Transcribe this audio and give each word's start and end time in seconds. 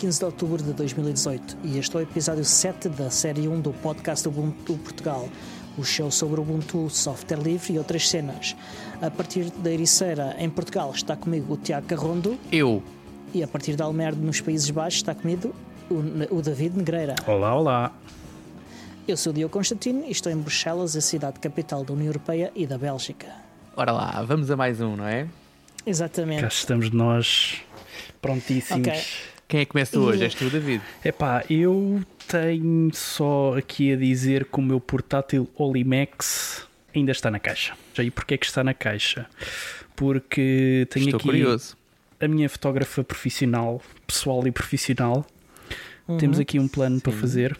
15 0.00 0.18
de 0.18 0.24
outubro 0.24 0.62
de 0.62 0.72
2018 0.72 1.58
e 1.62 1.76
este 1.76 1.94
é 1.94 1.98
o 1.98 2.02
episódio 2.02 2.42
7 2.42 2.88
da 2.88 3.10
série 3.10 3.46
1 3.46 3.60
do 3.60 3.70
podcast 3.70 4.26
Ubuntu 4.26 4.78
Portugal, 4.78 5.28
o 5.76 5.84
show 5.84 6.10
sobre 6.10 6.40
Ubuntu, 6.40 6.88
software 6.88 7.36
livre 7.36 7.74
e 7.74 7.78
outras 7.78 8.08
cenas. 8.08 8.56
A 9.02 9.10
partir 9.10 9.50
da 9.50 9.70
Ericeira, 9.70 10.34
em 10.38 10.48
Portugal, 10.48 10.90
está 10.94 11.14
comigo 11.16 11.52
o 11.52 11.56
Tiago 11.58 11.86
Carrondo. 11.86 12.38
Eu. 12.50 12.82
E 13.34 13.42
a 13.42 13.46
partir 13.46 13.76
da 13.76 13.84
Almerde, 13.84 14.18
nos 14.20 14.40
Países 14.40 14.70
Baixos, 14.70 15.00
está 15.00 15.14
comigo 15.14 15.54
o, 15.90 16.36
o 16.38 16.40
David 16.40 16.78
Negreira. 16.78 17.14
Olá, 17.26 17.54
olá. 17.54 17.92
Eu 19.06 19.18
sou 19.18 19.32
o 19.32 19.34
Diogo 19.34 19.52
Constantino 19.52 20.06
e 20.06 20.12
estou 20.12 20.32
em 20.32 20.36
Bruxelas, 20.36 20.96
a 20.96 21.02
cidade 21.02 21.38
capital 21.40 21.84
da 21.84 21.92
União 21.92 22.06
Europeia 22.06 22.50
e 22.56 22.66
da 22.66 22.78
Bélgica. 22.78 23.26
Ora 23.76 23.92
lá, 23.92 24.22
vamos 24.22 24.50
a 24.50 24.56
mais 24.56 24.80
um, 24.80 24.96
não 24.96 25.06
é? 25.06 25.28
Exatamente. 25.84 26.40
Cá 26.40 26.48
estamos 26.48 26.88
nós 26.90 27.60
prontíssimos. 28.22 28.88
Ok. 28.88 29.02
Quem 29.50 29.60
é 29.62 29.64
que 29.64 29.72
começa 29.72 29.98
hoje? 29.98 30.22
És 30.22 30.32
tu, 30.32 30.48
David? 30.48 30.80
Epá, 31.04 31.44
eu 31.50 32.00
tenho 32.28 32.88
só 32.94 33.58
aqui 33.58 33.92
a 33.92 33.96
dizer 33.96 34.44
que 34.44 34.60
o 34.60 34.62
meu 34.62 34.78
portátil 34.78 35.50
Olimex 35.56 36.68
ainda 36.94 37.10
está 37.10 37.32
na 37.32 37.40
caixa. 37.40 37.74
Já 37.92 38.04
e 38.04 38.12
porquê 38.12 38.34
é 38.34 38.38
que 38.38 38.46
está 38.46 38.62
na 38.62 38.72
caixa? 38.72 39.26
Porque 39.96 40.86
tenho 40.90 41.06
Estou 41.06 41.18
aqui 41.18 41.26
curioso. 41.26 41.76
a 42.20 42.28
minha 42.28 42.48
fotógrafa 42.48 43.02
profissional, 43.02 43.82
pessoal 44.06 44.46
e 44.46 44.52
profissional. 44.52 45.26
Temos 46.20 46.38
aqui 46.38 46.60
um 46.60 46.68
plano 46.68 47.00
para 47.00 47.12
Sim. 47.12 47.18
fazer 47.18 47.58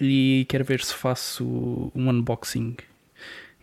e 0.00 0.44
quero 0.48 0.64
ver 0.64 0.82
se 0.82 0.92
faço 0.92 1.92
um 1.94 2.10
unboxing 2.10 2.76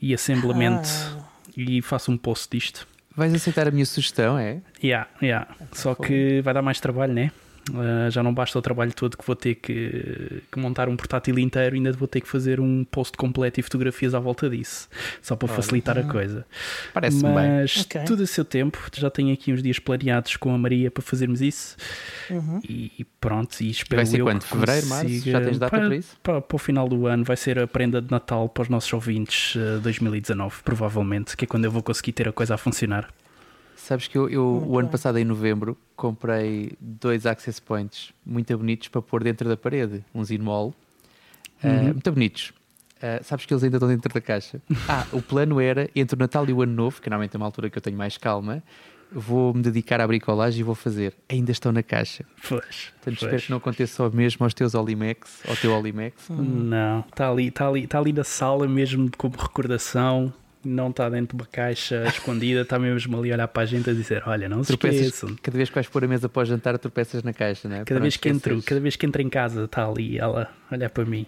e 0.02 0.14
assemblamento 0.14 0.88
Ah. 0.90 1.26
e 1.58 1.82
faço 1.82 2.10
um 2.10 2.16
post 2.18 2.48
disto. 2.50 2.88
Vais 3.18 3.34
aceitar 3.34 3.68
a 3.68 3.72
minha 3.72 3.86
sugestão, 3.86 4.38
é? 4.40 4.62
Yeah, 4.82 5.10
yeah. 5.22 5.54
Só 5.74 5.94
que 5.94 6.40
vai 6.42 6.54
dar 6.54 6.62
mais 6.62 6.80
trabalho, 6.80 7.12
né? 7.14 7.32
Uh, 7.68 8.12
já 8.12 8.22
não 8.22 8.32
basta 8.32 8.60
o 8.60 8.62
trabalho 8.62 8.94
todo 8.94 9.18
que 9.18 9.26
vou 9.26 9.36
ter 9.36 9.56
que, 9.56 10.44
que 10.52 10.60
montar 10.60 10.88
um 10.88 10.96
portátil 10.96 11.40
inteiro, 11.40 11.76
ainda 11.76 11.92
vou 11.94 12.08
ter 12.08 12.22
que 12.22 12.28
fazer 12.28 12.60
um 12.60 12.84
post 12.84 13.18
completo 13.18 13.60
e 13.60 13.64
fotografias 13.64 14.14
à 14.14 14.20
volta 14.20 14.48
disso, 14.48 14.88
só 15.22 15.36
para 15.36 15.48
Olha. 15.48 15.56
facilitar 15.56 15.98
a 15.98 16.04
coisa. 16.04 16.46
Parece-me 16.94 17.24
bem. 17.24 17.34
Mas 17.34 17.88
tudo 18.06 18.22
a 18.22 18.28
seu 18.28 18.46
tempo, 18.46 18.80
já 18.96 19.10
tenho 19.10 19.34
aqui 19.34 19.52
uns 19.52 19.64
dias 19.64 19.80
planeados 19.80 20.38
com 20.38 20.54
a 20.54 20.58
Maria 20.60 20.92
para 20.92 21.02
fazermos 21.02 21.42
isso 21.42 21.76
Uhum. 22.30 22.60
e, 22.70 22.92
e 23.00 23.04
pronto. 23.04 23.60
E 23.62 23.72
espero 23.72 23.98
Vai 23.98 24.06
ser 24.06 24.20
eu 24.20 24.26
quando? 24.26 24.42
que 24.44 24.48
Fevereiro, 24.48 24.88
março? 24.88 25.06
consiga- 25.06 25.32
Já 25.32 25.42
tens 25.42 25.58
data 25.60 25.70
para, 25.76 25.86
para 25.88 25.96
isso? 25.98 26.18
Para, 26.22 26.42
para 26.42 26.56
o 26.56 26.60
final 26.60 26.88
do 26.88 27.08
ano 27.08 27.24
vai 27.24 27.36
ser 27.38 27.58
a 27.58 27.66
prenda 27.68 28.00
de 28.00 28.12
Natal 28.12 28.48
para 28.48 28.62
os 28.62 28.70
nossos 28.70 28.94
ouvintes 28.94 29.56
uh, 29.56 29.80
2019, 29.82 30.58
provavelmente, 30.64 31.36
que 31.36 31.46
é 31.46 31.48
quando 31.48 31.66
eu 31.66 31.72
vou 31.72 31.82
conseguir 31.82 32.12
ter 32.12 32.28
a 32.28 32.32
coisa 32.32 32.54
a 32.54 32.58
funcionar. 32.58 33.10
Sabes 33.86 34.08
que 34.08 34.18
eu, 34.18 34.28
eu, 34.28 34.44
o 34.66 34.80
ano 34.80 34.88
bem. 34.88 34.92
passado, 34.94 35.20
em 35.20 35.24
novembro, 35.24 35.78
comprei 35.96 36.72
dois 36.82 37.28
access 37.28 37.62
points 37.62 38.12
muito 38.26 38.58
bonitos 38.58 38.88
para 38.88 39.00
pôr 39.00 39.24
dentro 39.24 39.48
da 39.48 39.56
parede. 39.56 40.04
Uns 40.14 40.32
inmol. 40.32 40.74
ah, 41.64 41.68
Uhum. 41.68 41.84
muito 41.94 42.12
bonitos. 42.12 42.52
Ah, 43.00 43.20
sabes 43.22 43.46
que 43.46 43.54
eles 43.54 43.64
ainda 43.64 43.78
estão 43.78 43.88
dentro 43.88 44.12
da 44.12 44.20
caixa. 44.20 44.60
Ah, 44.90 45.06
o 45.12 45.22
plano 45.22 45.60
era, 45.62 45.88
entre 45.96 46.16
o 46.16 46.20
Natal 46.20 46.50
e 46.50 46.54
o 46.54 46.64
Ano 46.64 46.74
Novo, 46.74 47.00
que 47.00 47.10
normalmente 47.12 47.36
é 47.36 47.38
uma 47.38 47.46
altura 47.46 47.70
que 47.70 47.78
eu 47.78 47.82
tenho 47.82 47.96
mais 47.96 48.18
calma, 48.18 48.64
vou-me 49.12 49.62
dedicar 49.62 50.02
à 50.02 50.08
bricolagem 50.08 50.62
e 50.62 50.64
vou 50.64 50.74
fazer. 50.74 51.14
Ainda 51.30 51.52
estão 51.52 51.72
na 51.72 51.84
caixa. 51.84 52.26
Pois, 52.50 52.92
Portanto, 52.96 53.22
espero 53.24 53.42
que 53.44 53.50
não 53.52 53.58
aconteça 53.58 54.04
o 54.04 54.12
mesmo 54.12 54.44
aos 54.44 54.54
teus 54.56 54.74
Olimex, 54.74 55.44
ao 55.48 55.56
teu 55.56 55.72
Olimex. 55.78 56.28
Não, 56.30 57.02
está 57.02 57.30
ali, 57.30 57.52
tá 57.52 57.68
ali, 57.70 57.86
tá 57.86 58.00
ali 58.00 58.12
na 58.12 58.24
sala 58.24 58.68
mesmo 58.68 59.12
como 59.16 59.36
recordação. 59.38 60.34
Não 60.66 60.90
está 60.90 61.10
dentro 61.10 61.38
de 61.38 61.44
uma 61.44 61.48
caixa 61.50 62.04
escondida, 62.10 62.62
está 62.62 62.80
mesmo 62.80 63.18
ali 63.18 63.32
a 63.32 63.36
olhar 63.36 63.48
para 63.48 63.64
a 63.64 63.66
gente 63.66 63.90
a 63.90 63.94
dizer: 63.94 64.24
Olha, 64.26 64.50
não 64.50 64.64
se 64.64 64.70
Tropeças, 64.70 65.02
esqueçam. 65.08 65.36
cada 65.42 65.58
vez 65.58 65.70
que 65.70 65.76
vais 65.76 65.88
pôr 65.88 66.04
a 66.04 66.08
mesa 66.08 66.28
para 66.28 66.42
o 66.42 66.46
jantar, 66.46 66.78
tropeças 66.80 67.24
na 67.24 67.34
caixa, 67.34 67.70
não 67.70 67.78
é? 67.78 67.84
Cada 67.86 68.00
não 68.00 68.02
vez, 68.02 68.18
que 68.18 68.28
entro, 68.30 68.62
cada 68.64 68.82
vez 68.82 68.96
que 68.96 69.06
entro 69.06 69.22
em 69.22 69.30
casa, 69.30 69.66
está 69.66 69.88
ali 69.88 70.18
ela 70.18 70.50
a 70.70 70.76
olhar 70.76 70.90
para 70.90 71.06
mim. 71.06 71.26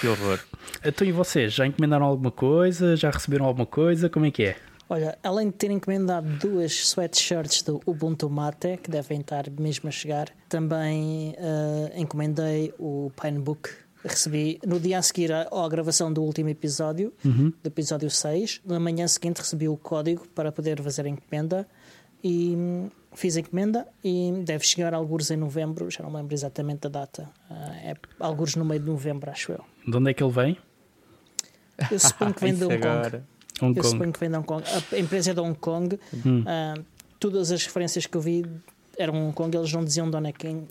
Que 0.00 0.08
horror. 0.08 0.40
Então, 0.84 1.06
e 1.06 1.12
vocês? 1.12 1.52
Já 1.54 1.66
encomendaram 1.66 2.04
alguma 2.04 2.30
coisa? 2.30 2.96
Já 2.96 3.10
receberam 3.10 3.46
alguma 3.46 3.64
coisa? 3.64 4.10
Como 4.10 4.26
é 4.26 4.30
que 4.30 4.44
é? 4.44 4.56
Olha, 4.88 5.16
além 5.22 5.48
de 5.48 5.54
ter 5.54 5.70
encomendado 5.70 6.28
duas 6.38 6.72
sweatshirts 6.72 7.62
do 7.62 7.80
Ubuntu 7.86 8.28
Mate, 8.28 8.78
que 8.82 8.90
devem 8.90 9.20
estar 9.20 9.48
mesmo 9.58 9.88
a 9.88 9.92
chegar, 9.92 10.28
também 10.46 11.34
eh, 11.38 11.92
encomendei 11.96 12.74
o 12.78 13.10
Pinebook. 13.20 13.70
Recebi 14.04 14.60
no 14.66 14.78
dia 14.78 14.98
a 14.98 15.02
seguir 15.02 15.32
à, 15.32 15.48
à 15.50 15.68
gravação 15.68 16.12
do 16.12 16.22
último 16.22 16.50
episódio, 16.50 17.12
do 17.24 17.66
episódio 17.66 18.10
6. 18.10 18.60
Na 18.64 18.78
manhã 18.78 19.08
seguinte 19.08 19.38
recebi 19.38 19.66
o 19.66 19.76
código 19.78 20.26
para 20.34 20.52
poder 20.52 20.82
fazer 20.82 21.06
a 21.06 21.08
encomenda 21.08 21.66
e 22.22 22.54
hum, 22.54 22.90
fiz 23.14 23.36
a 23.36 23.40
encomenda 23.40 23.88
e 24.02 24.30
deve 24.44 24.64
chegar 24.66 24.92
alguns 24.92 25.30
em 25.30 25.36
novembro, 25.36 25.90
já 25.90 26.02
não 26.02 26.10
me 26.10 26.16
lembro 26.18 26.34
exatamente 26.34 26.80
da 26.80 26.88
data. 26.90 27.30
Ah, 27.50 27.76
é 27.82 27.94
alguns 28.20 28.56
no 28.56 28.64
meio 28.64 28.80
de 28.80 28.86
novembro, 28.86 29.30
acho 29.30 29.52
eu. 29.52 29.64
De 29.86 29.96
onde 29.96 30.10
é 30.10 30.14
que 30.14 30.22
ele 30.22 30.32
vem? 30.32 30.58
Eu 31.90 31.98
suponho 31.98 32.34
que 32.34 32.40
vem 32.44 32.54
de 32.54 32.64
Hong 32.64 32.78
Kong. 32.78 33.22
Hong 33.62 33.76
Eu 33.76 33.82
Kong. 33.82 33.88
suponho 33.88 34.12
que 34.12 34.20
vem 34.20 34.30
de 34.30 34.36
Hong 34.36 34.46
Kong. 34.46 34.64
A 34.92 34.98
empresa 34.98 35.30
é 35.30 35.34
de 35.34 35.40
Hong 35.40 35.58
Kong. 35.58 35.98
Ah, 36.46 36.74
todas 37.18 37.50
as 37.50 37.64
referências 37.64 38.04
que 38.06 38.16
eu 38.16 38.20
vi 38.20 38.44
eram 38.98 39.14
Hong 39.28 39.32
Kong. 39.34 39.56
Eles 39.56 39.72
não 39.72 39.84
diziam 39.84 40.10
de 40.10 40.16
onde 40.16 40.28
é 40.28 40.32
que 40.32 40.46
en- 40.48 40.66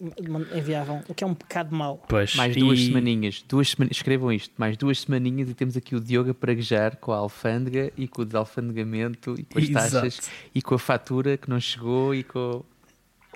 enviavam, 0.55 1.03
o 1.07 1.13
que 1.13 1.23
é 1.23 1.27
um 1.27 1.33
bocado 1.33 1.75
mau. 1.75 2.03
Pois, 2.07 2.35
Mais 2.35 2.55
e- 2.55 2.59
duas 2.59 2.79
semaninhas, 2.79 3.43
duas 3.47 3.69
semana- 3.69 3.91
escrevam 3.91 4.31
isto, 4.31 4.53
mais 4.57 4.75
duas 4.77 4.99
semaninhas 5.01 5.49
e 5.49 5.53
temos 5.53 5.75
aqui 5.77 5.95
o 5.95 5.99
Diogo 5.99 6.31
a 6.31 6.33
praguejar 6.33 6.97
com 6.97 7.11
a 7.11 7.17
alfândega 7.17 7.91
e 7.97 8.07
com 8.07 8.21
o 8.21 8.25
desalfandegamento 8.25 9.35
e 9.37 9.43
com 9.43 9.59
as 9.59 9.69
Exato. 9.69 9.91
taxas 9.91 10.31
e 10.53 10.61
com 10.61 10.75
a 10.75 10.79
fatura 10.79 11.37
que 11.37 11.49
não 11.49 11.59
chegou 11.59 12.13
e 12.15 12.23
com. 12.23 12.63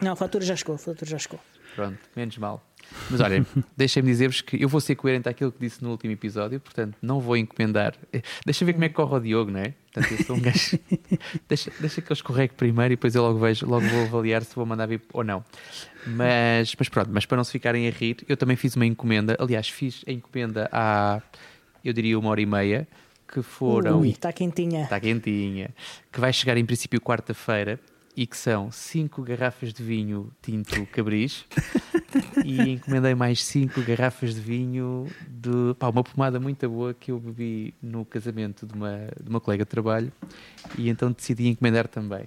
Não, 0.01 0.11
a 0.11 0.15
fatura 0.15 0.43
já 0.45 0.55
chegou. 0.55 0.75
A 0.75 0.77
fatura 0.77 1.09
já 1.09 1.17
chegou. 1.17 1.39
Pronto, 1.75 1.99
menos 2.15 2.37
mal. 2.37 2.66
Mas 3.09 3.19
olhem, 3.21 3.45
deixem-me 3.75 4.09
dizer-vos 4.09 4.41
que 4.41 4.61
eu 4.61 4.67
vou 4.67 4.81
ser 4.81 4.95
coerente 4.95 5.29
àquilo 5.29 5.51
que 5.51 5.59
disse 5.59 5.83
no 5.83 5.91
último 5.91 6.13
episódio, 6.13 6.59
portanto 6.59 6.95
não 7.01 7.19
vou 7.19 7.37
encomendar. 7.37 7.93
Eh, 8.11 8.21
Deixa 8.45 8.65
ver 8.65 8.73
como 8.73 8.85
é 8.85 8.89
que 8.89 8.95
corre 8.95 9.15
o 9.15 9.19
Diogo, 9.19 9.51
não 9.51 9.59
é? 9.59 9.73
Portanto, 9.93 10.11
eu 10.19 10.25
sou 10.25 10.35
um 10.35 10.41
gajo. 10.41 10.79
deixa, 11.47 11.71
deixa 11.79 12.01
que 12.01 12.11
eu 12.11 12.13
escorregue 12.13 12.53
primeiro 12.53 12.93
e 12.93 12.95
depois 12.95 13.15
eu 13.15 13.23
logo 13.23 13.39
vejo, 13.39 13.65
logo 13.65 13.87
vou 13.87 14.03
avaliar 14.03 14.43
se 14.43 14.55
vou 14.55 14.65
mandar 14.65 14.85
vir 14.85 15.01
ou 15.13 15.23
não. 15.23 15.43
Mas, 16.05 16.75
mas 16.77 16.89
pronto, 16.89 17.09
mas 17.11 17.25
para 17.25 17.37
não 17.37 17.43
se 17.43 17.51
ficarem 17.51 17.87
a 17.87 17.91
rir, 17.91 18.17
eu 18.27 18.37
também 18.37 18.55
fiz 18.55 18.75
uma 18.75 18.85
encomenda. 18.85 19.35
Aliás, 19.39 19.67
fiz 19.69 20.03
a 20.07 20.11
encomenda 20.11 20.69
há, 20.71 21.21
eu 21.83 21.93
diria, 21.93 22.17
uma 22.17 22.29
hora 22.29 22.41
e 22.41 22.45
meia, 22.45 22.87
que 23.27 23.41
foram. 23.41 23.99
Ui, 23.99 24.09
está 24.09 24.31
quentinha. 24.31 24.83
Está 24.83 24.99
quentinha. 24.99 25.69
Que 26.11 26.19
vai 26.19 26.31
chegar 26.31 26.57
em 26.57 26.65
princípio 26.65 27.01
quarta-feira 27.01 27.79
e 28.17 28.25
que 28.25 28.35
são 28.35 28.71
5 28.71 29.21
garrafas 29.21 29.71
de 29.71 29.83
vinho 29.83 30.31
tinto 30.41 30.83
Cabris 30.87 31.45
e 32.43 32.71
encomendei 32.71 33.13
mais 33.13 33.43
5 33.45 33.79
garrafas 33.83 34.33
de 34.33 34.41
vinho 34.41 35.05
de 35.27 35.75
pá, 35.77 35.87
uma 35.89 36.03
pomada 36.03 36.39
muito 36.39 36.67
boa 36.67 36.93
que 36.95 37.11
eu 37.11 37.19
bebi 37.19 37.73
no 37.81 38.03
casamento 38.03 38.65
de 38.65 38.73
uma, 38.73 38.97
de 39.21 39.29
uma 39.29 39.39
colega 39.39 39.63
de 39.63 39.69
trabalho 39.69 40.11
e 40.77 40.89
então 40.89 41.11
decidi 41.11 41.47
encomendar 41.47 41.87
também. 41.87 42.25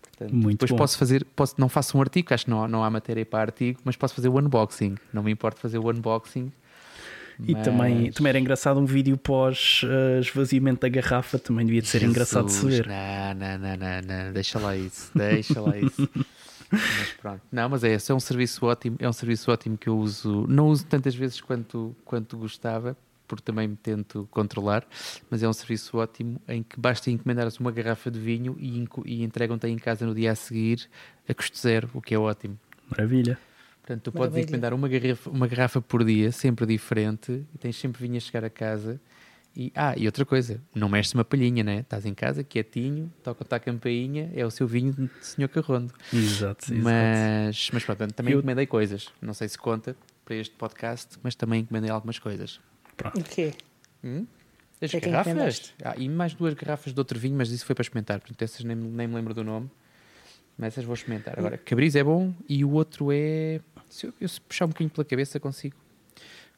Portanto, 0.00 0.34
Muito 0.34 0.52
depois 0.60 0.70
bom. 0.70 0.76
posso 0.78 0.96
fazer, 0.96 1.26
posso, 1.36 1.54
não 1.58 1.68
faço 1.68 1.98
um 1.98 2.00
artigo, 2.00 2.32
acho 2.32 2.46
que 2.46 2.50
não, 2.50 2.64
há- 2.64 2.68
não 2.68 2.82
há 2.82 2.88
matéria 2.88 3.26
para 3.26 3.40
artigo, 3.42 3.78
mas 3.84 3.96
posso 3.96 4.14
fazer 4.14 4.28
o 4.30 4.38
unboxing. 4.38 4.94
Não 5.12 5.22
me 5.22 5.30
importa 5.30 5.60
fazer 5.60 5.76
o 5.78 5.90
unboxing. 5.90 6.50
E 7.46 7.54
também, 7.54 8.04
mas- 8.06 8.14
também 8.14 8.30
era 8.30 8.38
engraçado 8.38 8.80
um 8.80 8.86
vídeo 8.86 9.16
pós 9.16 9.82
uh, 9.84 10.20
esvaziamento 10.20 10.80
da 10.80 10.88
garrafa, 10.88 11.38
também 11.38 11.66
devia 11.66 11.82
de 11.82 11.88
ser 11.88 12.02
engraçado 12.02 12.46
de 12.46 12.52
se 12.52 12.60
Jesus, 12.62 12.76
ver. 12.78 12.88
Não, 12.88 13.34
não, 13.34 13.58
não, 13.58 13.76
não, 13.76 14.24
não, 14.26 14.32
deixa 14.32 14.58
lá 14.58 14.76
isso, 14.76 15.10
deixa 15.14 15.60
lá 15.60 15.76
isso. 15.78 16.08
Mas 16.72 17.12
pronto. 17.20 17.42
Não, 17.52 17.68
mas 17.68 17.84
é 17.84 17.92
esse, 17.92 18.10
é 18.10 18.14
um 18.14 18.18
serviço 18.18 18.66
ótimo, 18.66 18.96
é 18.98 19.08
um 19.08 19.12
serviço 19.12 19.50
ótimo 19.52 19.78
que 19.78 19.88
eu 19.88 19.96
uso, 19.96 20.46
não 20.48 20.66
uso 20.66 20.84
tantas 20.86 21.14
vezes 21.14 21.40
quanto, 21.40 21.94
quanto 22.04 22.36
gostava, 22.36 22.96
porque 23.28 23.44
também 23.44 23.68
me 23.68 23.76
tento 23.76 24.26
controlar, 24.32 24.84
mas 25.30 25.44
é 25.44 25.48
um 25.48 25.52
serviço 25.52 25.96
ótimo 25.96 26.40
em 26.48 26.64
que 26.64 26.78
basta 26.78 27.08
encomendares 27.08 27.58
uma 27.58 27.70
garrafa 27.70 28.10
de 28.10 28.18
vinho 28.18 28.56
e, 28.58 28.84
e 29.04 29.22
entregam-te 29.22 29.68
em 29.68 29.76
casa 29.78 30.04
no 30.04 30.12
dia 30.14 30.32
a 30.32 30.34
seguir 30.34 30.88
a 31.28 31.32
custo 31.34 31.56
zero, 31.56 31.88
o 31.94 32.00
que 32.02 32.14
é 32.14 32.18
ótimo. 32.18 32.58
Maravilha. 32.90 33.38
Portanto, 33.86 34.02
tu 34.02 34.10
podes 34.10 34.30
Maravilha. 34.30 34.42
encomendar 34.42 34.74
uma 34.74 34.88
garrafa, 34.88 35.30
uma 35.30 35.46
garrafa 35.46 35.80
por 35.80 36.04
dia, 36.04 36.32
sempre 36.32 36.66
diferente, 36.66 37.46
e 37.54 37.58
tens 37.58 37.76
sempre 37.76 38.02
vinho 38.02 38.16
a 38.16 38.20
chegar 38.20 38.44
a 38.44 38.50
casa. 38.50 39.00
E, 39.54 39.70
ah, 39.76 39.94
e 39.96 40.06
outra 40.06 40.24
coisa, 40.26 40.60
não 40.74 40.88
mexes 40.88 41.14
uma 41.14 41.24
palhinha, 41.24 41.62
né? 41.62 41.78
Estás 41.78 42.04
em 42.04 42.12
casa, 42.12 42.42
quietinho, 42.42 43.10
toca-te 43.22 43.54
a 43.54 43.60
campainha, 43.60 44.28
é 44.34 44.44
o 44.44 44.50
seu 44.50 44.66
vinho 44.66 44.92
de 44.92 45.08
Senhor 45.24 45.48
Carrondo. 45.48 45.94
Exato, 46.12 46.74
exato. 46.74 46.82
Mas, 46.82 47.70
mas 47.72 47.84
pronto, 47.84 48.12
também 48.12 48.32
Eu- 48.34 48.40
encomendei 48.40 48.66
coisas. 48.66 49.08
Não 49.22 49.32
sei 49.32 49.48
se 49.48 49.56
conta 49.56 49.96
para 50.24 50.34
este 50.34 50.54
podcast, 50.56 51.16
mas 51.22 51.36
também 51.36 51.60
encomendei 51.60 51.88
algumas 51.90 52.18
coisas. 52.18 52.60
Pronto. 52.96 53.20
O 53.20 53.22
quê? 53.22 53.54
Hum? 54.02 54.26
As 54.82 54.90
que 54.90 54.96
é 54.96 55.00
garrafas? 55.00 55.72
Ah, 55.82 55.94
e 55.96 56.08
mais 56.08 56.34
duas 56.34 56.52
garrafas 56.54 56.92
de 56.92 56.98
outro 57.00 57.18
vinho, 57.20 57.36
mas 57.36 57.50
isso 57.50 57.64
foi 57.64 57.74
para 57.74 57.82
experimentar. 57.82 58.18
Portanto, 58.18 58.42
essas 58.42 58.62
nem, 58.64 58.76
nem 58.76 59.06
me 59.06 59.14
lembro 59.14 59.32
do 59.32 59.44
nome. 59.44 59.70
Mas 60.58 60.68
essas 60.74 60.84
vou 60.84 60.94
experimentar. 60.94 61.38
Agora, 61.38 61.56
Cabris 61.56 61.94
é 61.96 62.02
bom 62.04 62.34
e 62.48 62.64
o 62.64 62.70
outro 62.72 63.08
é. 63.12 63.60
Se 63.88 64.06
eu, 64.06 64.14
eu 64.20 64.28
se 64.28 64.40
puxar 64.40 64.64
um 64.64 64.68
bocadinho 64.68 64.90
pela 64.90 65.04
cabeça, 65.04 65.38
consigo. 65.40 65.76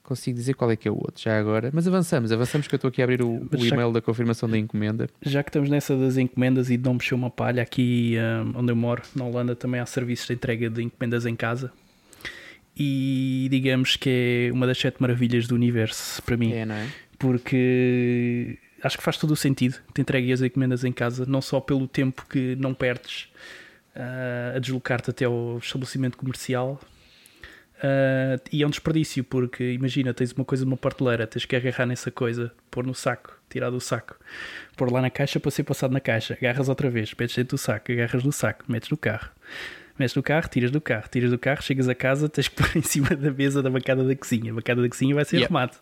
Consigo 0.02 0.38
dizer 0.38 0.54
qual 0.54 0.70
é 0.70 0.76
que 0.76 0.88
é 0.88 0.90
o 0.90 0.94
outro 0.94 1.22
já 1.22 1.38
agora. 1.38 1.70
Mas 1.72 1.86
avançamos, 1.86 2.32
avançamos 2.32 2.66
que 2.66 2.74
eu 2.74 2.78
estou 2.78 2.88
aqui 2.88 3.02
a 3.02 3.04
abrir 3.04 3.20
o, 3.20 3.46
o 3.46 3.66
e-mail 3.66 3.92
da 3.92 4.00
confirmação 4.00 4.48
da 4.48 4.56
encomenda. 4.56 5.06
Já 5.20 5.42
que 5.42 5.50
estamos 5.50 5.68
nessa 5.68 5.94
das 5.96 6.16
encomendas 6.16 6.70
e 6.70 6.78
de 6.78 6.84
não 6.84 6.94
mexer 6.94 7.14
uma 7.14 7.30
palha, 7.30 7.62
aqui 7.62 8.16
um, 8.46 8.60
onde 8.60 8.72
eu 8.72 8.76
moro, 8.76 9.02
na 9.14 9.24
Holanda, 9.24 9.54
também 9.54 9.80
há 9.80 9.84
serviços 9.84 10.26
de 10.26 10.32
entrega 10.32 10.70
de 10.70 10.82
encomendas 10.82 11.26
em 11.26 11.36
casa. 11.36 11.70
e 12.78 13.48
digamos 13.50 13.96
que 13.96 14.48
é 14.48 14.52
uma 14.52 14.66
das 14.66 14.78
sete 14.78 15.00
maravilhas 15.00 15.48
do 15.48 15.54
universo 15.54 16.22
para 16.22 16.36
mim. 16.36 16.52
É, 16.52 16.64
não 16.64 16.76
é? 16.76 16.86
Porque 17.18 18.56
acho 18.82 18.96
que 18.96 19.02
faz 19.02 19.16
todo 19.16 19.32
o 19.32 19.36
sentido. 19.36 19.76
Te 19.92 20.00
entregue 20.00 20.32
as 20.32 20.40
encomendas 20.40 20.84
em 20.84 20.92
casa, 20.92 21.26
não 21.26 21.42
só 21.42 21.60
pelo 21.60 21.88
tempo 21.88 22.24
que 22.30 22.54
não 22.56 22.72
perdes 22.72 23.28
uh, 23.96 24.56
a 24.56 24.58
deslocar-te 24.60 25.10
até 25.10 25.24
ao 25.24 25.58
estabelecimento 25.58 26.16
comercial. 26.16 26.80
Uh, 27.78 28.42
e 28.52 28.62
é 28.62 28.66
um 28.66 28.70
desperdício, 28.70 29.22
porque 29.22 29.72
imagina, 29.72 30.12
tens 30.12 30.32
uma 30.32 30.44
coisa 30.44 30.64
numa 30.64 30.76
prateleira, 30.76 31.26
tens 31.26 31.44
que 31.44 31.54
agarrar 31.54 31.86
nessa 31.86 32.10
coisa, 32.10 32.52
pôr 32.70 32.84
no 32.84 32.94
saco, 32.94 33.38
tirar 33.48 33.70
do 33.70 33.80
saco, 33.80 34.16
pôr 34.76 34.92
lá 34.92 35.00
na 35.00 35.10
caixa 35.10 35.38
para 35.38 35.50
ser 35.50 35.62
passado 35.62 35.92
na 35.92 36.00
caixa, 36.00 36.34
agarras 36.34 36.68
outra 36.68 36.90
vez, 36.90 37.14
metes 37.18 37.36
dentro 37.36 37.56
do 37.56 37.58
saco, 37.58 37.92
agarras 37.92 38.24
no 38.24 38.32
saco, 38.32 38.64
metes 38.68 38.90
no 38.90 38.96
carro 38.96 39.30
metes 39.98 40.14
no 40.14 40.22
carro, 40.22 40.48
tiras 40.48 40.70
do 40.70 40.80
carro, 40.80 41.08
tiras 41.10 41.30
do 41.30 41.38
carro, 41.38 41.62
chegas 41.62 41.88
a 41.88 41.94
casa, 41.94 42.28
tens 42.28 42.48
que 42.48 42.54
pôr 42.60 42.76
em 42.76 42.82
cima 42.82 43.10
da 43.10 43.30
mesa 43.30 43.62
da 43.62 43.70
bancada 43.70 44.04
da 44.04 44.14
cozinha. 44.14 44.52
A 44.52 44.54
bancada 44.54 44.82
da 44.82 44.88
cozinha 44.88 45.14
vai 45.14 45.24
ser 45.24 45.36
yeah. 45.36 45.46
arrumado. 45.46 45.78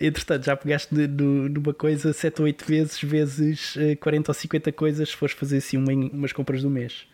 Entretanto, 0.00 0.44
já 0.44 0.56
pegaste 0.56 0.94
no, 0.94 1.48
numa 1.48 1.74
coisa 1.74 2.12
7 2.12 2.40
ou 2.40 2.46
8 2.46 2.64
vezes, 2.64 3.02
vezes 3.02 3.74
40 4.00 4.30
eh, 4.30 4.30
ou 4.30 4.34
50 4.34 4.72
coisas, 4.72 5.08
se 5.08 5.16
fores 5.16 5.34
fazer 5.34 5.58
assim 5.58 5.76
uma, 5.76 5.92
umas 5.92 6.32
compras 6.32 6.62
do 6.62 6.70
mês. 6.70 7.06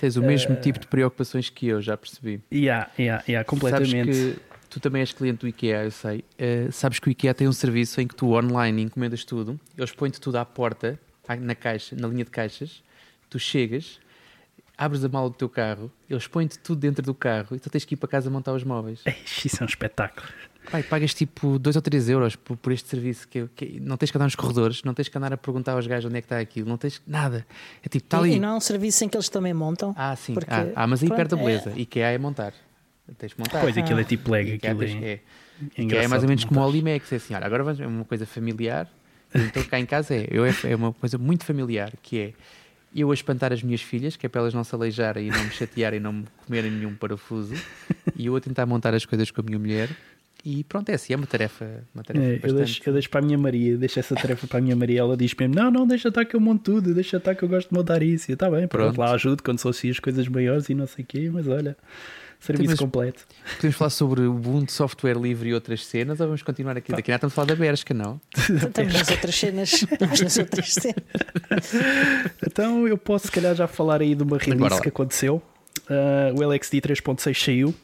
Tens 0.00 0.16
o 0.16 0.22
mesmo 0.22 0.54
uh, 0.54 0.60
tipo 0.60 0.78
de 0.78 0.86
preocupações 0.86 1.48
que 1.48 1.68
eu, 1.68 1.80
já 1.80 1.96
percebi. 1.96 2.40
Yeah, 2.52 2.90
yeah, 2.98 3.24
yeah, 3.28 3.44
completamente. 3.48 4.14
Sabes 4.14 4.34
que 4.34 4.40
tu 4.70 4.80
também 4.80 5.00
és 5.00 5.12
cliente 5.12 5.40
do 5.40 5.48
IKEA, 5.48 5.84
eu 5.84 5.90
sei. 5.90 6.24
Uh, 6.38 6.72
sabes 6.72 6.98
que 6.98 7.08
o 7.08 7.10
IKEA 7.10 7.32
tem 7.32 7.48
um 7.48 7.52
serviço 7.52 8.00
em 8.00 8.06
que 8.06 8.14
tu 8.14 8.32
online 8.32 8.82
encomendas 8.82 9.24
tudo, 9.24 9.58
eles 9.78 9.92
põem-te 9.92 10.20
tudo 10.20 10.36
à 10.36 10.44
porta, 10.44 10.98
na 11.40 11.54
caixa, 11.54 11.96
na 11.96 12.08
linha 12.08 12.24
de 12.24 12.30
caixas, 12.30 12.82
tu 13.30 13.38
chegas, 13.38 13.98
abres 14.76 15.04
a 15.04 15.08
mala 15.08 15.30
do 15.30 15.36
teu 15.36 15.48
carro, 15.48 15.90
eles 16.08 16.26
põem-te 16.26 16.58
tudo 16.58 16.80
dentro 16.80 17.02
do 17.02 17.14
carro 17.14 17.56
e 17.56 17.58
tu 17.58 17.70
tens 17.70 17.84
que 17.84 17.94
ir 17.94 17.96
para 17.96 18.08
casa 18.08 18.30
montar 18.30 18.52
os 18.52 18.64
móveis. 18.64 19.00
Isso 19.44 19.56
é 19.60 19.62
um 19.62 19.66
espetáculo. 19.66 20.26
Pai, 20.70 20.82
pagas 20.82 21.12
tipo 21.12 21.58
2 21.58 21.76
ou 21.76 21.82
3 21.82 22.08
euros 22.08 22.36
por, 22.36 22.56
por 22.56 22.72
este 22.72 22.88
serviço 22.88 23.28
que, 23.28 23.46
que, 23.54 23.80
não 23.80 23.96
tens 23.96 24.10
que 24.10 24.16
andar 24.16 24.24
nos 24.24 24.34
corredores, 24.34 24.82
não 24.82 24.94
tens 24.94 25.08
que 25.08 25.18
andar 25.18 25.32
a 25.32 25.36
perguntar 25.36 25.72
aos 25.72 25.86
gajos 25.86 26.06
onde 26.06 26.16
é 26.16 26.20
que 26.22 26.26
está 26.26 26.38
aquilo, 26.38 26.68
não 26.68 26.78
tens 26.78 27.02
nada. 27.06 27.46
É 27.82 27.88
tipo, 27.88 28.04
está 28.04 28.18
ali. 28.18 28.36
E 28.36 28.40
não 28.40 28.48
é 28.48 28.54
um 28.54 28.60
serviço 28.60 29.04
em 29.04 29.08
que 29.08 29.16
eles 29.16 29.28
também 29.28 29.52
montam? 29.52 29.94
Ah, 29.96 30.16
sim. 30.16 30.32
Porque... 30.32 30.50
Ah, 30.50 30.66
ah, 30.74 30.86
mas 30.86 31.02
aí 31.02 31.08
perde 31.10 31.34
a 31.34 31.36
beleza. 31.36 31.70
É... 31.70 31.80
IKEA 31.80 32.12
é 32.12 32.18
montar. 32.18 32.54
Tens 33.18 33.34
que 33.34 33.40
montar. 33.40 33.60
Pois, 33.60 33.76
aquilo 33.76 34.00
é 34.00 34.04
tipo 34.04 34.30
leg. 34.30 34.54
Aquilo 34.54 34.82
é, 34.82 34.86
é, 34.86 35.20
é, 35.76 36.04
é 36.04 36.08
mais 36.08 36.22
ou 36.22 36.28
menos 36.28 36.44
como 36.44 36.60
o 36.60 36.66
Olimex. 36.66 37.12
É 37.12 37.16
assim, 37.16 37.34
olha, 37.34 37.44
agora 37.44 37.62
vamos, 37.62 37.80
é 37.80 37.86
uma 37.86 38.04
coisa 38.04 38.24
familiar. 38.24 38.88
Então 39.34 39.62
cá 39.64 39.78
em 39.78 39.86
casa 39.86 40.14
é, 40.14 40.28
eu, 40.30 40.46
é, 40.46 40.54
é 40.64 40.76
uma 40.76 40.92
coisa 40.92 41.18
muito 41.18 41.44
familiar 41.44 41.92
que 42.00 42.18
é 42.18 42.32
eu 42.94 43.10
a 43.10 43.14
espantar 43.14 43.52
as 43.52 43.62
minhas 43.62 43.82
filhas, 43.82 44.16
que 44.16 44.24
é 44.24 44.28
para 44.28 44.42
elas 44.42 44.54
não 44.54 44.62
se 44.62 44.74
aleijarem 44.74 45.26
e 45.26 45.30
não 45.30 45.44
me 45.44 45.50
chatearem 45.50 45.98
e 45.98 46.02
não 46.02 46.12
me 46.12 46.24
comerem 46.46 46.70
nenhum 46.70 46.94
parafuso, 46.94 47.54
e 48.16 48.26
eu 48.26 48.36
a 48.36 48.40
tentar 48.40 48.66
montar 48.66 48.94
as 48.94 49.04
coisas 49.04 49.30
com 49.30 49.40
a 49.40 49.44
minha 49.44 49.58
mulher. 49.58 49.90
E 50.44 50.62
pronto, 50.62 50.90
é 50.90 50.94
assim, 50.94 51.14
é 51.14 51.16
uma 51.16 51.26
tarefa, 51.26 51.82
uma 51.94 52.04
tarefa 52.04 52.26
é, 52.26 52.32
bastante... 52.32 52.52
eu, 52.52 52.56
deixo, 52.58 52.82
eu 52.84 52.92
deixo 52.92 53.10
para 53.10 53.20
a 53.20 53.22
minha 53.22 53.38
Maria, 53.38 53.78
deixo 53.78 53.98
essa 53.98 54.14
tarefa 54.14 54.46
para 54.46 54.58
a 54.58 54.60
minha 54.60 54.76
Maria, 54.76 55.00
ela 55.00 55.16
diz 55.16 55.34
mesmo, 55.34 55.54
não, 55.54 55.70
não, 55.70 55.86
deixa 55.86 56.08
estar 56.08 56.24
que 56.26 56.36
eu 56.36 56.40
monto 56.40 56.72
tudo, 56.72 56.92
deixa 56.92 57.16
estar 57.16 57.34
que 57.34 57.42
eu 57.42 57.48
gosto 57.48 57.70
de 57.70 57.74
montar 57.74 58.02
isso, 58.02 58.30
está 58.30 58.50
bem, 58.50 58.68
pronto, 58.68 58.94
pronto. 58.94 59.00
lá 59.00 59.14
ajudo 59.14 59.42
quando 59.42 59.58
sou 59.58 59.70
assim 59.70 59.88
as 59.88 59.98
coisas 59.98 60.28
maiores 60.28 60.68
e 60.68 60.74
não 60.74 60.86
sei 60.86 61.02
o 61.02 61.06
quê, 61.06 61.30
mas 61.32 61.48
olha, 61.48 61.74
serviço 62.44 62.76
completo. 62.76 63.26
Podemos 63.56 63.76
falar 63.76 63.90
sobre 63.90 64.22
o 64.22 64.32
Ubuntu, 64.32 64.72
software 64.72 65.18
livre 65.18 65.48
e 65.48 65.54
outras 65.54 65.84
cenas 65.84 66.20
ou 66.20 66.26
vamos 66.26 66.42
continuar 66.42 66.76
aqui? 66.76 66.92
Daqui 66.92 67.10
a 67.12 67.14
estamos 67.14 67.32
a 67.32 67.36
falar 67.36 67.46
da 67.46 67.54
Bershka, 67.54 67.94
não? 67.94 68.20
Estamos 68.36 68.92
nas 68.94 69.10
outras 69.10 69.34
cenas. 69.34 69.72
Estamos 69.72 70.20
nas 70.20 70.38
outras 70.38 70.72
cenas. 70.74 71.74
então 72.46 72.86
eu 72.86 72.98
posso, 72.98 73.26
se 73.26 73.32
calhar, 73.32 73.54
já 73.54 73.66
falar 73.66 74.00
aí 74.00 74.14
de 74.14 74.22
uma 74.22 74.38
release 74.38 74.80
que 74.80 74.88
aconteceu. 74.88 75.42
Uh, 75.88 76.40
o 76.40 76.42
LXD 76.42 76.80
3.6 76.80 77.44
saiu 77.44 77.74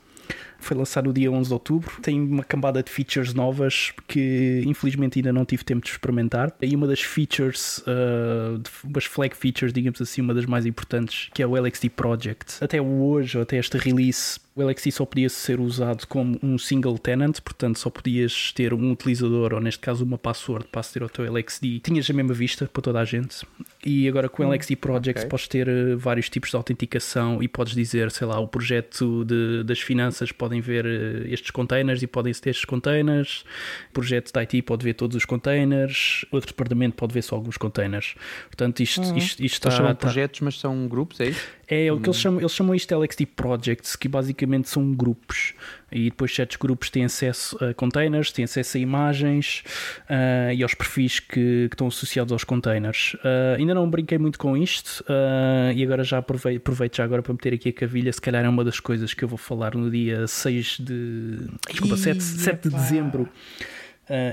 foi 0.60 0.76
lançado 0.76 1.06
no 1.06 1.12
dia 1.12 1.30
11 1.30 1.48
de 1.48 1.54
outubro. 1.54 1.90
Tem 2.02 2.20
uma 2.20 2.44
cambada 2.44 2.82
de 2.82 2.90
features 2.90 3.34
novas 3.34 3.92
que 4.06 4.62
infelizmente 4.66 5.18
ainda 5.18 5.32
não 5.32 5.44
tive 5.44 5.64
tempo 5.64 5.84
de 5.84 5.90
experimentar. 5.90 6.52
E 6.60 6.76
uma 6.76 6.86
das 6.86 7.00
features, 7.00 7.78
uh, 7.78 8.62
umas 8.84 9.04
flag 9.04 9.34
features, 9.34 9.72
digamos 9.72 10.00
assim, 10.00 10.20
uma 10.20 10.34
das 10.34 10.46
mais 10.46 10.66
importantes, 10.66 11.28
que 11.32 11.42
é 11.42 11.46
o 11.46 11.56
LXD 11.56 11.88
Project. 11.90 12.62
Até 12.62 12.80
hoje, 12.80 13.36
ou 13.36 13.42
até 13.42 13.56
esta 13.56 13.78
release, 13.78 14.38
o 14.60 14.68
LXD 14.68 14.92
só 14.92 15.04
podia 15.04 15.28
ser 15.28 15.60
usado 15.60 16.06
como 16.06 16.38
um 16.42 16.58
single 16.58 16.98
tenant, 16.98 17.40
portanto 17.40 17.78
só 17.78 17.90
podias 17.90 18.52
ter 18.52 18.74
um 18.74 18.92
utilizador, 18.92 19.54
ou 19.54 19.60
neste 19.60 19.80
caso 19.80 20.04
uma 20.04 20.18
password 20.18 20.66
para 20.68 20.80
aceder 20.80 21.02
ao 21.02 21.08
teu 21.08 21.24
LXD. 21.24 21.80
Tinhas 21.80 22.08
a 22.10 22.12
mesma 22.12 22.34
vista 22.34 22.66
para 22.66 22.82
toda 22.82 23.00
a 23.00 23.04
gente. 23.04 23.46
E 23.84 24.08
agora 24.08 24.28
com 24.28 24.42
o 24.42 24.46
hum, 24.46 24.52
LXD 24.52 24.76
Project 24.76 25.20
okay. 25.20 25.30
podes 25.30 25.48
ter 25.48 25.68
uh, 25.68 25.98
vários 25.98 26.28
tipos 26.28 26.50
de 26.50 26.56
autenticação 26.56 27.42
e 27.42 27.48
podes 27.48 27.74
dizer, 27.74 28.10
sei 28.10 28.26
lá, 28.26 28.38
o 28.38 28.48
projeto 28.48 29.24
de, 29.24 29.64
das 29.64 29.80
finanças 29.80 30.32
podem 30.32 30.60
ver 30.60 30.84
uh, 30.84 31.26
estes 31.26 31.50
containers 31.50 32.02
e 32.02 32.06
podem 32.06 32.32
ter 32.32 32.50
estes 32.50 32.64
containers. 32.64 33.44
O 33.90 33.92
projeto 33.92 34.32
da 34.32 34.40
IT 34.42 34.62
pode 34.62 34.84
ver 34.84 34.94
todos 34.94 35.16
os 35.16 35.24
containers. 35.24 36.24
Outro 36.30 36.48
departamento 36.48 36.96
pode 36.96 37.14
ver 37.14 37.22
só 37.22 37.36
alguns 37.36 37.56
containers. 37.56 38.14
Portanto, 38.46 38.80
isto, 38.80 39.00
uhum. 39.02 39.16
isto, 39.16 39.42
isto 39.42 39.54
está. 39.54 39.70
Chamam 39.70 39.94
tá... 39.94 40.00
projetos, 40.00 40.40
mas 40.40 40.58
são 40.58 40.86
grupos, 40.88 41.20
é 41.20 41.28
isso? 41.28 41.48
É 41.72 41.92
o 41.92 42.00
que 42.00 42.08
eles 42.08 42.18
hum. 42.18 42.20
chamam, 42.20 42.40
eles 42.40 42.52
chamam 42.52 42.74
isto 42.74 42.88
de 42.88 42.94
LXD 42.96 43.26
Projects, 43.26 43.94
que 43.94 44.08
basicamente 44.08 44.68
são 44.68 44.92
grupos. 44.92 45.54
E 45.92 46.10
depois 46.10 46.34
certos 46.34 46.56
grupos 46.56 46.90
têm 46.90 47.04
acesso 47.04 47.56
a 47.64 47.72
containers, 47.72 48.32
têm 48.32 48.44
acesso 48.44 48.76
a 48.76 48.80
imagens 48.80 49.62
uh, 50.08 50.52
e 50.52 50.64
aos 50.64 50.74
perfis 50.74 51.20
que, 51.20 51.68
que, 51.68 51.74
estão 51.74 51.86
associados 51.86 52.32
aos 52.32 52.42
containers. 52.42 53.14
Uh, 53.14 53.56
ainda 53.56 53.72
não 53.72 53.88
brinquei 53.88 54.18
muito 54.18 54.36
com 54.36 54.56
isto 54.56 55.04
uh, 55.08 55.72
e 55.72 55.84
agora 55.84 56.02
já 56.02 56.18
aproveito, 56.18 56.58
aproveito 56.58 56.96
já 56.96 57.04
agora 57.04 57.22
para 57.22 57.32
meter 57.32 57.54
aqui 57.54 57.68
a 57.68 57.72
cavilha. 57.72 58.12
Se 58.12 58.20
calhar 58.20 58.44
é 58.44 58.48
uma 58.48 58.64
das 58.64 58.80
coisas 58.80 59.14
que 59.14 59.22
eu 59.22 59.28
vou 59.28 59.38
falar 59.38 59.76
no 59.76 59.88
dia 59.88 60.26
6 60.26 60.78
de. 60.80 61.38
Desculpa, 61.68 61.96
7, 61.96 62.20
7 62.20 62.68
de 62.68 62.74
dezembro 62.74 63.28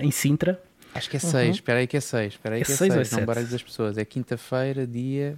em 0.01 0.09
Sintra. 0.09 0.59
Acho 0.95 1.07
que 1.07 1.17
é 1.17 1.19
6, 1.19 1.33
uhum. 1.33 1.51
espera 1.51 1.79
aí 1.79 1.85
que 1.85 1.97
é 1.97 2.01
6. 2.01 2.33
Espera 2.33 2.55
aí 2.55 2.61
é 2.61 2.65
que 2.65 2.71
é 2.71 2.75
6. 2.75 2.91
É 2.95 3.03
6. 3.03 3.11
Não 3.11 3.25
baralhes 3.25 3.53
as 3.53 3.61
pessoas. 3.61 3.97
É 3.99 4.05
quinta-feira, 4.05 4.87
dia 4.87 5.37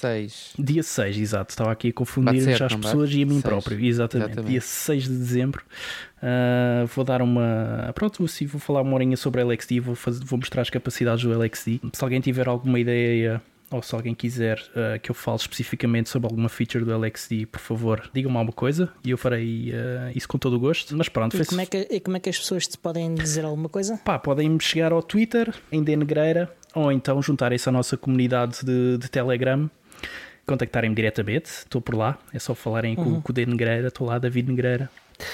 6. 0.00 0.54
Dia 0.58 0.82
6, 0.82 1.18
exato. 1.18 1.50
Estava 1.50 1.72
aqui 1.72 1.88
a 1.88 1.92
confundir 1.92 2.56
já 2.56 2.66
as 2.66 2.74
pessoas 2.74 3.10
e 3.12 3.22
a 3.22 3.26
mim 3.26 3.40
6. 3.40 3.42
próprio. 3.42 3.84
Exatamente. 3.84 4.32
Exatamente. 4.32 4.50
Dia 4.50 4.60
6 4.60 5.02
de 5.04 5.16
dezembro. 5.16 5.62
Uh, 6.22 6.86
vou 6.86 7.04
dar 7.04 7.20
uma. 7.22 7.92
Pronto, 7.94 8.24
assim, 8.24 8.46
vou 8.46 8.60
falar 8.60 8.82
uma 8.82 8.94
horinha 8.94 9.16
sobre 9.16 9.42
o 9.42 9.46
LXD. 9.46 9.80
Vou, 9.80 9.94
fazer, 9.94 10.24
vou 10.24 10.38
mostrar 10.38 10.62
as 10.62 10.70
capacidades 10.70 11.24
do 11.24 11.32
LXD. 11.32 11.80
Se 11.92 12.02
alguém 12.02 12.20
tiver 12.20 12.48
alguma 12.48 12.78
ideia 12.78 13.42
ou 13.70 13.82
se 13.82 13.94
alguém 13.94 14.14
quiser 14.14 14.58
uh, 14.70 14.98
que 15.00 15.10
eu 15.10 15.14
fale 15.14 15.36
especificamente 15.36 16.08
sobre 16.08 16.26
alguma 16.26 16.48
feature 16.48 16.84
do 16.84 16.92
LXD, 16.96 17.46
por 17.46 17.60
favor, 17.60 18.10
digam-me 18.12 18.36
alguma 18.36 18.52
coisa 18.52 18.92
e 19.04 19.10
eu 19.10 19.18
farei 19.18 19.70
uh, 19.70 20.10
isso 20.14 20.26
com 20.26 20.38
todo 20.38 20.56
o 20.56 20.58
gosto. 20.58 20.96
Mas 20.96 21.08
pronto, 21.08 21.40
e 21.40 21.46
como, 21.46 21.60
é 21.60 21.66
que, 21.66 21.86
e 21.88 22.00
como 22.00 22.16
é 22.16 22.20
que 22.20 22.28
as 22.28 22.38
pessoas 22.38 22.66
te 22.66 22.76
podem 22.76 23.14
dizer 23.14 23.44
alguma 23.44 23.68
coisa? 23.68 23.98
Pá, 24.04 24.18
podem-me 24.18 24.60
chegar 24.60 24.92
ao 24.92 25.02
Twitter, 25.02 25.54
em 25.70 25.84
Denegreira, 25.84 26.52
ou 26.74 26.90
então 26.90 27.22
juntarem-se 27.22 27.68
à 27.68 27.72
nossa 27.72 27.96
comunidade 27.96 28.64
de, 28.64 28.98
de 28.98 29.08
Telegram 29.08 29.70
contactarem-me 30.46 30.96
diretamente, 30.96 31.46
estou 31.46 31.80
por 31.80 31.94
lá, 31.94 32.18
é 32.32 32.38
só 32.38 32.54
falarem 32.54 32.96
uhum. 32.96 33.14
com, 33.16 33.22
com 33.22 33.30
o 33.30 33.34
D 33.34 33.46
Negreira, 33.46 33.88
estou 33.88 34.06
lá, 34.06 34.18
David 34.18 34.48
Negreira. 34.48 34.90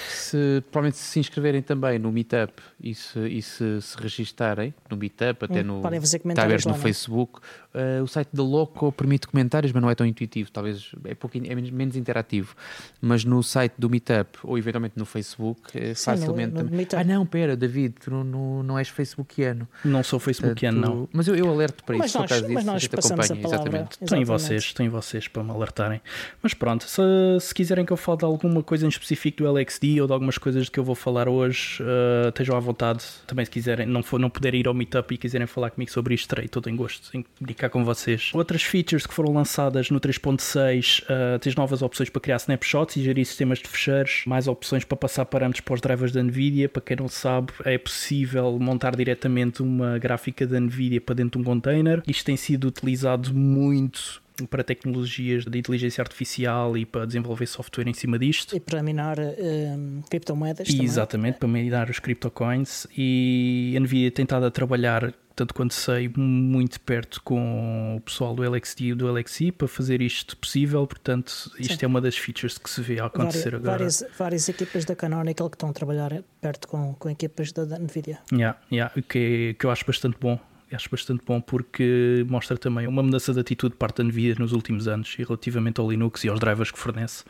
Se, 0.09 0.63
provavelmente 0.71 0.97
se 0.97 1.19
inscreverem 1.19 1.61
também 1.61 1.99
no 1.99 2.11
Meetup 2.11 2.53
e 2.79 2.93
se, 2.93 3.19
e 3.27 3.41
se, 3.41 3.81
se 3.81 3.97
registarem 3.97 4.73
no 4.89 4.97
Meetup, 4.97 5.45
até 5.45 5.61
hum, 5.61 5.63
no, 5.63 5.81
podem 5.81 5.99
fazer 5.99 6.19
comentários 6.19 6.65
no 6.65 6.71
lá, 6.71 6.77
é? 6.77 6.81
Facebook, 6.81 7.39
uh, 7.73 8.03
o 8.03 8.07
site 8.07 8.29
da 8.33 8.43
Loco 8.43 8.91
permite 8.91 9.27
comentários, 9.27 9.71
mas 9.71 9.81
não 9.81 9.89
é 9.89 9.95
tão 9.95 10.05
intuitivo, 10.05 10.51
talvez 10.51 10.91
é, 11.05 11.15
pouco, 11.15 11.37
é 11.37 11.55
menos, 11.55 11.69
menos 11.69 11.95
interativo. 11.95 12.55
Mas 13.01 13.23
no 13.23 13.41
site 13.41 13.73
do 13.77 13.89
Meetup 13.89 14.37
ou 14.43 14.57
eventualmente 14.57 14.97
no 14.97 15.05
Facebook, 15.05 15.77
é 15.77 15.93
Sim, 15.93 16.05
facilmente. 16.05 16.53
No, 16.53 16.63
no 16.63 16.87
ah, 16.95 17.03
não, 17.03 17.25
pera, 17.25 17.55
David, 17.55 17.95
tu 17.99 18.11
não, 18.11 18.23
não, 18.23 18.63
não 18.63 18.79
és 18.79 18.89
Facebookiano. 18.89 19.67
Não 19.83 20.03
sou 20.03 20.19
Facebookiano, 20.19 20.79
não. 20.79 21.09
Mas 21.11 21.27
eu, 21.27 21.35
eu 21.35 21.49
alerto 21.49 21.83
para 21.83 21.97
mas 21.97 22.07
isso, 22.07 22.19
nós, 22.19 22.41
por 22.41 22.49
mas 22.49 22.65
nós 22.65 22.87
passamos 22.87 23.31
a 23.31 23.35
palavra. 23.35 23.55
Exatamente. 23.55 23.97
Estão 24.01 24.17
em 24.17 24.23
vocês, 24.23 24.63
estão 24.63 24.85
em 24.85 24.89
vocês 24.89 25.27
para 25.27 25.43
me 25.43 25.51
alertarem. 25.51 26.01
Mas 26.41 26.53
pronto, 26.53 26.85
se, 26.87 27.01
se 27.41 27.53
quiserem 27.53 27.85
que 27.85 27.93
eu 27.93 27.97
fale 27.97 28.19
de 28.19 28.25
alguma 28.25 28.63
coisa 28.63 28.85
em 28.85 28.89
específico 28.89 29.37
do 29.37 29.47
LXD 29.77 30.01
ou 30.01 30.07
de 30.07 30.13
algumas 30.13 30.37
coisas 30.37 30.65
de 30.65 30.71
que 30.71 30.79
eu 30.79 30.83
vou 30.83 30.95
falar 30.95 31.29
hoje, 31.29 31.81
uh, 31.81 32.29
estejam 32.29 32.55
à 32.55 32.59
vontade. 32.59 33.03
Também, 33.25 33.45
se 33.45 33.51
quiserem, 33.51 33.85
não, 33.85 34.03
for, 34.03 34.19
não 34.19 34.29
puderem 34.29 34.59
ir 34.59 34.67
ao 34.67 34.73
meetup 34.73 35.13
e 35.13 35.17
quiserem 35.17 35.47
falar 35.47 35.69
comigo 35.71 35.91
sobre 35.91 36.15
isto, 36.15 36.27
terei 36.27 36.47
todo 36.47 36.69
em 36.69 36.75
gosto 36.75 37.15
em 37.15 37.23
brincar 37.39 37.69
com 37.69 37.83
vocês. 37.85 38.31
Outras 38.33 38.63
features 38.63 39.05
que 39.05 39.13
foram 39.13 39.33
lançadas 39.33 39.89
no 39.89 39.99
3.6, 39.99 41.03
uh, 41.03 41.39
tens 41.39 41.55
novas 41.55 41.81
opções 41.81 42.09
para 42.09 42.21
criar 42.21 42.37
snapshots 42.37 42.97
e 42.97 43.03
gerir 43.03 43.25
sistemas 43.25 43.59
de 43.59 43.67
fecheiros, 43.67 44.23
mais 44.25 44.47
opções 44.47 44.83
para 44.83 44.97
passar 44.97 45.25
parâmetros 45.25 45.61
para 45.61 45.73
os 45.75 45.81
drivers 45.81 46.11
da 46.11 46.23
Nvidia. 46.23 46.67
Para 46.69 46.81
quem 46.81 46.97
não 46.97 47.07
sabe, 47.07 47.53
é 47.63 47.77
possível 47.77 48.57
montar 48.59 48.95
diretamente 48.95 49.61
uma 49.61 49.97
gráfica 49.97 50.45
da 50.45 50.59
Nvidia 50.59 51.01
para 51.01 51.15
dentro 51.15 51.39
de 51.39 51.47
um 51.47 51.51
container. 51.51 52.01
Isto 52.07 52.25
tem 52.25 52.37
sido 52.37 52.67
utilizado 52.67 53.33
muito 53.33 54.21
para 54.45 54.63
tecnologias 54.63 55.45
de 55.45 55.57
inteligência 55.57 56.01
artificial 56.01 56.77
e 56.77 56.85
para 56.85 57.05
desenvolver 57.05 57.47
software 57.47 57.87
em 57.87 57.93
cima 57.93 58.19
disto. 58.19 58.55
E 58.55 58.59
para 58.59 58.83
minar 58.83 59.17
um, 59.19 60.01
criptomoedas 60.09 60.69
e, 60.69 60.83
Exatamente, 60.83 61.39
para 61.39 61.47
minar 61.47 61.89
os 61.89 61.99
criptocoins. 61.99 62.85
E 62.95 63.73
a 63.75 63.79
NVIDIA 63.79 64.11
tem 64.11 64.23
estado 64.23 64.45
a 64.45 64.51
trabalhar 64.51 65.13
tanto 65.37 65.53
quanto 65.53 65.75
sei, 65.75 66.11
muito 66.17 66.81
perto 66.81 67.21
com 67.21 67.95
o 67.95 68.01
pessoal 68.01 68.33
do 68.33 68.41
LXD 68.41 68.85
e 68.85 68.93
do 68.95 69.11
LXI 69.11 69.51
para 69.51 69.67
fazer 69.67 70.01
isto 70.01 70.35
possível. 70.35 70.85
Portanto, 70.87 71.51
isto 71.59 71.77
Sim. 71.77 71.85
é 71.85 71.87
uma 71.87 72.01
das 72.01 72.17
features 72.17 72.57
que 72.57 72.67
se 72.67 72.81
vê 72.81 72.99
a 72.99 73.05
acontecer 73.05 73.51
várias, 73.51 73.61
agora. 73.61 73.77
Várias, 73.77 74.03
várias 74.17 74.49
equipas 74.49 74.83
da 74.83 74.95
Canonical 74.95 75.47
que 75.47 75.55
estão 75.55 75.69
a 75.69 75.73
trabalhar 75.73 76.23
perto 76.41 76.67
com, 76.67 76.95
com 76.95 77.07
equipas 77.07 77.51
da, 77.51 77.65
da 77.65 77.77
Nvidia. 77.77 78.17
Yeah, 78.33 78.59
yeah, 78.71 78.91
que, 79.07 79.55
que 79.59 79.63
eu 79.63 79.69
acho 79.69 79.85
bastante 79.85 80.17
bom 80.19 80.39
acho 80.75 80.89
bastante 80.89 81.23
bom 81.25 81.39
porque 81.39 82.25
mostra 82.29 82.57
também 82.57 82.87
uma 82.87 83.01
mudança 83.01 83.33
de 83.33 83.39
atitude 83.39 83.73
de 83.73 83.77
parte 83.77 83.97
da 83.97 84.03
Nvidia 84.03 84.35
nos 84.37 84.51
últimos 84.51 84.87
anos 84.87 85.15
e 85.17 85.23
relativamente 85.23 85.79
ao 85.79 85.89
Linux 85.89 86.23
e 86.23 86.29
aos 86.29 86.39
drivers 86.39 86.71
que 86.71 86.79
fornece, 86.79 87.23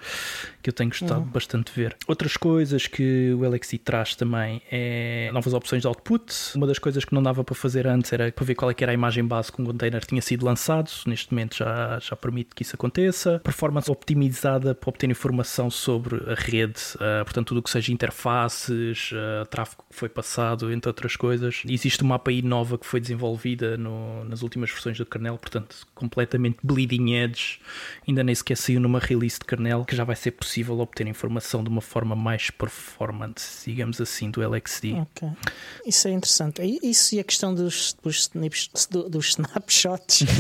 que 0.61 0.69
eu 0.69 0.73
tenho 0.73 0.89
gostado 0.89 1.21
uhum. 1.21 1.27
bastante 1.27 1.71
de 1.71 1.79
ver. 1.79 1.95
Outras 2.07 2.35
coisas 2.35 2.87
que 2.87 3.33
o 3.33 3.47
LXI 3.47 3.77
traz 3.77 4.15
também 4.15 4.61
é 4.71 5.29
novas 5.33 5.53
opções 5.53 5.81
de 5.81 5.87
output. 5.87 6.33
Uma 6.55 6.67
das 6.67 6.79
coisas 6.79 7.05
que 7.05 7.13
não 7.13 7.21
dava 7.21 7.43
para 7.43 7.55
fazer 7.55 7.87
antes 7.87 8.11
era 8.11 8.31
para 8.31 8.45
ver 8.45 8.55
qual 8.55 8.71
é 8.71 8.75
era 8.79 8.91
a 8.91 8.93
imagem 8.93 9.25
base 9.25 9.51
que 9.51 9.61
um 9.61 9.65
container 9.65 10.03
tinha 10.05 10.21
sido 10.21 10.45
lançado. 10.45 10.89
Neste 11.05 11.31
momento 11.31 11.57
já, 11.57 11.99
já 11.99 12.15
permite 12.15 12.55
que 12.55 12.63
isso 12.63 12.75
aconteça. 12.75 13.39
Performance 13.43 13.89
optimizada 13.89 14.73
para 14.73 14.89
obter 14.89 15.09
informação 15.09 15.69
sobre 15.69 16.15
a 16.31 16.35
rede, 16.35 16.79
uh, 16.95 17.23
portanto, 17.23 17.47
tudo 17.47 17.59
o 17.59 17.63
que 17.63 17.69
seja 17.69 17.91
interfaces, 17.91 19.11
uh, 19.11 19.45
tráfego 19.47 19.83
que 19.89 19.95
foi 19.95 20.09
passado, 20.09 20.71
entre 20.71 20.89
outras 20.89 21.15
coisas. 21.15 21.63
Existe 21.67 22.03
uma 22.03 22.15
API 22.15 22.41
nova 22.41 22.77
que 22.77 22.85
foi 22.85 22.99
desenvolvida 22.99 23.26
desenvolvida 23.27 23.77
no, 23.77 24.23
nas 24.25 24.41
últimas 24.41 24.71
versões 24.71 24.97
do 24.97 25.05
kernel, 25.05 25.37
portanto, 25.37 25.75
completamente 25.93 26.57
bleeding 26.63 27.13
edge. 27.13 27.59
Ainda 28.07 28.23
nem 28.23 28.33
sequer 28.33 28.55
saiu 28.55 28.79
numa 28.79 28.99
release 28.99 29.37
de 29.39 29.45
kernel 29.45 29.83
que 29.85 29.95
já 29.95 30.03
vai 30.03 30.15
ser 30.15 30.31
possível 30.31 30.79
obter 30.79 31.05
informação 31.07 31.63
de 31.63 31.69
uma 31.69 31.81
forma 31.81 32.15
mais 32.15 32.49
performante, 32.49 33.43
digamos 33.65 33.99
assim, 33.99 34.31
do 34.31 34.41
LXD. 34.41 35.05
Isso 35.85 36.07
é 36.07 36.11
interessante. 36.11 36.61
Isso 36.81 37.15
e 37.15 37.19
a 37.19 37.23
questão 37.23 37.53
dos, 37.53 37.95
dos, 38.01 38.29
dos 39.09 39.29
snapshots, 39.29 40.21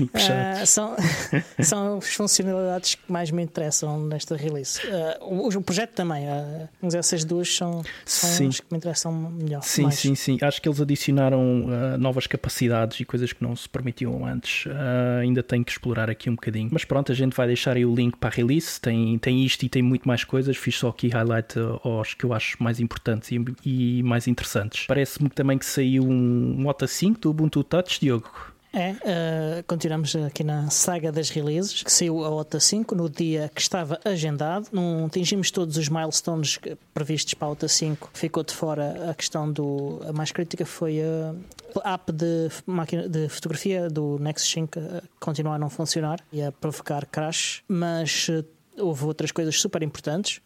uh, 0.00 0.66
são, 0.66 0.96
são 1.62 1.98
as 1.98 2.14
funcionalidades 2.14 2.94
que 2.94 3.12
mais 3.12 3.30
me 3.30 3.42
interessam 3.42 4.00
nesta 4.06 4.36
release. 4.36 4.80
Uh, 4.86 5.24
o, 5.24 5.48
o, 5.48 5.62
projeto 5.62 5.92
também, 5.92 6.24
uh, 6.26 6.68
mas 6.80 6.94
essas 6.94 7.24
duas 7.24 7.54
são, 7.54 7.82
são 8.04 8.48
as 8.48 8.60
que 8.60 8.66
me 8.70 8.78
interessam 8.78 9.12
melhor. 9.12 9.62
Sim, 9.62 9.82
mais. 9.84 9.96
sim, 9.96 10.14
sim. 10.14 10.38
Acho 10.40 10.60
que 10.60 10.68
eles 10.68 10.80
adicionaram 10.80 11.55
uh, 11.64 11.98
novas 11.98 12.26
capacidades 12.26 13.00
e 13.00 13.04
coisas 13.04 13.32
que 13.32 13.42
não 13.42 13.54
se 13.56 13.68
permitiam 13.68 14.24
antes. 14.26 14.66
Uh, 14.66 15.20
ainda 15.22 15.42
tenho 15.42 15.64
que 15.64 15.72
explorar 15.72 16.10
aqui 16.10 16.28
um 16.28 16.34
bocadinho. 16.34 16.68
Mas 16.72 16.84
pronto, 16.84 17.12
a 17.12 17.14
gente 17.14 17.34
vai 17.34 17.46
deixar 17.46 17.76
aí 17.76 17.84
o 17.84 17.94
link 17.94 18.16
para 18.16 18.28
a 18.28 18.32
release. 18.32 18.80
Tem, 18.80 19.18
tem 19.18 19.44
isto 19.44 19.62
e 19.64 19.68
tem 19.68 19.82
muito 19.82 20.06
mais 20.06 20.24
coisas. 20.24 20.56
Fiz 20.56 20.76
só 20.76 20.88
aqui 20.88 21.08
highlight 21.08 21.54
aos 21.82 22.14
que 22.14 22.24
eu 22.24 22.32
acho 22.32 22.62
mais 22.62 22.80
importantes 22.80 23.30
e, 23.32 23.44
e 23.64 24.02
mais 24.02 24.26
interessantes. 24.28 24.86
Parece-me 24.86 25.28
também 25.28 25.58
que 25.58 25.66
saiu 25.66 26.04
um, 26.04 26.56
um 26.60 26.66
OTA 26.66 26.86
5 26.86 27.20
do 27.20 27.30
Ubuntu 27.30 27.64
Touch, 27.64 28.00
Diogo. 28.00 28.55
É, 28.78 28.90
uh, 28.90 29.64
continuamos 29.66 30.14
aqui 30.16 30.44
na 30.44 30.68
saga 30.68 31.10
das 31.10 31.30
releases, 31.30 31.82
que 31.82 31.90
saiu 31.90 32.22
a 32.22 32.28
OTA 32.28 32.60
5 32.60 32.94
no 32.94 33.08
dia 33.08 33.50
que 33.54 33.62
estava 33.62 33.98
agendado. 34.04 34.68
Não 34.70 35.06
atingimos 35.06 35.50
todos 35.50 35.78
os 35.78 35.88
milestones 35.88 36.58
previstos 36.92 37.32
para 37.32 37.48
a 37.48 37.50
OTA 37.52 37.68
5. 37.68 38.10
Ficou 38.12 38.44
de 38.44 38.52
fora 38.52 39.10
a 39.10 39.14
questão 39.14 39.50
do. 39.50 40.02
A 40.06 40.12
mais 40.12 40.30
crítica 40.30 40.66
foi 40.66 41.00
a 41.00 41.94
app 41.94 42.12
de, 42.12 42.50
máquina, 42.66 43.08
de 43.08 43.30
fotografia 43.30 43.88
do 43.88 44.18
Nexus 44.18 44.50
5 44.50 44.78
a 44.78 45.02
continuar 45.18 45.54
a 45.54 45.58
não 45.58 45.70
funcionar 45.70 46.20
e 46.30 46.42
a 46.42 46.52
provocar 46.52 47.06
crash, 47.06 47.62
mas 47.66 48.28
uh, 48.28 48.44
houve 48.76 49.06
outras 49.06 49.32
coisas 49.32 49.58
super 49.58 49.82
importantes. 49.82 50.42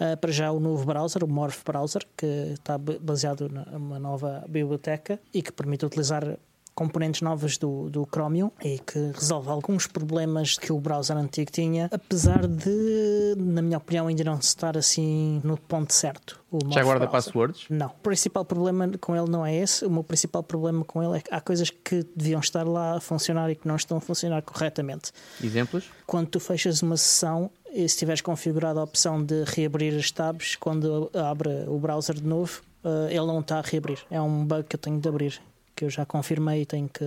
Uh, 0.00 0.16
para 0.16 0.32
já 0.32 0.50
o 0.50 0.58
novo 0.58 0.86
browser, 0.86 1.22
o 1.22 1.28
Morph 1.28 1.62
Browser, 1.62 2.00
que 2.16 2.54
está 2.54 2.78
baseado 2.78 3.46
numa 3.50 3.98
nova 3.98 4.42
biblioteca 4.48 5.20
e 5.34 5.42
que 5.42 5.52
permite 5.52 5.84
utilizar 5.84 6.38
componentes 6.74 7.22
novas 7.22 7.56
do, 7.56 7.88
do 7.88 8.06
Chromium 8.12 8.50
e 8.62 8.78
que 8.78 9.12
resolve 9.14 9.48
alguns 9.48 9.86
problemas 9.86 10.58
que 10.58 10.72
o 10.72 10.80
browser 10.80 11.16
antigo 11.16 11.50
tinha, 11.50 11.88
apesar 11.92 12.46
de, 12.46 13.34
na 13.36 13.62
minha 13.62 13.78
opinião, 13.78 14.08
ainda 14.08 14.24
não 14.24 14.38
estar 14.38 14.76
assim 14.76 15.40
no 15.44 15.56
ponto 15.56 15.92
certo. 15.92 16.42
Já 16.70 16.82
guarda 16.82 17.06
browser. 17.06 17.10
passwords? 17.10 17.64
Não. 17.68 17.86
O 17.86 18.02
principal 18.02 18.44
problema 18.44 18.90
com 19.00 19.16
ele 19.16 19.28
não 19.28 19.44
é 19.44 19.54
esse. 19.54 19.84
O 19.84 19.90
meu 19.90 20.04
principal 20.04 20.42
problema 20.42 20.84
com 20.84 21.02
ele 21.02 21.18
é 21.18 21.20
que 21.20 21.32
há 21.32 21.40
coisas 21.40 21.70
que 21.70 22.04
deviam 22.14 22.40
estar 22.40 22.66
lá 22.66 22.96
a 22.96 23.00
funcionar 23.00 23.50
e 23.50 23.56
que 23.56 23.66
não 23.66 23.76
estão 23.76 23.96
a 23.96 24.00
funcionar 24.00 24.42
corretamente. 24.42 25.12
Exemplos? 25.42 25.90
Quando 26.06 26.28
tu 26.28 26.40
fechas 26.40 26.82
uma 26.82 26.96
sessão 26.96 27.50
e 27.72 27.88
se 27.88 27.96
tiveres 27.96 28.20
configurado 28.20 28.78
a 28.78 28.84
opção 28.84 29.22
de 29.22 29.44
reabrir 29.44 29.96
as 29.96 30.10
tabs, 30.10 30.56
quando 30.56 31.10
abre 31.12 31.64
o 31.66 31.78
browser 31.78 32.14
de 32.14 32.26
novo, 32.26 32.62
eh, 32.84 33.08
ele 33.10 33.26
não 33.26 33.40
está 33.40 33.58
a 33.58 33.62
reabrir. 33.62 33.98
É 34.10 34.20
um 34.20 34.44
bug 34.44 34.64
que 34.64 34.76
eu 34.76 34.80
tenho 34.80 35.00
de 35.00 35.08
abrir 35.08 35.40
que 35.74 35.84
eu 35.84 35.90
já 35.90 36.06
confirmei 36.06 36.62
e 36.62 36.66
tenho 36.66 36.88
que 36.88 37.04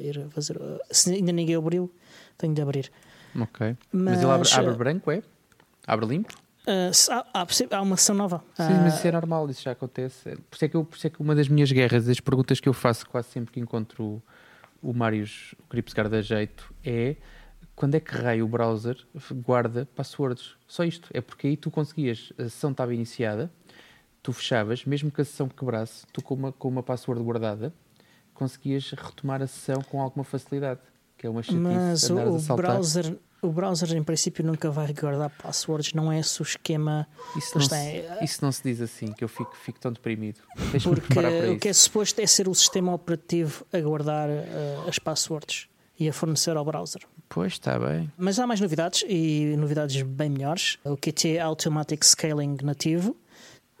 ir 0.00 0.28
fazer. 0.30 0.58
Se 0.90 1.12
ainda 1.12 1.32
ninguém 1.32 1.56
abriu, 1.56 1.92
tenho 2.38 2.54
de 2.54 2.62
abrir. 2.62 2.90
Ok. 3.38 3.76
Mas, 3.92 4.04
mas 4.04 4.22
ele 4.22 4.30
abre, 4.30 4.48
abre, 4.52 4.74
branco, 4.74 5.10
é? 5.10 5.22
Abre 5.86 6.06
limpo? 6.06 6.34
Uh, 6.66 6.90
há, 7.10 7.40
há, 7.40 7.46
há, 7.76 7.82
uma 7.82 7.96
sessão 7.96 8.14
nova. 8.14 8.42
Sim, 8.54 8.62
uh, 8.64 8.82
mas 8.82 8.96
isso 8.96 9.06
é 9.06 9.12
normal, 9.12 9.48
isso 9.48 9.62
já 9.62 9.72
acontece. 9.72 10.36
Por 10.50 10.56
isso, 10.56 10.64
é 10.64 10.68
que 10.68 10.76
eu, 10.76 10.84
por 10.84 10.96
isso 10.96 11.06
é 11.06 11.10
que 11.10 11.20
uma 11.20 11.34
das 11.34 11.48
minhas 11.48 11.72
guerras, 11.72 12.04
das 12.06 12.20
perguntas 12.20 12.60
que 12.60 12.68
eu 12.68 12.72
faço 12.72 13.08
quase 13.08 13.28
sempre 13.28 13.52
que 13.52 13.60
encontro 13.60 14.04
o, 14.04 14.22
o 14.90 14.92
Marius 14.92 15.54
Gripsgar 15.70 16.08
da 16.08 16.20
jeito 16.20 16.72
é 16.84 17.16
quando 17.74 17.94
é 17.94 18.00
que 18.00 18.14
raio 18.14 18.44
o 18.44 18.48
browser 18.48 18.98
guarda 19.32 19.88
passwords? 19.96 20.54
Só 20.66 20.84
isto. 20.84 21.08
É 21.14 21.20
porque 21.22 21.46
aí 21.46 21.56
tu 21.56 21.70
conseguias, 21.70 22.30
a 22.38 22.42
sessão 22.42 22.72
estava 22.72 22.92
iniciada, 22.94 23.50
tu 24.22 24.34
fechavas, 24.34 24.84
mesmo 24.84 25.10
que 25.10 25.22
a 25.22 25.24
sessão 25.24 25.48
quebrasse, 25.48 26.06
tu 26.12 26.22
com 26.22 26.34
uma, 26.34 26.52
com 26.52 26.68
uma 26.68 26.82
password 26.82 27.22
guardada, 27.22 27.72
conseguias 28.40 28.90
retomar 28.92 29.42
a 29.42 29.46
sessão 29.46 29.82
com 29.82 30.00
alguma 30.00 30.24
facilidade, 30.24 30.80
que 31.18 31.26
é 31.26 31.30
uma 31.30 31.42
chatice 31.42 31.60
Mas 31.60 32.08
o, 32.08 32.16
o 32.16 32.56
browser, 32.56 33.18
o 33.42 33.48
browser 33.48 33.94
em 33.94 34.02
princípio 34.02 34.42
nunca 34.42 34.70
vai 34.70 34.90
guardar 34.94 35.28
passwords, 35.28 35.92
não 35.92 36.10
é 36.10 36.18
esse 36.18 36.40
o 36.40 36.42
esquema. 36.42 37.06
Isso 37.36 37.58
não, 37.58 37.68
se, 37.68 37.74
é... 37.74 38.18
isso 38.22 38.38
não 38.42 38.50
se 38.50 38.62
diz 38.62 38.80
assim, 38.80 39.12
que 39.12 39.22
eu 39.22 39.28
fico, 39.28 39.54
fico 39.54 39.78
tão 39.78 39.92
deprimido. 39.92 40.40
Porque 40.82 41.50
o 41.54 41.58
que 41.58 41.68
é 41.68 41.72
suposto 41.74 42.18
é 42.18 42.26
ser 42.26 42.48
o 42.48 42.54
sistema 42.54 42.94
operativo 42.94 43.66
a 43.70 43.78
guardar 43.78 44.30
uh, 44.30 44.88
as 44.88 44.98
passwords 44.98 45.68
e 45.98 46.08
a 46.08 46.12
fornecer 46.14 46.56
ao 46.56 46.64
browser. 46.64 47.02
Pois, 47.28 47.52
está 47.52 47.78
bem. 47.78 48.10
Mas 48.16 48.38
há 48.38 48.46
mais 48.46 48.58
novidades 48.58 49.04
e 49.06 49.54
novidades 49.58 50.00
bem 50.00 50.30
melhores. 50.30 50.78
O 50.82 50.96
QT 50.96 51.38
Automatic 51.38 52.02
Scaling 52.02 52.56
nativo, 52.62 53.14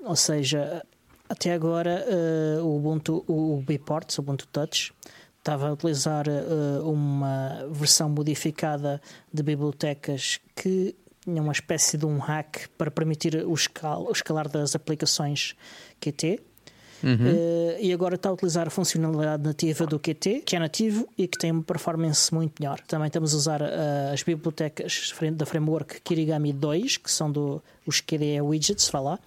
ou 0.00 0.14
seja, 0.14 0.84
até 1.30 1.52
agora, 1.52 2.04
uh, 2.08 2.64
o 2.64 2.76
Ubuntu, 2.76 3.24
o 3.28 3.62
Bports, 3.64 4.18
o 4.18 4.20
Ubuntu 4.20 4.48
Touch, 4.48 4.92
estava 5.38 5.68
a 5.68 5.72
utilizar 5.72 6.26
uh, 6.28 6.90
uma 6.90 7.68
versão 7.70 8.10
modificada 8.10 9.00
de 9.32 9.40
bibliotecas 9.40 10.40
que 10.56 10.96
tinha 11.24 11.40
uma 11.40 11.52
espécie 11.52 11.96
de 11.96 12.04
um 12.04 12.18
hack 12.18 12.66
para 12.76 12.90
permitir 12.90 13.36
o, 13.46 13.54
escal, 13.54 14.08
o 14.08 14.10
escalar 14.10 14.48
das 14.48 14.74
aplicações 14.74 15.54
QT. 16.00 16.40
Uhum. 17.02 17.14
Uh, 17.14 17.76
e 17.80 17.92
agora 17.92 18.16
está 18.16 18.28
a 18.28 18.32
utilizar 18.32 18.66
a 18.66 18.70
funcionalidade 18.70 19.42
nativa 19.44 19.86
do 19.86 20.00
QT, 20.00 20.42
que 20.44 20.56
é 20.56 20.58
nativo 20.58 21.08
e 21.16 21.28
que 21.28 21.38
tem 21.38 21.52
uma 21.52 21.62
performance 21.62 22.34
muito 22.34 22.60
melhor. 22.60 22.80
Também 22.80 23.06
estamos 23.06 23.32
a 23.32 23.36
usar 23.36 23.62
uh, 23.62 24.12
as 24.12 24.24
bibliotecas 24.24 25.14
da 25.34 25.46
framework 25.46 26.00
Kirigami 26.00 26.52
2, 26.52 26.96
que 26.96 27.10
são 27.10 27.30
do, 27.30 27.62
os 27.86 28.00
KDE 28.00 28.40
widgets, 28.42 28.90
vá 28.90 29.00
lá, 29.00 29.18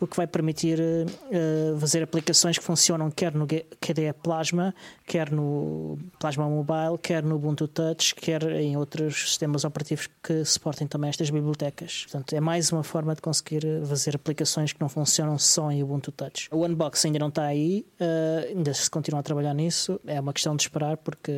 o 0.00 0.06
que 0.06 0.16
vai 0.16 0.26
permitir 0.26 0.80
uh, 0.80 1.78
fazer 1.78 2.02
aplicações 2.02 2.58
que 2.58 2.64
funcionam 2.64 3.10
quer 3.10 3.34
no 3.34 3.46
KDE 3.46 4.12
Plasma, 4.22 4.74
quer 5.06 5.30
no 5.30 5.98
Plasma 6.18 6.48
Mobile, 6.48 6.98
quer 7.02 7.22
no 7.22 7.36
Ubuntu 7.36 7.68
Touch, 7.68 8.14
quer 8.14 8.42
em 8.50 8.76
outros 8.76 9.30
sistemas 9.30 9.64
operativos 9.64 10.08
que 10.22 10.44
suportem 10.44 10.86
também 10.86 11.10
estas 11.10 11.28
bibliotecas. 11.30 12.04
Portanto, 12.04 12.32
é 12.32 12.40
mais 12.40 12.72
uma 12.72 12.82
forma 12.82 13.14
de 13.14 13.20
conseguir 13.20 13.62
fazer 13.86 14.16
aplicações 14.16 14.72
que 14.72 14.80
não 14.80 14.88
funcionam 14.88 15.38
só 15.38 15.70
em 15.70 15.82
Ubuntu 15.82 16.10
Touch. 16.10 16.48
O 16.50 16.64
Unbox 16.64 17.04
ainda 17.04 17.18
não 17.18 17.28
está 17.28 17.44
aí, 17.44 17.86
uh, 18.00 18.48
ainda 18.48 18.72
se 18.72 18.90
continua 18.90 19.20
a 19.20 19.22
trabalhar 19.22 19.54
nisso, 19.54 20.00
é 20.06 20.18
uma 20.18 20.32
questão 20.32 20.56
de 20.56 20.62
esperar 20.62 20.96
porque 20.96 21.32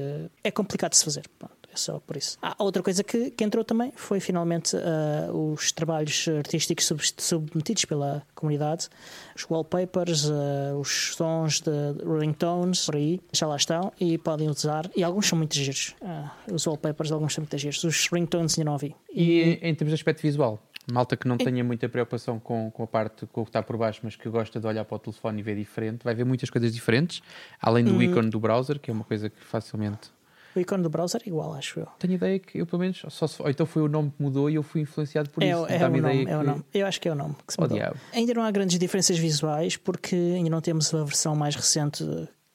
é 0.45 0.51
complicado 0.51 0.93
de 0.93 0.99
se 0.99 1.05
fazer. 1.05 1.25
Pronto 1.39 1.62
só 1.75 1.99
por 2.01 2.17
isso. 2.17 2.39
Ah, 2.43 2.55
outra 2.59 2.83
coisa 2.83 3.03
que, 3.03 3.31
que 3.31 3.45
entrou 3.45 3.65
também 3.65 3.93
foi 3.97 4.21
finalmente 4.21 4.77
uh, 4.77 5.53
os 5.53 5.73
trabalhos 5.73 6.29
artísticos 6.29 6.87
sub 6.87 7.03
submetidos 7.19 7.85
pela 7.85 8.23
comunidade, 8.35 8.89
os 9.35 9.45
wallpapers, 9.49 10.25
uh, 10.27 10.79
os 10.79 11.15
sons 11.15 11.61
de 11.61 11.71
ringtones, 12.19 12.87
por 12.87 12.97
aí, 12.97 13.21
já 13.33 13.47
lá 13.47 13.57
estão 13.57 13.93
e 14.01 14.19
podem 14.19 14.49
usar. 14.49 14.91
E 14.97 15.03
alguns 15.03 15.27
são 15.27 15.39
muito 15.39 15.55
giros. 15.55 15.95
Uh, 16.01 16.55
os 16.55 16.67
wallpapers, 16.67 17.13
alguns 17.13 17.35
são 17.35 17.43
muito 17.43 17.57
giros. 17.59 17.83
Os 17.85 18.09
ringtones 18.09 18.59
ainda 18.59 18.71
não 18.71 18.79
vi. 18.79 18.95
E, 19.13 19.59
e 19.63 19.69
em 19.69 19.75
termos 19.75 19.91
de 19.91 19.95
aspecto 19.95 20.23
visual? 20.23 20.61
Malta 20.91 21.17
que 21.17 21.29
não 21.29 21.37
tenha 21.37 21.63
muita 21.63 21.89
preocupação 21.89 22.41
com, 22.41 22.71
com 22.71 22.83
a 22.83 22.87
parte 22.87 23.25
com 23.27 23.43
o 23.43 23.45
que 23.45 23.51
está 23.51 23.63
por 23.63 23.77
baixo, 23.77 24.01
mas 24.03 24.17
que 24.17 24.29
gosta 24.29 24.59
de 24.59 24.67
olhar 24.67 24.85
para 24.85 24.97
o 24.97 24.99
telefone 24.99 25.39
e 25.39 25.43
ver 25.43 25.57
diferente, 25.57 26.03
vai 26.03 26.15
ver 26.15 26.25
muitas 26.25 26.51
coisas 26.51 26.75
diferentes, 26.75 27.23
além 27.61 27.85
do 27.85 27.95
hum. 27.95 28.03
ícone 28.03 28.29
do 28.29 28.41
browser, 28.41 28.81
que 28.81 28.91
é 28.91 28.95
uma 28.95 29.05
coisa 29.05 29.31
que 29.31 29.45
facilmente 29.45 30.11
o 30.59 30.61
ícone 30.61 30.83
do 30.83 30.91
browser 30.91 31.21
é 31.25 31.29
igual, 31.29 31.55
acho 31.55 31.81
eu. 31.81 31.87
Tenho 31.99 32.15
ideia 32.15 32.39
que 32.39 32.59
eu, 32.59 32.67
pelo 32.67 32.81
menos, 32.81 33.03
só 33.09 33.27
se, 33.27 33.41
ou 33.41 33.49
então 33.49 33.67
foi 33.67 33.83
o 33.83 33.89
nome 33.89 34.11
que 34.11 34.23
mudou 34.23 34.51
e 34.51 34.55
eu 34.55 34.63
fui 34.63 34.81
influenciado 34.81 35.31
por 35.31 35.43
é, 35.43 35.51
isso. 35.51 35.67
É, 35.67 35.87
o 35.87 35.91
nome, 35.91 36.25
é 36.25 36.37
o 36.37 36.43
nome. 36.43 36.65
Eu 36.73 36.87
acho 36.87 37.01
que 37.01 37.09
é 37.09 37.13
o 37.13 37.15
nome 37.15 37.35
que 37.47 37.53
se 37.53 37.61
mudou. 37.61 37.79
Oh, 37.79 38.17
ainda 38.17 38.35
não 38.35 38.43
há 38.43 38.51
grandes 38.51 38.79
diferenças 38.79 39.19
visuais 39.19 39.77
porque 39.77 40.15
ainda 40.15 40.51
não 40.51 40.61
temos 40.61 40.93
a 40.95 41.05
versão 41.05 41.35
mais 41.35 41.55
recente 41.55 42.05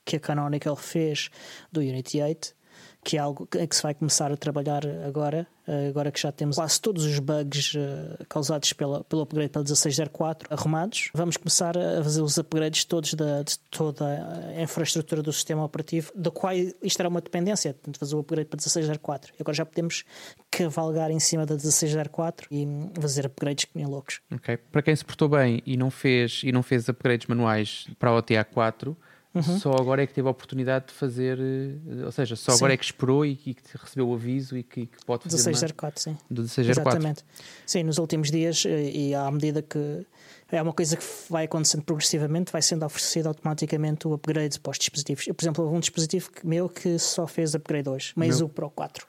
que 0.05 0.15
a 0.15 0.19
Canonical 0.19 0.75
fez 0.75 1.29
do 1.71 1.81
Unity 1.81 2.21
8 2.21 2.56
que 3.07 3.15
é 3.15 3.21
algo 3.21 3.47
que 3.47 3.73
se 3.73 3.81
vai 3.81 3.93
começar 3.93 4.33
a 4.33 4.35
trabalhar 4.35 4.85
agora, 5.07 5.47
eh, 5.65 5.87
agora 5.87 6.11
que 6.11 6.19
já 6.19 6.29
temos 6.29 6.57
quase 6.57 6.81
todos 6.81 7.05
os 7.05 7.19
bugs 7.19 7.73
eh, 7.73 8.25
causados 8.27 8.73
pela, 8.73 9.01
pelo 9.05 9.21
upgrade 9.21 9.49
para 9.49 9.61
1604 9.61 10.53
arrumados. 10.53 11.09
Vamos 11.13 11.37
começar 11.37 11.77
a 11.77 12.03
fazer 12.03 12.21
os 12.21 12.37
upgrades 12.37 12.83
todos 12.83 13.13
da, 13.13 13.43
de 13.43 13.57
toda 13.71 14.05
a 14.05 14.61
infraestrutura 14.61 15.23
do 15.23 15.31
sistema 15.31 15.63
operativo, 15.63 16.11
da 16.13 16.29
qual 16.29 16.53
isto 16.53 16.99
era 16.99 17.07
uma 17.07 17.21
dependência, 17.21 17.73
portanto, 17.73 17.97
fazer 17.97 18.13
o 18.13 18.19
upgrade 18.19 18.49
para 18.49 18.57
1604. 18.57 19.31
E 19.39 19.41
agora 19.41 19.55
já 19.55 19.65
podemos 19.65 20.03
cavalgar 20.51 21.09
em 21.09 21.19
cima 21.21 21.45
da 21.45 21.53
1604 21.53 22.49
e 22.51 22.67
fazer 22.99 23.25
upgrades 23.25 23.63
que 23.63 23.71
nem 23.73 23.85
loucos. 23.85 24.19
Ok. 24.29 24.57
Para 24.69 24.81
quem 24.81 24.93
se 24.93 25.05
portou 25.05 25.29
bem 25.29 25.63
e 25.65 25.77
não 25.77 25.89
fez, 25.89 26.41
e 26.43 26.51
não 26.51 26.61
fez 26.61 26.89
upgrades 26.89 27.25
manuais 27.27 27.87
para 27.97 28.09
a 28.09 28.15
OTA 28.15 28.43
4 28.43 28.97
Uhum. 29.33 29.59
Só 29.59 29.71
agora 29.73 30.01
é 30.01 30.07
que 30.07 30.13
teve 30.13 30.27
a 30.27 30.31
oportunidade 30.31 30.87
de 30.87 30.93
fazer, 30.93 31.37
eh, 31.39 32.05
ou 32.05 32.11
seja, 32.11 32.35
só 32.35 32.53
sim. 32.53 32.57
agora 32.57 32.73
é 32.73 32.77
que 32.77 32.85
esperou 32.85 33.25
e 33.25 33.35
que, 33.35 33.55
recebeu 33.73 34.09
o 34.09 34.13
aviso 34.13 34.57
e 34.57 34.63
que, 34.63 34.87
que 34.87 35.05
pode 35.05 35.23
fazer. 35.23 35.35
1604, 35.35 36.01
sim. 36.01 36.17
Do 36.29 36.41
1604. 36.41 36.81
Exatamente. 36.81 37.25
Sim, 37.65 37.83
nos 37.83 37.97
últimos 37.97 38.31
dias 38.31 38.65
eh, 38.65 38.89
e 38.89 39.15
à 39.15 39.29
medida 39.29 39.61
que 39.61 40.05
é 40.51 40.61
uma 40.61 40.73
coisa 40.73 40.95
que 40.95 41.05
vai 41.29 41.45
acontecendo 41.45 41.83
progressivamente, 41.83 42.51
vai 42.51 42.61
sendo 42.61 42.85
oferecido 42.85 43.27
automaticamente 43.27 44.07
o 44.07 44.13
upgrade 44.13 44.59
para 44.59 44.71
os 44.71 44.79
dispositivos. 44.79 45.27
Eu, 45.27 45.35
por 45.35 45.43
exemplo, 45.43 45.63
houve 45.63 45.75
um 45.75 45.79
dispositivo 45.79 46.29
meu 46.43 46.69
que 46.69 46.97
só 46.97 47.27
fez 47.27 47.53
upgrade 47.53 47.89
hoje, 47.89 48.13
mas 48.15 48.41
o 48.41 48.47
Pro 48.47 48.69
4. 48.69 49.05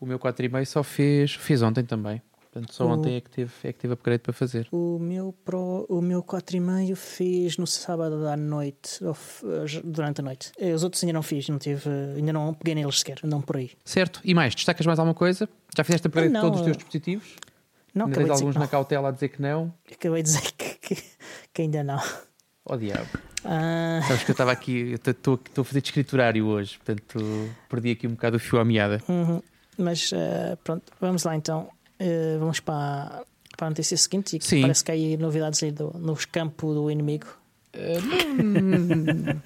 O 0.00 0.06
meu 0.06 0.18
4,5 0.18 0.64
só 0.64 0.82
fez, 0.82 1.34
fez 1.34 1.60
ontem 1.60 1.84
também. 1.84 2.22
Portanto, 2.58 2.74
só 2.74 2.86
o, 2.86 2.90
ontem 2.90 3.16
é 3.16 3.20
que, 3.20 3.30
teve, 3.30 3.52
é 3.62 3.72
que 3.72 3.78
teve 3.78 3.94
upgrade 3.94 4.22
para 4.22 4.32
fazer. 4.32 4.68
O 4.72 4.98
meu, 4.98 5.32
Pro, 5.44 5.86
o 5.88 6.02
meu 6.02 6.22
4,5 6.22 6.96
fiz 6.96 7.56
no 7.56 7.66
sábado 7.66 8.26
à 8.26 8.36
noite, 8.36 9.00
durante 9.84 10.20
a 10.20 10.24
noite. 10.24 10.52
Eh, 10.58 10.72
os 10.72 10.82
outros 10.82 11.02
ainda 11.02 11.12
não 11.12 11.22
fiz, 11.22 11.48
não 11.48 11.58
tive, 11.58 11.88
ainda 12.16 12.32
não 12.32 12.52
peguei 12.54 12.74
neles 12.74 12.98
sequer, 12.98 13.20
não 13.22 13.40
por 13.40 13.56
aí. 13.56 13.70
Certo. 13.84 14.20
E 14.24 14.34
mais, 14.34 14.54
destacas 14.54 14.84
mais 14.86 14.98
alguma 14.98 15.14
coisa? 15.14 15.48
Já 15.76 15.84
fizeste 15.84 16.06
upgrade 16.06 16.32
de 16.32 16.40
todos 16.40 16.58
os 16.58 16.64
teus 16.64 16.76
dispositivos? 16.76 17.36
Não, 17.94 18.06
ainda 18.06 18.18
tens 18.18 18.30
alguns 18.30 18.56
na 18.56 18.66
cautela 18.66 19.08
a 19.08 19.12
dizer 19.12 19.28
que 19.28 19.40
não? 19.40 19.72
Acabei 19.90 20.22
de 20.22 20.28
dizer 20.28 20.52
que, 20.52 20.74
que, 20.74 21.02
que 21.52 21.62
ainda 21.62 21.84
não. 21.84 22.00
Oh 22.64 22.76
diabo. 22.76 23.08
Ah. 23.44 24.00
Sabes 24.06 24.24
que 24.24 24.30
eu 24.30 24.34
estava 24.34 24.52
aqui, 24.52 24.94
estou 24.94 25.40
a 25.56 25.64
fazer 25.64 25.80
de 25.80 25.88
escriturário 25.88 26.46
hoje, 26.46 26.76
portanto 26.76 27.18
perdi 27.68 27.92
aqui 27.92 28.06
um 28.06 28.10
bocado 28.10 28.36
o 28.36 28.40
fio 28.40 28.58
à 28.58 28.64
meada. 28.64 29.02
Uhum. 29.08 29.40
Mas 29.78 30.10
uh, 30.10 30.56
pronto, 30.64 30.92
vamos 31.00 31.22
lá 31.22 31.36
então. 31.36 31.70
Uh, 32.00 32.38
vamos 32.38 32.60
para, 32.60 33.24
para 33.56 33.66
a 33.66 33.70
notícia 33.70 33.96
seguinte 33.96 34.36
e 34.36 34.40
Sim. 34.42 34.62
parece 34.62 34.84
que 34.84 34.90
há 34.90 34.94
aí 34.94 35.16
novidades 35.16 35.62
aí 35.62 35.72
do, 35.72 35.90
no 35.98 36.16
campo 36.30 36.72
do 36.72 36.90
inimigo. 36.90 37.26
Uh, 37.74 38.42
não, 38.42 39.42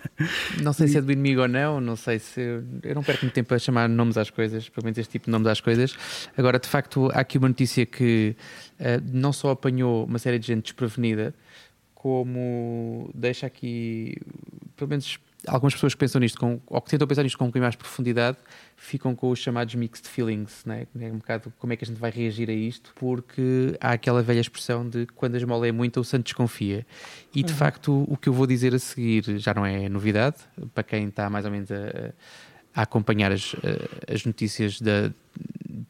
não, 0.63 0.73
sei 0.73 0.87
se 0.89 0.99
é 0.99 1.01
do 1.01 1.11
inimigo 1.11 1.41
ou 1.43 1.49
não, 1.49 1.81
não 1.81 1.97
sei 1.97 2.19
se. 2.19 2.41
Eu 2.83 2.95
não 2.95 3.03
perco 3.03 3.25
muito 3.25 3.35
tempo 3.35 3.53
a 3.55 3.59
chamar 3.59 3.89
nomes 3.89 4.17
às 4.17 4.31
coisas, 4.31 4.69
pelo 4.69 4.85
menos 4.85 4.99
este 4.99 5.13
tipo 5.13 5.27
de 5.27 5.31
nomes 5.31 5.49
às 5.49 5.61
coisas. 5.61 5.97
Agora, 6.37 6.59
de 6.59 6.69
facto, 6.69 7.11
há 7.13 7.21
aqui 7.21 7.39
uma 7.39 7.49
notícia 7.49 7.85
que 7.85 8.37
uh, 8.79 9.03
não 9.13 9.33
só 9.33 9.51
apanhou 9.51 10.05
uma 10.05 10.19
série 10.19 10.39
de 10.39 10.47
gente 10.47 10.65
desprevenida, 10.65 11.35
como 11.95 13.11
deixa 13.15 13.47
aqui, 13.47 14.17
pelo 14.77 14.91
menos 14.91 15.19
algumas 15.47 15.75
pessoas 15.75 15.95
que 15.95 15.99
pensam 15.99 16.21
nisto, 16.21 16.39
com, 16.39 16.61
ou 16.67 16.81
que 16.81 16.91
tentam 16.91 17.07
pensar 17.07 17.23
nisto 17.23 17.39
com 17.39 17.45
um 17.45 17.49
bocadinho 17.49 17.65
mais 17.65 17.77
profundidade, 17.77 18.39
ficam 18.77 19.15
com 19.15 19.31
os 19.31 19.39
chamados 19.39 19.75
mixed 19.75 20.09
feelings, 20.09 20.65
né? 20.65 20.87
é 20.99 21.07
um 21.07 21.19
bocado 21.19 21.53
como 21.59 21.73
é 21.73 21.77
que 21.77 21.85
a 21.85 21.87
gente 21.87 21.99
vai 21.99 22.11
reagir 22.11 22.49
a 22.49 22.53
isto, 22.53 22.93
porque 22.97 23.77
há 23.81 23.93
aquela 23.93 24.23
velha 24.23 24.41
expressão 24.41 24.89
de 24.89 25.07
quando 25.15 25.35
a 25.35 25.39
esmola 25.39 25.67
é 25.67 25.73
muito, 25.73 26.01
o 26.01 26.05
santo 26.05 26.25
desconfia. 26.25 26.87
E 27.35 27.43
de 27.43 27.53
uhum. 27.53 27.59
facto, 27.59 28.05
o 28.09 28.17
que 28.17 28.29
eu 28.29 28.33
vou 28.33 28.47
dizer 28.47 28.75
a 28.75 28.79
seguir 28.79 29.39
já 29.39 29.55
não 29.55 29.65
é 29.65 29.89
novidade, 29.89 30.37
para 30.75 30.83
quem 30.83 31.09
está 31.09 31.29
mais 31.29 31.45
ou 31.45 31.51
menos 31.51 31.71
a, 31.71 31.77
a 31.77 32.13
acompanhar 32.75 33.33
as, 33.33 33.55
as 34.11 34.25
notícias 34.25 34.81
da 34.81 35.11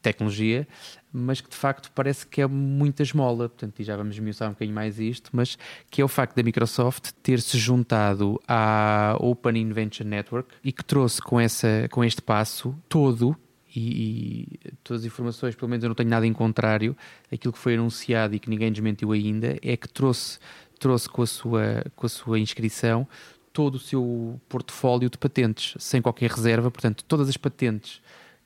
tecnologia, 0.01 0.67
mas 1.13 1.41
que 1.41 1.49
de 1.49 1.57
facto 1.57 1.91
parece 1.95 2.27
que 2.27 2.41
é 2.41 2.47
muita 2.47 3.03
esmola, 3.03 3.49
portanto, 3.49 3.79
e 3.81 3.85
já 3.85 3.97
vamos 3.97 4.15
esmiuçar 4.17 4.49
um 4.49 4.53
bocadinho 4.53 4.75
mais 4.75 4.99
isto, 4.99 5.31
mas 5.33 5.57
que 5.91 6.01
é 6.01 6.05
o 6.05 6.09
facto 6.09 6.35
da 6.35 6.43
Microsoft 6.43 7.13
ter 7.23 7.41
se 7.41 7.59
juntado 7.59 8.41
à 8.49 9.17
Open 9.21 9.57
Invention 9.57 10.07
Network 10.07 10.55
e 10.65 10.73
que 10.73 10.85
trouxe 10.85 11.21
com, 11.21 11.39
essa, 11.39 11.89
com 11.91 12.03
este 12.03 12.21
passo 12.21 12.75
todo 12.89 13.37
e, 13.75 14.59
e, 14.65 14.73
todas 14.85 15.03
as 15.03 15.07
informações, 15.07 15.55
pelo 15.55 15.69
menos 15.71 15.83
eu 15.83 15.89
não 15.89 15.95
tenho 15.95 16.11
nada 16.11 16.27
em 16.27 16.33
contrário, 16.33 16.97
aquilo 17.33 17.53
que 17.53 17.59
foi 17.59 17.75
anunciado 17.75 18.35
e 18.35 18.39
que 18.39 18.51
ninguém 18.51 18.71
desmentiu 18.71 19.13
ainda, 19.13 19.57
é 19.63 19.77
que 19.77 19.89
trouxe, 19.89 20.39
trouxe 20.79 21.09
com, 21.09 21.23
a 21.23 21.27
sua, 21.27 21.85
com 21.97 22.07
a 22.07 22.09
sua 22.09 22.39
inscrição 22.39 23.07
todo 23.53 23.75
o 23.75 23.79
seu 23.79 24.41
portfólio 24.49 25.11
de 25.11 25.19
patentes, 25.19 25.75
sem 25.79 26.01
qualquer 26.01 26.31
reserva, 26.31 26.71
portanto, 26.71 27.05
todas 27.05 27.29
as 27.29 27.37
patentes 27.37 28.01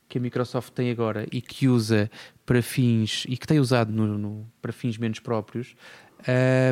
que 0.08 0.18
a 0.18 0.20
Microsoft 0.20 0.72
tem 0.72 0.90
agora 0.90 1.26
e 1.32 1.40
que 1.40 1.68
usa 1.68 2.10
para 2.44 2.62
fins 2.62 3.24
e 3.28 3.36
que 3.36 3.46
tem 3.46 3.58
usado 3.58 3.92
no, 3.92 4.18
no, 4.18 4.46
para 4.62 4.72
fins 4.72 4.96
menos 4.96 5.18
próprios 5.18 5.74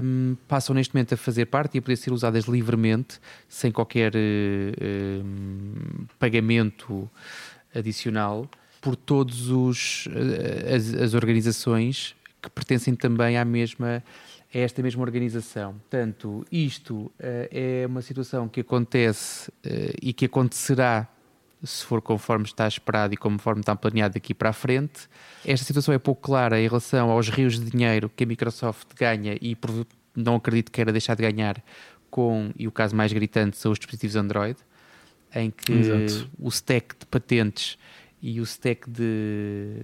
um, 0.02 0.36
passam 0.48 0.74
neste 0.74 0.94
momento 0.94 1.14
a 1.14 1.16
fazer 1.16 1.46
parte 1.46 1.76
e 1.76 1.78
a 1.78 1.82
poder 1.82 1.96
ser 1.96 2.12
usadas 2.12 2.44
livremente 2.44 3.20
sem 3.48 3.70
qualquer 3.70 4.12
uh, 4.14 5.24
pagamento 6.18 7.10
adicional 7.74 8.48
por 8.80 8.96
todos 8.96 9.50
os 9.50 10.06
uh, 10.06 10.74
as, 10.74 10.94
as, 10.94 11.14
organizações 11.14 12.14
que 12.40 12.50
pertencem 12.50 12.94
também 12.94 13.36
à 13.36 13.44
mesma 13.44 14.02
a 14.54 14.58
esta 14.58 14.82
mesma 14.82 15.02
organização. 15.02 15.72
Portanto, 15.72 16.44
isto 16.50 16.94
uh, 16.94 17.12
é 17.50 17.84
uma 17.86 18.02
situação 18.02 18.48
que 18.48 18.60
acontece 18.60 19.50
e 20.00 20.12
que 20.12 20.26
acontecerá 20.26 21.08
se 21.64 21.84
for 21.84 22.02
conforme 22.02 22.44
está 22.44 22.68
esperado 22.68 23.14
e 23.14 23.16
conforme 23.16 23.60
está 23.60 23.74
planeado 23.74 24.14
daqui 24.14 24.34
para 24.34 24.50
a 24.50 24.52
frente. 24.52 25.08
Esta 25.44 25.64
situação 25.64 25.94
é 25.94 25.98
pouco 25.98 26.20
clara 26.20 26.60
em 26.60 26.68
relação 26.68 27.10
aos 27.10 27.28
rios 27.28 27.58
de 27.58 27.70
dinheiro 27.70 28.10
que 28.14 28.24
a 28.24 28.26
Microsoft 28.26 28.88
ganha 28.94 29.36
e 29.40 29.56
não 30.14 30.36
acredito 30.36 30.66
que 30.66 30.72
queira 30.72 30.92
deixar 30.92 31.14
de 31.14 31.22
ganhar 31.22 31.62
com, 32.10 32.52
e 32.56 32.68
o 32.68 32.72
caso 32.72 32.94
mais 32.94 33.12
gritante 33.12 33.56
são 33.56 33.72
os 33.72 33.78
dispositivos 33.78 34.14
Android, 34.14 34.58
em 35.34 35.50
que 35.50 35.72
Exato. 35.72 36.30
o 36.38 36.48
stack 36.48 36.94
de 37.00 37.06
patentes 37.06 37.76
e 38.22 38.40
o 38.40 38.44
stack 38.44 38.88
de, 38.88 39.80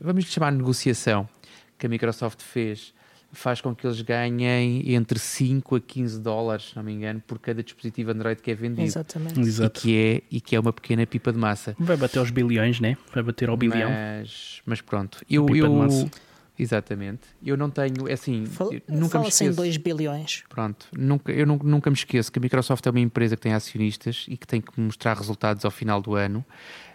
vamos 0.00 0.24
lhe 0.24 0.30
chamar 0.30 0.52
negociação, 0.52 1.28
que 1.76 1.86
a 1.86 1.88
Microsoft 1.88 2.40
fez 2.40 2.94
faz 3.32 3.60
com 3.60 3.74
que 3.74 3.86
eles 3.86 4.00
ganhem 4.02 4.92
entre 4.94 5.18
5 5.18 5.76
a 5.76 5.80
15 5.80 6.20
dólares, 6.20 6.70
se 6.70 6.76
não 6.76 6.82
me 6.82 6.92
engano, 6.92 7.22
por 7.26 7.38
cada 7.38 7.62
dispositivo 7.62 8.10
Android 8.10 8.40
que 8.40 8.50
é 8.50 8.54
vendido. 8.54 8.82
Exatamente. 8.82 9.40
Exato. 9.40 9.78
E, 9.78 9.82
que 9.82 9.96
é, 9.96 10.22
e 10.30 10.40
que 10.40 10.54
é 10.54 10.60
uma 10.60 10.72
pequena 10.72 11.06
pipa 11.06 11.32
de 11.32 11.38
massa. 11.38 11.74
Vai 11.78 11.96
bater 11.96 12.18
aos 12.18 12.30
bilhões, 12.30 12.78
né? 12.80 12.96
Vai 13.12 13.22
bater 13.22 13.48
ao 13.48 13.56
bilhão. 13.56 13.90
Mas, 13.90 14.60
mas 14.66 14.80
pronto. 14.80 15.18
Eu, 15.28 15.46
eu, 15.54 15.66
Exatamente. 16.58 17.22
Eu 17.42 17.56
não 17.56 17.70
tenho, 17.70 18.08
é 18.08 18.12
assim, 18.12 18.44
Fala, 18.46 18.70
nunca 18.88 19.18
me 19.18 19.28
esqueço. 19.28 19.50
em 19.50 19.54
2 19.54 19.76
bilhões. 19.78 20.44
Pronto, 20.48 20.86
nunca, 20.96 21.32
eu 21.32 21.46
nunca, 21.46 21.66
nunca 21.66 21.90
me 21.90 21.96
esqueço 21.96 22.30
que 22.30 22.38
a 22.38 22.42
Microsoft 22.42 22.86
é 22.86 22.90
uma 22.90 23.00
empresa 23.00 23.36
que 23.36 23.42
tem 23.42 23.54
acionistas 23.54 24.26
e 24.28 24.36
que 24.36 24.46
tem 24.46 24.60
que 24.60 24.78
mostrar 24.78 25.16
resultados 25.16 25.64
ao 25.64 25.70
final 25.70 26.00
do 26.00 26.14
ano. 26.14 26.44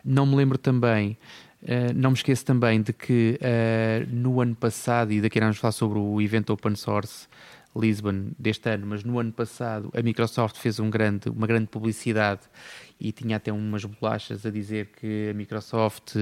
Não 0.06 0.26
me 0.26 0.36
lembro 0.36 0.58
também 0.58 1.17
Uh, 1.62 1.91
não 1.96 2.12
me 2.12 2.15
esqueço 2.15 2.46
também 2.46 2.82
de 2.82 2.93
que 2.93 3.39
uh, 3.41 4.15
no 4.15 4.39
ano 4.41 4.56
passado, 4.56 5.12
e 5.12 5.20
daqui 5.20 5.39
a 5.39 5.41
vamos 5.41 5.58
falar 5.58 5.72
sobre 5.72 5.98
o 5.98 6.22
evento 6.22 6.54
Open 6.54 6.76
Source 6.76 7.28
Lisbon 7.76 8.32
deste 8.38 8.70
ano, 8.70 8.88
mas 8.88 9.04
no 9.04 9.20
ano 9.20 9.32
passado 9.32 9.91
a 9.96 10.02
Microsoft 10.02 10.58
fez 10.58 10.80
um 10.80 10.89
grande, 10.89 11.30
uma 11.30 11.46
grande 11.46 11.67
publicidade 11.67 12.41
e 13.00 13.12
tinha 13.12 13.38
até 13.38 13.52
umas 13.52 13.86
bolachas 13.86 14.46
a 14.46 14.50
dizer 14.50 14.88
que 15.00 15.30
a 15.30 15.34
Microsoft 15.34 16.15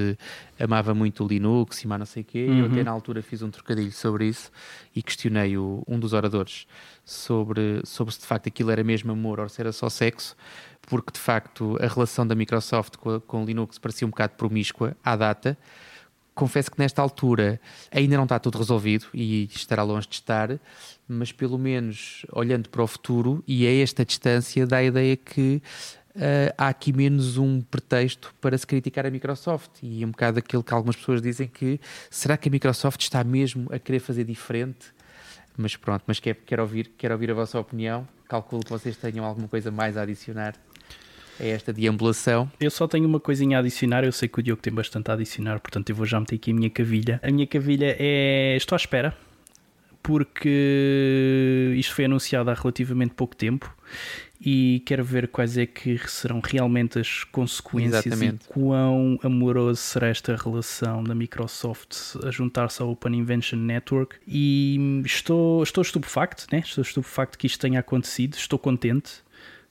amava 0.60 0.94
muito 0.94 1.24
o 1.24 1.28
Linux 1.28 1.84
e 1.84 1.88
mais 1.88 2.00
não 2.00 2.06
sei 2.06 2.24
o 2.24 2.26
quê. 2.26 2.48
Uhum. 2.50 2.60
Eu 2.60 2.66
até 2.66 2.84
na 2.84 2.92
altura 2.92 3.22
fiz 3.22 3.42
um 3.42 3.50
trocadilho 3.50 3.92
sobre 3.92 4.28
isso 4.28 4.52
e 4.94 5.02
questionei 5.02 5.58
o, 5.58 5.84
um 5.88 5.98
dos 5.98 6.12
oradores 6.12 6.68
sobre, 7.06 7.82
sobre 7.86 8.14
se 8.14 8.20
de 8.20 8.26
facto 8.26 8.48
aquilo 8.48 8.72
era 8.72 8.84
mesmo 8.84 9.12
amor 9.12 9.40
ou 9.40 9.48
se 9.48 9.62
era 9.62 9.72
só 9.72 9.90
sexo 9.90 10.36
porque 10.88 11.12
de 11.12 11.20
facto 11.20 11.78
a 11.82 11.88
relação 11.88 12.26
da 12.26 12.36
Microsoft 12.36 12.96
com, 12.98 13.44
o 13.44 13.46
Linux 13.46 13.78
parecia 13.78 14.06
um 14.06 14.10
bocado 14.10 14.34
promíscua 14.36 14.96
à 15.04 15.16
data. 15.16 15.58
Confesso 16.34 16.70
que 16.70 16.78
nesta 16.78 17.02
altura 17.02 17.62
ainda 17.90 18.18
não 18.18 18.24
está 18.24 18.38
tudo 18.38 18.58
resolvido 18.58 19.06
e 19.14 19.46
estará 19.46 19.84
longe 19.84 20.08
de 20.08 20.16
estar, 20.16 20.60
mas 21.08 21.32
pelo 21.32 21.58
menos 21.58 22.26
olhando 22.32 22.70
para 22.70 22.84
o 22.84 22.88
futuro 22.88 23.42
e 23.48 23.66
a 23.66 23.74
esta 23.82 24.04
distância 24.04 24.68
dá 24.68 24.78
a 24.78 24.84
ideia 24.84 25.16
que 25.16 25.62
uh, 26.16 26.54
há 26.58 26.68
aqui 26.68 26.92
menos 26.92 27.38
um 27.38 27.62
pretexto 27.62 28.36
para 28.42 28.58
se 28.58 28.68
criticar 28.68 29.06
a 29.06 29.10
Microsoft 29.10 29.72
e 29.82 30.04
é 30.04 30.06
um 30.06 30.12
bocado 30.12 30.40
aquilo 30.40 30.62
que 30.62 30.74
algumas 30.74 30.98
pessoas 30.98 31.22
dizem 31.22 31.48
que 31.48 31.80
será 32.10 32.36
que 32.36 32.50
a 32.50 32.52
Microsoft 32.52 33.02
está 33.02 33.24
mesmo 33.24 33.70
a 33.72 33.80
querer 33.80 34.00
fazer 34.00 34.26
diferente? 34.26 34.94
Mas 35.58 35.78
pronto, 35.78 36.04
mas 36.06 36.20
quero, 36.20 36.62
ouvir, 36.62 36.92
quero 36.98 37.14
ouvir 37.14 37.32
a 37.32 37.34
vossa 37.34 37.58
opinião. 37.58 38.06
Calculo 38.28 38.62
que 38.62 38.70
vocês 38.70 38.98
tenham 38.98 39.24
alguma 39.24 39.48
coisa 39.48 39.72
mais 39.72 39.96
a 39.96 40.02
adicionar 40.02 40.54
a 41.40 41.44
esta 41.44 41.74
deambulação. 41.74 42.52
Eu 42.60 42.72
só 42.72 42.88
tenho 42.88 43.08
uma 43.08 43.20
coisinha 43.20 43.58
a 43.58 43.60
adicionar, 43.60 44.04
eu 44.04 44.12
sei 44.12 44.28
que 44.28 44.40
o 44.40 44.44
Diogo 44.44 44.62
tem 44.62 44.74
bastante 44.74 45.10
a 45.12 45.14
adicionar, 45.14 45.60
portanto 45.60 45.90
eu 45.90 45.96
vou 45.96 46.06
já 46.06 46.20
meter 46.20 46.36
aqui 46.36 46.52
a 46.52 46.54
minha 46.54 46.70
cavilha. 46.70 47.20
A 47.24 47.32
minha 47.32 47.48
cavilha 47.48 47.96
é. 48.00 48.56
Estou 48.56 48.76
à 48.76 48.78
espera 48.78 49.16
porque 50.06 51.74
isto 51.78 51.96
foi 51.96 52.06
anunciado 52.06 52.52
há 52.52 52.54
relativamente 52.54 53.16
pouco 53.16 53.36
tempo 53.36 53.76
e 54.40 54.84
quero 54.86 55.04
ver 55.04 55.28
quais 55.30 55.58
é 55.58 55.66
que 55.66 55.98
serão 56.08 56.40
realmente 56.44 57.00
as 57.00 57.24
consequências 57.24 58.06
Exatamente. 58.06 58.46
e 58.46 58.48
quão 58.48 59.18
amoroso 59.24 59.82
será 59.82 60.08
esta 60.10 60.36
relação 60.36 61.04
da 61.04 61.16
Microsoft 61.16 62.18
a 62.24 62.30
juntar-se 62.30 62.84
ao 62.84 62.92
Open 62.92 63.16
Invention 63.16 63.58
Network 63.58 64.18
e 64.28 65.02
estou, 65.04 65.64
estou 65.64 65.82
estupefacto, 65.82 66.46
né? 66.52 66.60
estou 66.60 66.84
estupefacto 66.84 67.36
que 67.36 67.48
isto 67.48 67.60
tenha 67.60 67.80
acontecido, 67.80 68.36
estou 68.36 68.60
contente 68.60 69.25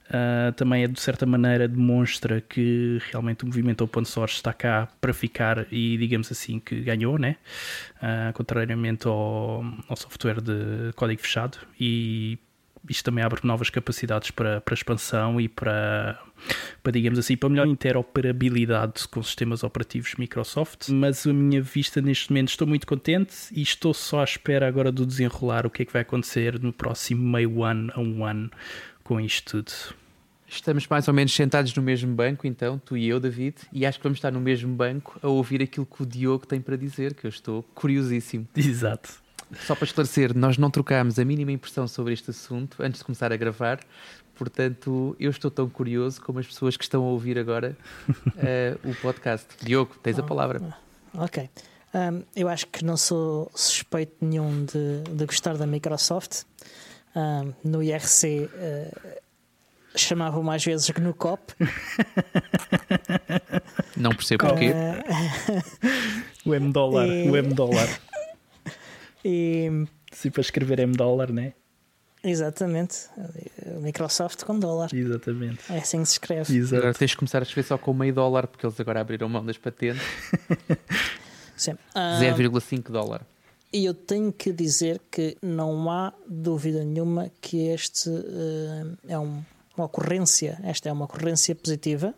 Uh, 0.04 0.52
também 0.52 0.84
é 0.84 0.88
de 0.88 1.00
certa 1.00 1.24
maneira 1.24 1.66
demonstra 1.66 2.40
que 2.40 2.98
realmente 3.10 3.42
o 3.42 3.46
movimento 3.46 3.82
open 3.82 4.04
source 4.04 4.36
está 4.36 4.52
cá 4.52 4.86
para 5.00 5.14
ficar 5.14 5.66
e 5.72 5.96
digamos 5.96 6.30
assim 6.30 6.60
que 6.60 6.80
ganhou, 6.82 7.18
né? 7.18 7.36
Uh, 7.96 8.32
contrariamente 8.34 9.08
ao, 9.08 9.64
ao 9.88 9.96
software 9.96 10.42
de 10.42 10.92
código 10.94 11.22
fechado 11.22 11.58
e 11.80 12.38
isto 12.88 13.04
também 13.04 13.24
abre 13.24 13.40
novas 13.44 13.70
capacidades 13.70 14.30
para, 14.30 14.60
para 14.60 14.74
expansão 14.74 15.40
e 15.40 15.48
para, 15.48 16.18
para, 16.82 16.92
digamos 16.92 17.18
assim, 17.18 17.36
para 17.36 17.48
melhor 17.48 17.66
interoperabilidade 17.66 19.08
com 19.08 19.22
sistemas 19.22 19.64
operativos 19.64 20.14
Microsoft. 20.16 20.90
Mas 20.90 21.26
a 21.26 21.32
minha 21.32 21.62
vista 21.62 22.02
neste 22.02 22.30
momento 22.30 22.50
estou 22.50 22.66
muito 22.66 22.86
contente 22.86 23.34
e 23.52 23.62
estou 23.62 23.94
só 23.94 24.20
à 24.20 24.24
espera 24.24 24.68
agora 24.68 24.92
do 24.92 25.06
desenrolar 25.06 25.66
o 25.66 25.70
que 25.70 25.82
é 25.82 25.84
que 25.86 25.92
vai 25.92 26.02
acontecer 26.02 26.60
no 26.60 26.72
próximo 26.72 27.26
meio 27.26 27.62
ano 27.62 27.90
a 27.94 28.00
um 28.00 28.24
ano 28.24 28.50
com 29.04 29.20
isto 29.20 29.62
tudo. 29.62 29.72
Estamos 30.48 30.86
mais 30.86 31.06
ou 31.08 31.14
menos 31.14 31.34
sentados 31.34 31.74
no 31.74 31.82
mesmo 31.82 32.14
banco, 32.14 32.46
então, 32.46 32.78
tu 32.78 32.96
e 32.96 33.08
eu, 33.08 33.20
David, 33.20 33.56
e 33.72 33.84
acho 33.84 33.98
que 33.98 34.04
vamos 34.04 34.18
estar 34.18 34.30
no 34.30 34.40
mesmo 34.40 34.74
banco 34.74 35.18
a 35.22 35.28
ouvir 35.28 35.62
aquilo 35.62 35.86
que 35.86 36.02
o 36.02 36.06
Diogo 36.06 36.46
tem 36.46 36.60
para 36.60 36.76
dizer, 36.76 37.14
que 37.14 37.26
eu 37.26 37.28
estou 37.28 37.62
curiosíssimo. 37.74 38.46
Exato. 38.56 39.22
Só 39.66 39.74
para 39.74 39.84
esclarecer, 39.84 40.36
nós 40.36 40.56
não 40.56 40.70
trocámos 40.70 41.18
a 41.18 41.24
mínima 41.24 41.52
impressão 41.52 41.86
sobre 41.86 42.12
este 42.12 42.30
assunto 42.30 42.82
antes 42.82 43.00
de 43.00 43.04
começar 43.04 43.32
a 43.32 43.36
gravar, 43.36 43.80
portanto, 44.34 45.14
eu 45.18 45.30
estou 45.30 45.50
tão 45.50 45.68
curioso 45.68 46.20
como 46.20 46.38
as 46.38 46.46
pessoas 46.46 46.76
que 46.76 46.84
estão 46.84 47.02
a 47.02 47.06
ouvir 47.06 47.38
agora 47.38 47.76
uh, 48.08 48.88
o 48.88 48.94
podcast. 48.96 49.46
Diogo, 49.62 49.94
tens 50.02 50.18
a 50.18 50.22
palavra. 50.22 50.60
Ok. 51.14 51.48
Um, 51.94 52.22
eu 52.34 52.48
acho 52.48 52.66
que 52.66 52.84
não 52.84 52.96
sou 52.96 53.50
suspeito 53.54 54.16
nenhum 54.20 54.64
de, 54.64 55.02
de 55.10 55.26
gostar 55.26 55.56
da 55.56 55.66
Microsoft 55.66 56.42
no 57.62 57.82
IRC 57.82 58.44
uh, 58.44 58.48
ah, 58.54 59.18
chamavam 59.96 60.42
mais 60.42 60.64
vezes 60.64 60.88
GNUCOP. 60.90 61.54
Não 63.96 64.10
percebo 64.10 64.46
porquê. 64.46 64.72
Uh, 64.72 64.74
o 66.50 66.54
M 66.54 66.72
dólar, 66.72 67.06
e... 67.06 67.30
o 67.30 67.36
M 67.36 67.54
dólar. 67.54 67.88
E... 69.26 69.86
Se 70.12 70.30
para 70.30 70.42
escrever 70.42 70.80
M 70.80 70.94
dólar, 70.94 71.32
né? 71.32 71.54
Exatamente. 72.22 73.08
Microsoft 73.80 74.44
com 74.44 74.58
dólar. 74.58 74.90
Exatamente. 74.92 75.60
É 75.70 75.78
assim 75.78 76.02
que 76.02 76.08
se 76.08 76.12
escreve. 76.12 76.54
Exato. 76.54 76.76
Agora 76.76 76.92
tens 76.92 77.12
de 77.12 77.16
começar 77.16 77.38
a 77.38 77.42
escrever 77.42 77.66
só 77.66 77.78
com 77.78 77.94
meio 77.94 78.12
dólar, 78.12 78.46
porque 78.46 78.66
eles 78.66 78.78
agora 78.78 79.00
abriram 79.00 79.26
mão 79.30 79.42
das 79.42 79.56
patentes. 79.56 80.02
Sim. 81.56 81.72
Uh... 81.72 82.20
0,5 82.20 82.90
dólar. 82.90 83.22
E 83.74 83.86
eu 83.86 83.92
tenho 83.92 84.32
que 84.32 84.52
dizer 84.52 85.00
que 85.10 85.36
não 85.42 85.90
há 85.90 86.12
dúvida 86.28 86.84
nenhuma 86.84 87.28
que 87.40 87.66
este 87.66 88.08
uh, 88.08 88.96
é 89.08 89.18
um, 89.18 89.42
uma 89.76 89.86
ocorrência, 89.86 90.60
esta 90.62 90.88
é 90.88 90.92
uma 90.92 91.06
ocorrência 91.06 91.56
positiva, 91.56 92.14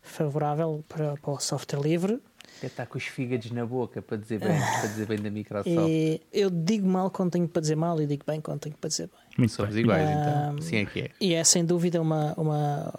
favorável 0.00 0.82
para, 0.88 1.18
para 1.18 1.30
o 1.30 1.38
software 1.38 1.82
livre. 1.82 2.18
Até 2.56 2.68
está 2.68 2.86
com 2.86 2.96
os 2.96 3.04
fígados 3.04 3.50
na 3.50 3.66
boca 3.66 4.00
para 4.00 4.16
dizer 4.16 4.40
bem, 4.40 4.48
para 4.80 4.86
dizer 4.86 5.06
bem 5.06 5.18
da 5.18 5.30
Microsoft. 5.30 5.86
E 5.86 6.22
eu 6.32 6.48
digo 6.48 6.88
mal 6.88 7.10
quando 7.10 7.32
tenho 7.32 7.46
para 7.46 7.60
dizer 7.60 7.76
mal 7.76 8.00
e 8.00 8.06
digo 8.06 8.24
bem 8.26 8.40
quando 8.40 8.60
tenho 8.60 8.76
para 8.76 8.88
dizer 8.88 9.08
bem. 9.08 9.36
Muito 9.36 9.52
Somos 9.52 9.76
iguais, 9.76 10.08
então. 10.08 10.56
Assim 10.58 10.76
é 10.76 10.86
que 10.86 11.00
é. 11.00 11.10
E 11.20 11.34
é 11.34 11.44
sem 11.44 11.62
dúvida 11.62 12.00
uma, 12.00 12.32
uma, 12.38 12.94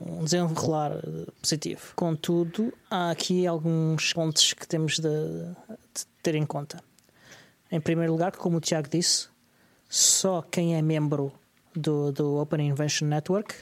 um 0.00 0.24
desenrolar 0.24 0.92
positivo. 1.42 1.92
Contudo, 1.94 2.72
há 2.90 3.10
aqui 3.10 3.46
alguns 3.46 4.14
pontos 4.14 4.54
que 4.54 4.66
temos 4.66 4.98
de, 4.98 5.10
de 5.10 6.06
ter 6.22 6.36
em 6.36 6.46
conta. 6.46 6.82
Em 7.70 7.80
primeiro 7.80 8.12
lugar, 8.12 8.32
como 8.36 8.58
o 8.58 8.60
Tiago 8.60 8.88
disse, 8.88 9.28
só 9.88 10.42
quem 10.42 10.76
é 10.76 10.82
membro 10.82 11.32
do, 11.74 12.12
do 12.12 12.36
Open 12.36 12.68
Invention 12.68 13.08
Network 13.08 13.54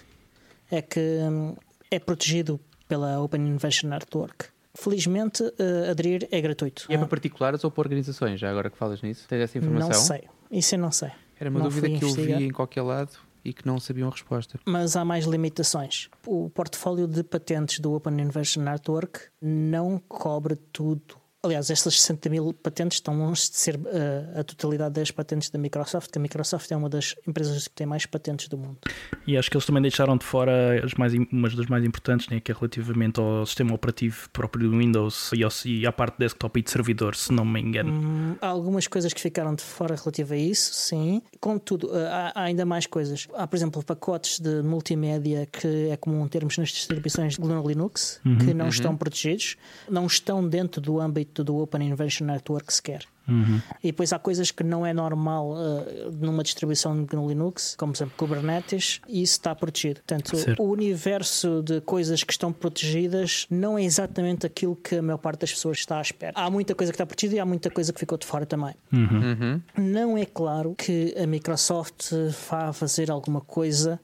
é 0.70 0.82
que 0.82 1.00
hum, 1.00 1.54
é 1.90 1.98
protegido 1.98 2.60
pela 2.88 3.20
Open 3.20 3.46
Invention 3.46 3.88
Network. 3.88 4.46
Felizmente, 4.74 5.42
uh, 5.42 5.90
aderir 5.90 6.26
é 6.30 6.40
gratuito. 6.40 6.86
E 6.88 6.94
é 6.94 6.98
para 6.98 7.06
particulares 7.06 7.62
ou 7.62 7.70
para 7.70 7.82
organizações? 7.82 8.40
Já 8.40 8.50
agora 8.50 8.70
que 8.70 8.76
falas 8.76 9.02
nisso, 9.02 9.26
tens 9.28 9.40
essa 9.40 9.58
informação? 9.58 9.90
Não 9.90 9.94
sei, 9.94 10.24
isso 10.50 10.74
eu 10.74 10.78
não 10.78 10.90
sei. 10.92 11.10
Era 11.38 11.50
uma 11.50 11.60
não 11.60 11.68
dúvida 11.68 11.88
que 11.88 12.04
eu 12.04 12.12
vi 12.12 12.32
em 12.32 12.50
qualquer 12.50 12.82
lado 12.82 13.12
e 13.44 13.52
que 13.52 13.66
não 13.66 13.78
sabiam 13.78 14.08
a 14.08 14.10
resposta. 14.10 14.58
Mas 14.64 14.96
há 14.96 15.04
mais 15.04 15.26
limitações. 15.26 16.08
O 16.26 16.48
portfólio 16.48 17.06
de 17.06 17.22
patentes 17.22 17.80
do 17.80 17.92
Open 17.92 18.18
Invention 18.20 18.62
Network 18.62 19.20
não 19.40 19.98
cobre 19.98 20.56
tudo 20.72 21.16
Aliás, 21.44 21.70
estas 21.70 22.00
60 22.00 22.30
mil 22.30 22.52
patentes 22.52 22.98
estão 22.98 23.18
longe 23.18 23.50
de 23.50 23.56
ser 23.56 23.74
uh, 23.74 24.38
a 24.38 24.44
totalidade 24.44 24.94
das 24.94 25.10
patentes 25.10 25.50
da 25.50 25.58
Microsoft, 25.58 26.12
que 26.12 26.16
a 26.16 26.22
Microsoft 26.22 26.70
é 26.70 26.76
uma 26.76 26.88
das 26.88 27.16
empresas 27.26 27.66
que 27.66 27.74
tem 27.74 27.84
mais 27.84 28.06
patentes 28.06 28.46
do 28.46 28.56
mundo. 28.56 28.78
E 29.26 29.36
acho 29.36 29.50
que 29.50 29.56
eles 29.56 29.66
também 29.66 29.82
deixaram 29.82 30.16
de 30.16 30.24
fora 30.24 30.80
as 30.84 30.94
mais, 30.94 31.12
umas 31.32 31.56
das 31.56 31.66
mais 31.66 31.84
importantes, 31.84 32.28
né, 32.28 32.38
que 32.38 32.52
é 32.52 32.54
relativamente 32.54 33.18
ao 33.18 33.44
sistema 33.44 33.74
operativo 33.74 34.30
próprio 34.30 34.70
do 34.70 34.78
Windows 34.78 35.32
e, 35.32 35.42
ao, 35.42 35.50
e 35.64 35.84
à 35.84 35.90
parte 35.90 36.14
de 36.14 36.18
desktop 36.20 36.60
e 36.60 36.62
de 36.62 36.70
servidor, 36.70 37.16
se 37.16 37.32
não 37.32 37.44
me 37.44 37.60
engano. 37.60 37.92
Hum, 37.92 38.36
há 38.40 38.46
algumas 38.46 38.86
coisas 38.86 39.12
que 39.12 39.20
ficaram 39.20 39.52
de 39.52 39.62
fora 39.64 39.96
relativo 39.96 40.34
a 40.34 40.36
isso, 40.36 40.72
sim. 40.74 41.22
Contudo, 41.40 41.88
uh, 41.88 42.06
há, 42.06 42.32
há, 42.36 42.42
ainda 42.44 42.64
mais 42.64 42.86
coisas. 42.86 43.26
Há, 43.34 43.48
por 43.48 43.56
exemplo, 43.56 43.82
pacotes 43.82 44.38
de 44.38 44.62
multimédia 44.62 45.48
que 45.50 45.88
é 45.90 45.96
comum 45.96 46.28
termos 46.28 46.56
nas 46.56 46.68
distribuições 46.68 47.36
de 47.36 47.42
Linux, 47.42 48.20
uhum, 48.24 48.38
que 48.38 48.54
não 48.54 48.66
uhum. 48.66 48.70
estão 48.70 48.96
protegidos, 48.96 49.56
não 49.90 50.06
estão 50.06 50.48
dentro 50.48 50.80
do 50.80 51.00
âmbito 51.00 51.31
do 51.32 51.56
Open 51.58 51.88
Invention 51.88 52.26
Network 52.26 52.72
sequer. 52.72 53.04
Uhum. 53.28 53.60
E 53.82 53.88
depois 53.88 54.12
há 54.12 54.18
coisas 54.18 54.50
que 54.50 54.64
não 54.64 54.84
é 54.84 54.92
normal 54.92 55.52
uh, 55.52 56.12
numa 56.12 56.42
distribuição 56.42 56.94
no 56.94 57.28
Linux, 57.28 57.76
como 57.78 57.92
por 57.92 57.98
exemplo 57.98 58.14
Kubernetes, 58.16 59.00
e 59.08 59.22
isso 59.22 59.34
está 59.34 59.54
protegido. 59.54 60.00
Portanto, 60.00 60.36
certo. 60.36 60.62
o 60.62 60.70
universo 60.70 61.62
de 61.62 61.80
coisas 61.80 62.24
que 62.24 62.32
estão 62.32 62.52
protegidas 62.52 63.46
não 63.48 63.78
é 63.78 63.84
exatamente 63.84 64.44
aquilo 64.46 64.74
que 64.74 64.96
a 64.96 65.02
maior 65.02 65.18
parte 65.18 65.40
das 65.40 65.52
pessoas 65.52 65.78
está 65.78 65.98
à 65.98 66.02
espera. 66.02 66.32
Há 66.34 66.50
muita 66.50 66.74
coisa 66.74 66.92
que 66.92 66.96
está 66.96 67.06
protegida 67.06 67.36
e 67.36 67.40
há 67.40 67.46
muita 67.46 67.70
coisa 67.70 67.92
que 67.92 68.00
ficou 68.00 68.18
de 68.18 68.26
fora 68.26 68.44
também. 68.44 68.74
Uhum. 68.92 69.00
Uhum. 69.22 69.60
Não 69.78 70.18
é 70.18 70.26
claro 70.26 70.74
que 70.76 71.14
a 71.16 71.26
Microsoft 71.26 72.10
vá 72.50 72.72
fazer 72.72 73.10
alguma 73.10 73.40
coisa 73.40 74.00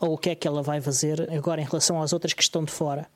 ou 0.00 0.14
o 0.14 0.18
que 0.18 0.30
é 0.30 0.34
que 0.34 0.46
ela 0.46 0.62
vai 0.62 0.80
fazer 0.80 1.30
agora 1.32 1.60
em 1.60 1.64
relação 1.64 2.02
às 2.02 2.12
outras 2.12 2.32
que 2.32 2.42
estão 2.42 2.64
de 2.64 2.72
fora. 2.72 3.06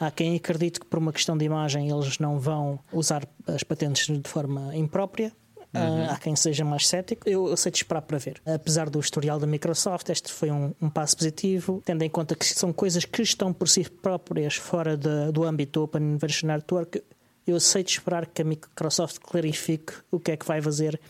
Há 0.00 0.10
quem 0.10 0.34
acredite 0.34 0.80
que 0.80 0.86
por 0.86 0.98
uma 0.98 1.12
questão 1.12 1.36
de 1.36 1.44
imagem 1.44 1.90
eles 1.90 2.18
não 2.18 2.38
vão 2.38 2.80
usar 2.90 3.28
as 3.46 3.62
patentes 3.62 4.06
de 4.06 4.28
forma 4.28 4.74
imprópria. 4.74 5.30
Uhum. 5.72 6.10
há 6.10 6.16
quem 6.16 6.34
seja 6.34 6.64
mais 6.64 6.88
cético. 6.88 7.28
Eu, 7.28 7.46
eu 7.46 7.56
sei 7.56 7.70
de 7.70 7.78
esperar 7.78 8.02
para 8.02 8.18
ver. 8.18 8.42
Apesar 8.44 8.90
do 8.90 8.98
historial 8.98 9.38
da 9.38 9.46
Microsoft, 9.46 10.08
este 10.08 10.32
foi 10.32 10.50
um, 10.50 10.74
um, 10.82 10.90
passo 10.90 11.16
positivo, 11.16 11.80
tendo 11.84 12.02
em 12.02 12.10
conta 12.10 12.34
que 12.34 12.44
são 12.44 12.72
coisas 12.72 13.04
que 13.04 13.22
estão 13.22 13.52
por 13.52 13.68
si 13.68 13.88
próprias 13.88 14.56
fora 14.56 14.96
de, 14.96 15.30
do 15.30 15.44
âmbito 15.44 15.78
do 15.78 15.84
Open 15.84 16.02
Invention 16.02 16.48
Network. 16.48 17.00
Eu 17.46 17.60
sei 17.60 17.84
de 17.84 17.90
esperar 17.90 18.26
que 18.26 18.42
a 18.42 18.44
Microsoft 18.44 19.18
clarifique 19.20 19.92
o 20.10 20.18
que 20.18 20.32
é 20.32 20.36
que 20.36 20.44
vai 20.44 20.60
fazer 20.60 21.00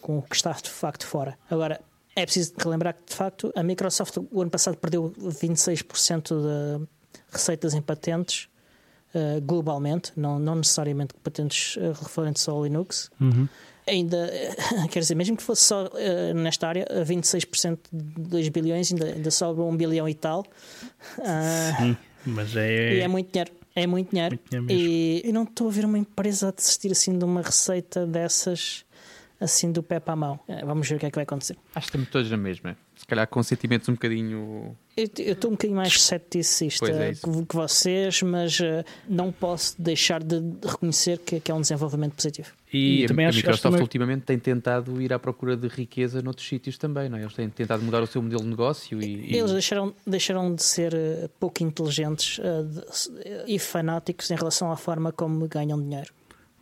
com 0.00 0.18
o 0.18 0.22
que 0.22 0.34
está 0.34 0.52
de 0.52 0.70
facto 0.70 1.06
fora. 1.06 1.36
Agora, 1.50 1.78
é 2.14 2.24
preciso 2.24 2.54
relembrar 2.56 2.94
que, 2.94 3.10
de 3.10 3.14
facto, 3.14 3.52
a 3.54 3.62
Microsoft 3.62 4.16
o 4.30 4.40
ano 4.40 4.50
passado 4.50 4.78
perdeu 4.78 5.12
26% 5.18 6.42
da 6.42 6.86
receitas 7.30 7.74
em 7.74 7.82
patentes 7.82 8.48
uh, 9.14 9.40
globalmente, 9.40 10.12
não, 10.16 10.38
não 10.38 10.56
necessariamente 10.56 11.14
patentes 11.22 11.76
uh, 11.76 11.92
referentes 12.02 12.48
ao 12.48 12.64
Linux. 12.64 13.10
Uhum. 13.20 13.48
Ainda, 13.86 14.30
quer 14.90 15.00
dizer, 15.00 15.14
mesmo 15.14 15.36
que 15.36 15.42
fosse 15.42 15.62
só 15.62 15.86
uh, 15.86 16.34
nesta 16.34 16.68
área, 16.68 16.86
26% 17.04 17.78
de 17.92 18.22
2 18.22 18.48
bilhões, 18.48 18.92
ainda, 18.92 19.06
ainda 19.06 19.30
sobra 19.30 19.62
1 19.62 19.76
bilhão 19.76 20.08
e 20.08 20.14
tal. 20.14 20.44
Sim, 21.78 21.96
mas 22.24 22.56
é. 22.56 22.94
E 22.94 23.00
é 23.00 23.08
muito 23.08 23.30
dinheiro. 23.30 23.52
É 23.74 23.86
muito 23.86 24.10
dinheiro. 24.10 24.38
Muito 24.50 24.66
dinheiro 24.66 24.72
e, 24.72 25.22
e 25.24 25.32
não 25.32 25.44
estou 25.44 25.68
a 25.68 25.70
ver 25.70 25.84
uma 25.84 25.98
empresa 25.98 26.48
a 26.48 26.50
desistir 26.50 26.90
assim 26.90 27.18
de 27.18 27.24
uma 27.24 27.42
receita 27.42 28.06
dessas 28.06 28.84
assim 29.38 29.70
do 29.70 29.82
pé 29.82 30.00
para 30.00 30.14
a 30.14 30.16
mão. 30.16 30.40
Vamos 30.64 30.88
ver 30.88 30.96
o 30.96 30.98
que 30.98 31.06
é 31.06 31.10
que 31.10 31.14
vai 31.14 31.24
acontecer. 31.24 31.56
Acho 31.74 31.86
que 31.86 31.90
estamos 31.90 32.08
todos 32.08 32.30
na 32.30 32.38
mesma. 32.38 32.76
Se 32.96 33.06
calhar 33.06 33.26
com 33.28 33.42
sentimentos 33.42 33.88
um 33.88 33.92
bocadinho 33.92 34.76
eu 34.96 35.34
estou 35.34 35.50
um 35.50 35.54
bocadinho 35.54 35.76
mais 35.76 36.00
ceticista 36.00 36.86
é 36.86 37.12
que, 37.12 37.20
que, 37.20 37.54
vocês, 37.54 38.22
mas 38.22 38.58
uh, 38.60 38.82
não 39.06 39.30
posso 39.30 39.80
deixar 39.80 40.22
de 40.22 40.36
reconhecer 40.66 41.18
que, 41.18 41.38
que 41.38 41.50
é 41.50 41.54
um 41.54 41.60
desenvolvimento 41.60 42.14
positivo. 42.14 42.48
E, 42.72 43.04
e 43.04 43.06
também 43.06 43.26
a, 43.26 43.28
acho, 43.28 43.36
Microsoft 43.36 43.62
também... 43.62 43.82
ultimamente 43.82 44.22
tem 44.22 44.38
tentado 44.38 45.02
ir 45.02 45.12
à 45.12 45.18
procura 45.18 45.54
de 45.54 45.68
riqueza 45.68 46.22
noutros 46.22 46.48
sítios 46.48 46.78
também, 46.78 47.10
não 47.10 47.18
é? 47.18 47.22
Eles 47.22 47.34
têm 47.34 47.50
tentado 47.50 47.82
mudar 47.82 48.02
o 48.02 48.06
seu 48.06 48.22
modelo 48.22 48.42
de 48.42 48.48
negócio 48.48 49.02
e... 49.02 49.32
e... 49.32 49.36
Eles 49.36 49.52
deixaram, 49.52 49.94
deixaram 50.06 50.54
de 50.54 50.62
ser 50.62 50.94
uh, 50.94 51.28
pouco 51.38 51.62
inteligentes 51.62 52.38
uh, 52.38 52.64
de, 52.64 53.52
e 53.52 53.58
fanáticos 53.58 54.30
em 54.30 54.34
relação 54.34 54.72
à 54.72 54.76
forma 54.78 55.12
como 55.12 55.46
ganham 55.46 55.78
dinheiro. 55.78 56.10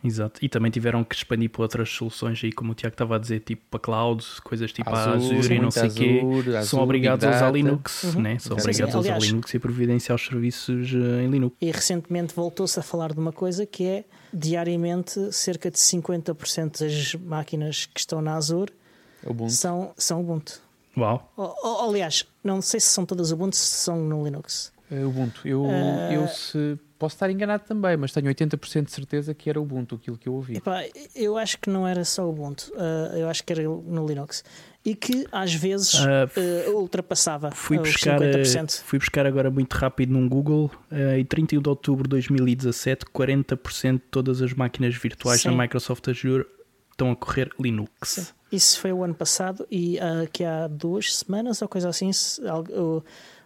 Exato. 0.05 0.39
E 0.43 0.49
também 0.49 0.71
tiveram 0.71 1.03
que 1.03 1.15
expandir 1.15 1.49
para 1.49 1.63
outras 1.63 1.89
soluções 1.89 2.41
aí, 2.43 2.51
como 2.51 2.71
o 2.71 2.75
Tiago 2.75 2.93
estava 2.93 3.15
a 3.15 3.19
dizer, 3.19 3.39
tipo 3.41 3.61
para 3.69 3.79
cloud, 3.79 4.23
coisas 4.43 4.71
tipo 4.71 4.89
Azure, 4.89 5.37
Azure 5.37 5.55
e 5.55 5.59
não 5.59 5.71
sei 5.71 5.87
o 5.87 5.93
quê. 5.93 6.21
Azure, 6.23 6.65
São 6.65 6.81
obrigados 6.81 7.25
a 7.25 7.29
usar 7.29 7.51
Linux, 7.51 8.03
uhum. 8.03 8.21
né? 8.21 8.39
São 8.39 8.57
obrigados 8.57 8.95
a 8.95 8.99
usar 8.99 9.19
Linux 9.19 9.53
e 9.53 9.59
providenciar 9.59 10.15
os 10.15 10.25
serviços 10.25 10.93
uh, 10.93 11.21
em 11.21 11.29
Linux. 11.29 11.55
E 11.61 11.71
recentemente 11.71 12.33
voltou-se 12.35 12.79
a 12.79 12.83
falar 12.83 13.13
de 13.13 13.19
uma 13.19 13.31
coisa 13.31 13.65
que 13.65 13.83
é 13.83 14.05
diariamente 14.33 15.31
cerca 15.33 15.71
de 15.71 15.77
50% 15.77 16.79
das 16.79 17.15
máquinas 17.15 17.85
que 17.85 17.99
estão 17.99 18.21
na 18.21 18.35
Azure 18.35 18.71
Ubuntu. 19.25 19.51
São, 19.51 19.91
são 19.97 20.21
Ubuntu. 20.21 20.61
Uau. 20.97 21.29
aliás, 21.87 22.25
não 22.43 22.61
sei 22.61 22.79
se 22.79 22.87
são 22.87 23.05
todas 23.05 23.31
Ubuntu, 23.31 23.55
se 23.55 23.77
são 23.77 23.97
no 23.97 24.23
Linux. 24.23 24.71
É 24.89 25.03
Ubuntu. 25.03 25.47
Eu, 25.47 25.63
uh... 25.63 26.11
eu 26.11 26.27
se, 26.27 26.77
posso 26.97 27.15
estar 27.15 27.29
enganado 27.29 27.63
também, 27.65 27.97
mas 27.97 28.11
tenho 28.11 28.27
80% 28.27 28.85
de 28.85 28.91
certeza 28.91 29.33
que 29.33 29.49
era 29.49 29.59
Ubuntu 29.59 29.95
aquilo 29.95 30.17
que 30.17 30.29
eu 30.29 30.33
ouvi. 30.33 30.57
Epá, 30.57 30.83
eu 31.15 31.37
acho 31.37 31.59
que 31.59 31.69
não 31.69 31.87
era 31.87 32.03
só 32.05 32.27
Ubuntu, 32.29 32.71
uh, 32.73 33.15
eu 33.17 33.29
acho 33.29 33.43
que 33.43 33.53
era 33.53 33.63
no 33.63 34.05
Linux. 34.07 34.43
E 34.83 34.93
que 34.93 35.27
às 35.31 35.53
vezes 35.53 35.95
uh, 35.95 36.71
ultrapassava 36.75 37.49
fui 37.51 37.79
buscar, 37.79 38.19
50%. 38.19 38.81
Fui 38.83 38.99
buscar 38.99 39.25
agora 39.25 39.49
muito 39.49 39.73
rápido 39.73 40.13
num 40.13 40.29
Google 40.29 40.69
e 41.17 41.25
31 41.25 41.61
de 41.61 41.69
outubro 41.69 42.03
de 42.03 42.09
2017, 42.09 43.05
40% 43.05 43.93
de 43.93 43.99
todas 44.11 44.41
as 44.43 44.53
máquinas 44.53 44.95
virtuais 44.95 45.41
Sim. 45.41 45.57
Microsoft 45.57 46.07
Azure 46.07 46.45
estão 46.91 47.11
a 47.11 47.15
correr 47.15 47.49
Linux. 47.59 47.91
Sim. 48.03 48.27
Isso 48.51 48.79
foi 48.79 48.93
o 48.93 49.03
ano 49.03 49.15
passado 49.15 49.67
e 49.69 49.97
uh, 49.97 50.29
que 50.31 50.43
há 50.43 50.67
duas 50.67 51.15
semanas 51.15 51.61
ou 51.61 51.67
coisa 51.67 51.89
assim, 51.89 52.11
o, 52.71 53.03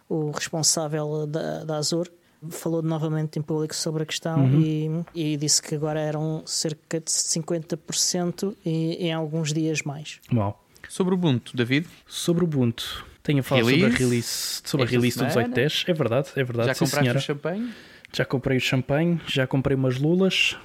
o 0.08 0.30
responsável 0.30 1.26
da, 1.26 1.64
da 1.64 1.76
Azure 1.78 2.10
falou 2.48 2.82
novamente 2.82 3.38
em 3.38 3.42
público 3.42 3.74
sobre 3.74 4.02
a 4.02 4.06
questão 4.06 4.44
uhum. 4.44 5.04
e, 5.14 5.32
e, 5.32 5.36
disse 5.36 5.62
que 5.62 5.74
agora 5.74 6.00
eram 6.00 6.42
cerca 6.46 7.00
de 7.00 7.10
50% 7.10 8.56
e 8.64 9.06
em 9.06 9.12
alguns 9.12 9.52
dias 9.52 9.82
mais. 9.82 10.20
Uau. 10.32 10.64
Sobre 10.88 11.14
o 11.14 11.16
Ubuntu, 11.16 11.56
David? 11.56 11.86
Sobre 12.06 12.42
o 12.42 12.46
Ubuntu. 12.46 13.06
Tenho 13.22 13.40
a 13.40 13.42
falar 13.42 13.62
release? 13.62 13.80
sobre 13.80 13.94
a 13.94 13.98
release, 13.98 14.62
sobre 14.64 14.86
a 14.86 14.88
release 14.88 15.18
do 15.18 15.24
1810. 15.24 15.84
É 15.86 15.92
verdade, 15.92 16.28
é 16.34 16.44
verdade. 16.44 16.68
Já 16.68 16.74
compraste 16.74 17.16
o 17.16 17.20
champanhe? 17.20 17.72
Já 18.12 18.24
comprei 18.24 18.56
o 18.56 18.60
champanhe, 18.60 19.20
já 19.26 19.46
comprei 19.46 19.76
umas 19.76 19.98
lulas. 19.98 20.56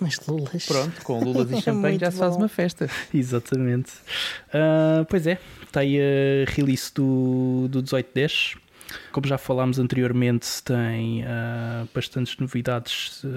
Umas 0.00 0.18
lulas. 0.26 0.66
Pronto, 0.66 1.02
com 1.02 1.20
lulas 1.24 1.50
e 1.50 1.62
champanhe 1.62 1.98
já 1.98 2.10
se 2.10 2.18
faz 2.18 2.36
uma 2.36 2.48
festa. 2.48 2.90
Exatamente. 3.14 3.92
Uh, 4.48 5.04
pois 5.08 5.26
é, 5.26 5.38
está 5.62 5.80
aí 5.80 5.98
a 5.98 6.50
release 6.50 6.92
do, 6.92 7.68
do 7.68 7.78
1810. 7.78 8.56
Como 9.12 9.26
já 9.26 9.38
falámos 9.38 9.78
anteriormente, 9.78 10.62
tem 10.62 11.22
uh, 11.22 11.88
bastantes 11.94 12.36
novidades, 12.38 13.22
uh, 13.24 13.28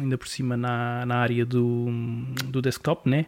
ainda 0.00 0.18
por 0.18 0.28
cima 0.28 0.56
na, 0.56 1.04
na 1.06 1.16
área 1.16 1.44
do, 1.44 1.86
do 2.46 2.60
desktop, 2.60 3.08
né? 3.08 3.26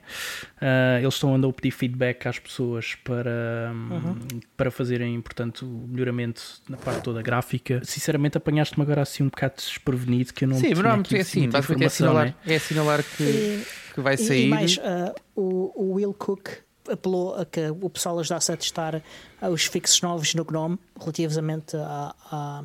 Uh, 0.61 1.01
eles 1.01 1.15
estão 1.15 1.35
andando 1.35 1.51
a 1.51 1.53
pedir 1.53 1.71
feedback 1.71 2.27
às 2.27 2.39
pessoas 2.39 2.95
para, 2.97 3.73
uhum. 3.73 4.41
para 4.57 4.71
fazerem, 4.71 5.21
portanto, 5.21 5.67
o 5.67 5.89
melhoramento 5.89 6.43
na 6.69 6.77
parte 6.77 7.03
toda 7.03 7.23
gráfica. 7.23 7.81
Sinceramente, 7.85 8.37
apanhaste-me 8.37 8.83
agora 8.83 9.03
assim 9.03 9.23
um 9.23 9.29
bocado 9.29 9.55
desprevenido 9.57 10.33
que 10.33 10.45
eu 10.45 10.49
não 10.49 10.57
Sim, 10.57 10.75
mas 10.75 10.79
não, 10.79 11.19
é 11.19 11.21
assim, 11.21 11.49
basicamente 11.49 11.85
é 11.85 11.87
assinalar, 11.87 12.27
né? 12.27 12.35
é 12.47 12.55
assinalar 12.57 13.03
que, 13.03 13.23
e, 13.23 13.67
que 13.95 14.01
vai 14.01 14.17
sair. 14.17 14.47
E 14.47 14.51
mais, 14.51 14.79
o, 15.35 15.73
o 15.75 15.95
Will 15.95 16.15
Cook 16.15 16.49
apelou 16.91 17.35
a 17.35 17.45
que 17.45 17.71
o 17.71 17.91
pessoal 17.91 18.19
ajudasse 18.19 18.53
a 18.53 18.57
testar 18.57 19.03
os 19.41 19.65
fixes 19.65 20.01
novos 20.01 20.35
no 20.35 20.45
GNOME 20.45 20.79
relativamente 20.99 21.77
a, 21.77 22.15
a, 22.31 22.65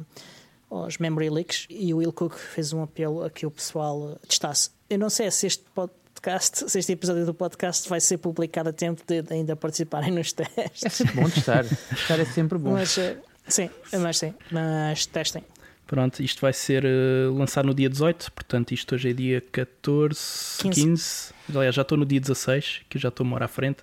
aos 0.70 0.98
memory 0.98 1.30
leaks 1.30 1.66
e 1.70 1.94
o 1.94 1.98
Will 1.98 2.14
Cook 2.14 2.36
fez 2.36 2.74
um 2.74 2.82
apelo 2.84 3.24
a 3.24 3.30
que 3.30 3.46
o 3.46 3.52
pessoal 3.52 4.20
testasse. 4.28 4.70
Eu 4.90 5.00
não 5.00 5.10
sei 5.10 5.30
se 5.32 5.48
este 5.48 5.64
podcast, 5.74 6.70
se 6.70 6.80
este 6.80 6.92
episódio 6.94 7.26
do 7.26 7.34
podcast 7.34 7.88
vai 7.88 8.00
ser 8.00 8.18
publicado 8.18 8.70
a 8.70 8.74
tempo 8.74 9.02
de, 9.06 9.22
de 9.22 9.34
ainda 9.34 9.56
participarem 9.56 10.12
nos 10.12 10.34
testes. 10.34 10.84
É 10.84 10.90
sempre 10.90 11.16
bom 11.16 11.30
testar. 11.30 11.66
testar 11.66 12.20
é 12.20 12.26
sempre 12.26 12.58
bom. 12.58 12.72
Mas, 12.72 12.98
eh, 12.98 13.18
sim, 13.48 13.70
mas 14.00 14.18
sim, 14.18 14.34
mas 14.52 15.06
testem. 15.06 15.44
Pronto, 15.88 16.22
isto 16.22 16.42
vai 16.42 16.52
ser 16.52 16.84
uh, 16.84 17.34
lançado 17.34 17.66
no 17.66 17.74
dia 17.74 17.90
18, 17.90 18.34
portanto, 18.34 18.74
isto 18.74 18.94
hoje 18.94 19.10
é 19.10 19.14
dia 19.14 19.42
14, 19.54 20.20
15. 20.64 20.82
15. 20.84 21.34
Aliás, 21.56 21.74
já 21.74 21.82
estou 21.82 21.98
no 21.98 22.06
dia 22.06 22.20
16, 22.20 22.82
que 22.90 23.00
já 23.00 23.08
estou 23.08 23.26
uma 23.26 23.36
hora 23.36 23.46
à 23.46 23.48
frente. 23.48 23.78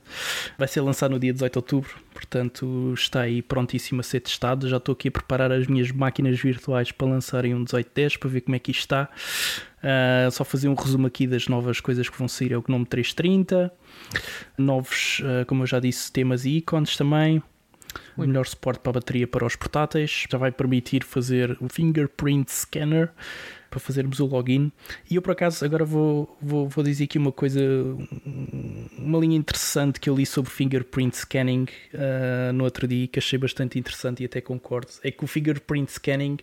Vai 0.59 0.69
ser 0.69 0.83
lançado 0.83 1.13
no 1.13 1.19
dia 1.19 1.33
18 1.33 1.51
de 1.51 1.59
outubro, 1.59 1.97
portanto, 2.13 2.93
está 2.95 3.23
aí 3.23 3.41
prontíssimo 3.41 4.01
a 4.01 4.03
ser 4.03 4.21
testado. 4.21 4.69
Já 4.69 4.77
estou 4.77 4.93
aqui 4.93 5.09
a 5.09 5.11
preparar 5.11 5.51
as 5.51 5.67
minhas 5.67 5.91
máquinas 5.91 6.39
virtuais 6.39 6.93
para 6.93 7.07
lançarem 7.07 7.55
um 7.55 7.61
1810 7.61 8.19
para 8.19 8.29
ver 8.29 8.43
como 8.43 8.55
é 8.55 8.59
que 8.59 8.71
isto 8.71 8.81
está. 8.81 9.09
Uh, 9.79 10.31
só 10.31 10.45
fazer 10.45 10.69
um 10.69 10.75
resumo 10.75 11.07
aqui 11.07 11.27
das 11.27 11.49
novas 11.49 11.81
coisas 11.81 12.07
que 12.11 12.19
vão 12.19 12.29
sair: 12.29 12.53
é 12.53 12.59
o 12.59 12.63
Gnome 12.63 12.85
330, 12.85 13.73
novos, 14.59 15.21
uh, 15.21 15.47
como 15.47 15.63
eu 15.63 15.67
já 15.67 15.81
disse, 15.81 16.13
temas 16.13 16.45
e 16.45 16.59
ícones 16.59 16.99
também 16.99 17.43
o 18.17 18.27
melhor 18.27 18.47
suporte 18.47 18.81
para 18.81 18.91
a 18.91 18.93
bateria 18.95 19.27
para 19.27 19.45
os 19.45 19.57
portáteis, 19.57 20.27
já 20.31 20.39
vai 20.39 20.51
permitir 20.53 21.05
fazer 21.05 21.57
o 21.61 21.69
fingerprint 21.69 22.51
scanner 22.51 23.13
para 23.75 23.81
fazermos 23.81 24.21
o 24.21 24.27
login. 24.27 24.71
E 25.11 25.17
eu 25.17 25.23
por 25.23 25.33
acaso 25.33 25.65
agora 25.65 25.85
vou, 25.85 26.37
vou, 26.41 26.69
vou 26.69 26.85
dizer 26.85 27.05
aqui 27.05 27.19
uma 27.19 27.33
coisa, 27.33 27.61
uma 28.97 29.19
linha 29.19 29.37
interessante 29.37 29.99
que 29.99 30.09
eu 30.09 30.15
li 30.15 30.25
sobre 30.25 30.51
fingerprint 30.51 31.17
scanning 31.17 31.67
uh, 31.93 32.53
no 32.53 32.63
outro 32.63 32.87
dia 32.87 33.09
que 33.09 33.19
achei 33.19 33.37
bastante 33.37 33.77
interessante 33.77 34.23
e 34.23 34.27
até 34.27 34.41
concordo. 34.41 34.93
É 35.03 35.11
que 35.11 35.25
o 35.25 35.27
fingerprint 35.27 35.91
scanning 35.91 36.39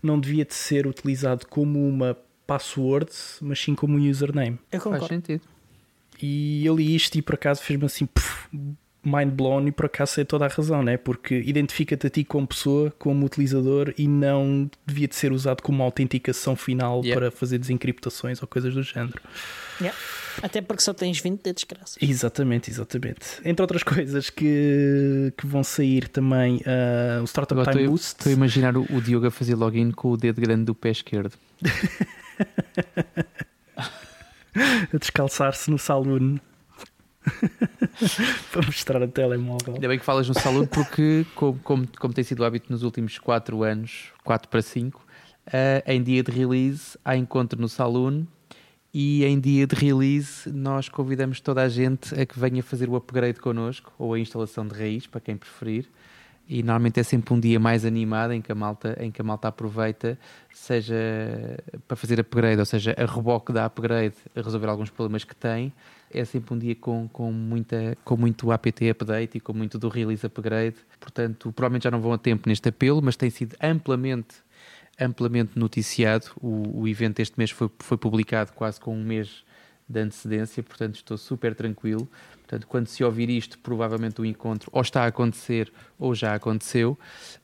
não 0.00 0.20
devia 0.20 0.44
de 0.44 0.54
ser 0.54 0.86
utilizado 0.86 1.46
como 1.48 1.88
uma 1.88 2.16
password, 2.46 3.10
mas 3.40 3.58
sim 3.58 3.74
como 3.74 3.98
um 3.98 4.08
username. 4.08 4.58
Eu 4.70 4.80
concordo. 4.80 5.08
Faz 5.08 5.08
sentido. 5.08 5.42
E 6.22 6.64
eu 6.64 6.76
li 6.76 6.94
isto 6.94 7.16
e 7.18 7.22
por 7.22 7.34
acaso 7.34 7.62
fez-me 7.62 7.84
assim. 7.84 8.06
Puf, 8.06 8.48
mind 9.06 9.32
blown 9.32 9.68
e 9.68 9.72
por 9.72 9.86
acaso 9.86 10.20
é 10.20 10.24
toda 10.24 10.46
a 10.46 10.48
razão, 10.48 10.82
né? 10.82 10.96
porque 10.96 11.36
identifica-te 11.46 12.06
a 12.06 12.10
ti 12.10 12.24
como 12.24 12.46
pessoa, 12.46 12.92
como 12.98 13.24
utilizador 13.24 13.94
e 13.96 14.08
não 14.08 14.68
devia 14.84 15.06
de 15.06 15.14
ser 15.14 15.32
usado 15.32 15.62
como 15.62 15.78
uma 15.78 15.84
autenticação 15.84 16.56
final 16.56 17.02
yeah. 17.02 17.20
para 17.20 17.30
fazer 17.30 17.58
desencriptações 17.58 18.42
ou 18.42 18.48
coisas 18.48 18.74
do 18.74 18.82
género. 18.82 19.20
Yeah. 19.80 19.96
Até 20.42 20.60
porque 20.60 20.82
só 20.82 20.92
tens 20.92 21.20
20 21.20 21.42
dedos 21.42 21.64
graças. 21.64 21.96
Exatamente, 22.00 22.70
exatamente. 22.70 23.40
Entre 23.44 23.62
outras 23.62 23.82
coisas 23.82 24.28
que, 24.28 25.32
que 25.36 25.46
vão 25.46 25.62
sair 25.62 26.08
também 26.08 26.56
uh, 26.56 27.22
o 27.22 27.26
Startup 27.26 27.60
Agora 27.60 27.76
Time 27.76 27.88
Boost. 27.88 28.18
Estou 28.18 28.30
a 28.30 28.34
imaginar 28.34 28.76
o, 28.76 28.82
o 28.90 29.00
Diogo 29.00 29.26
a 29.26 29.30
fazer 29.30 29.54
login 29.54 29.92
com 29.92 30.10
o 30.10 30.16
dedo 30.16 30.40
grande 30.40 30.64
do 30.64 30.74
pé 30.74 30.90
esquerdo. 30.90 31.32
a 34.92 34.98
descalçar-se 34.98 35.70
no 35.70 35.78
saloon. 35.78 36.38
para 38.52 38.66
mostrar 38.66 39.02
a 39.02 39.08
telemóvel. 39.08 39.74
Ainda 39.74 39.88
bem 39.88 39.98
que 39.98 40.04
falas 40.04 40.28
no 40.28 40.34
salão, 40.34 40.66
porque, 40.66 41.26
como, 41.34 41.58
como, 41.60 41.88
como, 41.98 42.14
tem 42.14 42.24
sido 42.24 42.40
o 42.40 42.44
hábito 42.44 42.72
nos 42.72 42.82
últimos 42.82 43.18
4 43.18 43.62
anos, 43.62 44.12
4 44.24 44.48
para 44.48 44.62
5, 44.62 44.98
uh, 44.98 45.02
eh, 45.52 45.82
em 45.86 46.02
dia 46.02 46.22
de 46.22 46.30
release 46.30 46.98
há 47.04 47.16
encontro 47.16 47.60
no 47.60 47.68
salão 47.68 48.26
e 48.92 49.24
em 49.24 49.38
dia 49.38 49.66
de 49.66 49.76
release 49.76 50.50
nós 50.50 50.88
convidamos 50.88 51.40
toda 51.40 51.62
a 51.62 51.68
gente 51.68 52.18
a 52.18 52.24
que 52.24 52.38
venha 52.38 52.62
fazer 52.62 52.88
o 52.88 52.96
upgrade 52.96 53.38
connosco 53.40 53.92
ou 53.98 54.14
a 54.14 54.18
instalação 54.18 54.66
de 54.66 54.74
raiz, 54.74 55.06
para 55.06 55.20
quem 55.20 55.36
preferir. 55.36 55.86
E 56.48 56.62
normalmente 56.62 57.00
é 57.00 57.02
sempre 57.02 57.34
um 57.34 57.40
dia 57.40 57.58
mais 57.58 57.84
animado 57.84 58.32
em 58.32 58.40
que 58.40 58.52
a 58.52 58.54
malta, 58.54 58.96
em 59.00 59.10
que 59.10 59.20
a 59.20 59.24
malta 59.24 59.48
aproveita, 59.48 60.16
seja 60.52 60.94
para 61.88 61.96
fazer 61.96 62.20
upgrade, 62.20 62.60
ou 62.60 62.64
seja, 62.64 62.94
a 62.96 63.04
reboque 63.04 63.52
da 63.52 63.66
upgrade, 63.66 64.14
a 64.34 64.40
resolver 64.40 64.68
alguns 64.68 64.88
problemas 64.88 65.24
que 65.24 65.34
tem, 65.34 65.72
é 66.18 66.24
sempre 66.24 66.54
um 66.54 66.58
dia 66.58 66.74
com, 66.74 67.08
com, 67.08 67.30
muita, 67.30 67.96
com 68.04 68.16
muito 68.16 68.50
apt 68.50 68.90
update 68.90 69.38
e 69.38 69.40
com 69.40 69.52
muito 69.52 69.78
do 69.78 69.88
release 69.88 70.24
upgrade. 70.24 70.76
Portanto, 70.98 71.52
provavelmente 71.52 71.84
já 71.84 71.90
não 71.90 72.00
vão 72.00 72.12
a 72.12 72.18
tempo 72.18 72.48
neste 72.48 72.68
apelo, 72.68 73.02
mas 73.02 73.16
tem 73.16 73.28
sido 73.28 73.54
amplamente, 73.62 74.36
amplamente 74.98 75.58
noticiado. 75.58 76.26
O, 76.40 76.82
o 76.82 76.88
evento 76.88 77.20
este 77.20 77.34
mês 77.36 77.50
foi, 77.50 77.70
foi 77.78 77.96
publicado 77.96 78.52
quase 78.52 78.80
com 78.80 78.96
um 78.96 79.04
mês 79.04 79.44
de 79.88 80.00
antecedência, 80.00 80.62
portanto 80.62 80.96
estou 80.96 81.16
super 81.16 81.54
tranquilo. 81.54 82.08
Portanto, 82.38 82.66
quando 82.68 82.86
se 82.86 83.02
ouvir 83.02 83.28
isto, 83.28 83.58
provavelmente 83.58 84.20
o 84.20 84.24
encontro 84.24 84.70
ou 84.72 84.80
está 84.80 85.02
a 85.02 85.06
acontecer 85.06 85.72
ou 85.98 86.14
já 86.14 86.34
aconteceu, 86.34 86.96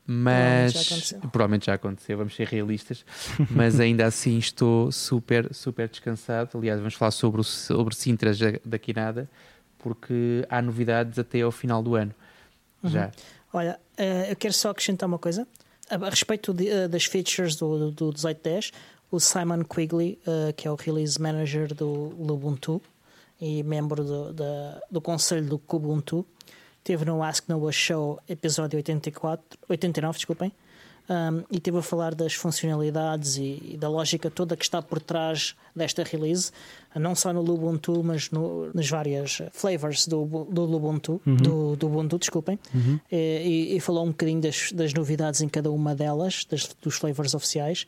mas 0.06 0.72
provavelmente 0.72 0.76
já 0.76 0.94
aconteceu, 0.94 1.30
provavelmente 1.30 1.66
já 1.66 1.74
aconteceu 1.74 2.18
vamos 2.18 2.36
ser 2.36 2.46
realistas, 2.46 3.04
mas 3.50 3.80
ainda 3.80 4.06
assim 4.06 4.38
estou 4.38 4.92
super, 4.92 5.52
super 5.52 5.88
descansado. 5.88 6.56
Aliás, 6.56 6.78
vamos 6.78 6.94
falar 6.94 7.10
sobre, 7.10 7.40
o, 7.40 7.44
sobre 7.44 7.94
Sintras 7.96 8.38
daqui 8.64 8.92
nada, 8.92 9.28
porque 9.78 10.46
há 10.48 10.62
novidades 10.62 11.18
até 11.18 11.40
ao 11.40 11.50
final 11.50 11.82
do 11.82 11.96
ano. 11.96 12.14
Uhum. 12.82 12.90
Já. 12.90 13.10
Olha, 13.52 13.78
eh, 13.96 14.30
eu 14.30 14.36
quero 14.36 14.54
só 14.54 14.70
acrescentar 14.70 15.08
uma 15.08 15.18
coisa. 15.18 15.46
A 15.90 16.08
respeito 16.08 16.54
de, 16.54 16.68
eh, 16.68 16.88
das 16.88 17.04
features 17.04 17.56
do, 17.56 17.90
do 17.90 18.04
1810, 18.06 18.72
o 19.12 19.20
Simon 19.20 19.62
Quigley, 19.62 20.18
uh, 20.26 20.52
que 20.54 20.66
é 20.66 20.70
o 20.70 20.74
Release 20.74 21.20
Manager 21.20 21.72
do 21.72 22.14
Ubuntu 22.18 22.80
e 23.38 23.62
membro 23.62 24.02
do, 24.02 24.34
do 24.90 25.00
conselho 25.00 25.46
do 25.46 25.58
Kubuntu, 25.58 26.24
teve 26.82 27.04
no 27.04 27.22
Ask 27.22 27.48
Noah 27.48 27.72
Show, 27.72 28.18
episódio 28.28 28.78
84, 28.78 29.58
89, 29.68 30.16
desculpem, 30.16 30.52
um, 31.10 31.44
e 31.50 31.60
teve 31.60 31.76
a 31.78 31.82
falar 31.82 32.14
das 32.14 32.32
funcionalidades 32.32 33.36
e, 33.36 33.60
e, 33.72 33.76
da 33.76 33.88
lógica 33.88 34.30
toda 34.30 34.56
que 34.56 34.64
está 34.64 34.80
por 34.80 35.00
trás 35.00 35.54
desta 35.74 36.04
release, 36.04 36.52
não 36.94 37.14
só 37.14 37.32
no 37.32 37.40
Ubuntu, 37.40 38.02
mas 38.04 38.30
no, 38.30 38.72
nas 38.72 38.88
várias 38.88 39.42
flavors 39.52 40.06
do, 40.06 40.24
do 40.24 40.62
Ubuntu, 40.74 41.20
uhum. 41.26 41.36
do, 41.36 41.76
do 41.76 41.86
Ubuntu, 41.88 42.18
desculpem, 42.18 42.58
uhum. 42.72 43.00
e, 43.10 43.76
e, 43.76 43.80
falou 43.80 44.04
um 44.04 44.08
bocadinho 44.08 44.40
das, 44.40 44.70
das, 44.72 44.94
novidades 44.94 45.40
em 45.40 45.48
cada 45.48 45.70
uma 45.70 45.94
delas, 45.94 46.46
das, 46.48 46.68
dos 46.80 46.94
flavors 46.94 47.34
oficiais. 47.34 47.86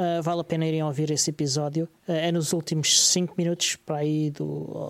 Uh, 0.00 0.22
vale 0.22 0.40
a 0.40 0.44
pena 0.44 0.64
irem 0.64 0.82
ouvir 0.82 1.10
esse 1.10 1.28
episódio. 1.28 1.86
Uh, 2.08 2.12
é 2.12 2.32
nos 2.32 2.54
últimos 2.54 3.08
5 3.08 3.34
minutos, 3.36 3.76
para 3.76 3.96
aí, 3.96 4.32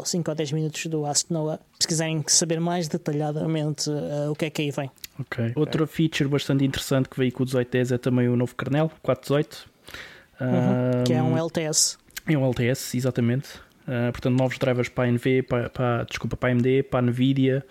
5 0.04 0.30
ou 0.30 0.36
10 0.36 0.52
minutos 0.52 0.86
do 0.86 1.04
Ask 1.04 1.28
Noah. 1.32 1.58
Se 1.80 1.88
quiserem 1.88 2.22
saber 2.28 2.60
mais 2.60 2.86
detalhadamente 2.86 3.90
uh, 3.90 4.30
o 4.30 4.36
que 4.36 4.44
é 4.44 4.50
que 4.50 4.62
aí 4.62 4.70
vem. 4.70 4.88
Ok. 5.18 5.50
Outra 5.56 5.84
feature 5.84 6.28
bastante 6.28 6.64
interessante 6.64 7.08
que 7.08 7.18
veio 7.18 7.32
com 7.32 7.42
o 7.42 7.46
1810 7.46 7.90
é 7.90 7.98
também 7.98 8.28
o 8.28 8.36
novo 8.36 8.54
kernel, 8.54 8.88
418. 9.02 9.68
Uhum, 10.40 11.04
que 11.04 11.12
é 11.12 11.20
um 11.20 11.36
LTS. 11.36 11.98
É 12.28 12.38
um 12.38 12.46
LTS, 12.46 12.96
exatamente. 12.96 13.48
Portanto, 14.12 14.38
novos 14.38 14.56
drivers 14.56 14.88
para 14.88 15.08
a 15.08 15.12
NV, 15.12 15.42
para, 15.42 15.68
para, 15.68 16.04
desculpa, 16.04 16.36
para 16.36 16.50
a 16.50 16.52
AMD, 16.52 16.84
para 16.84 17.00
a 17.00 17.02
NVIDIA, 17.02 17.66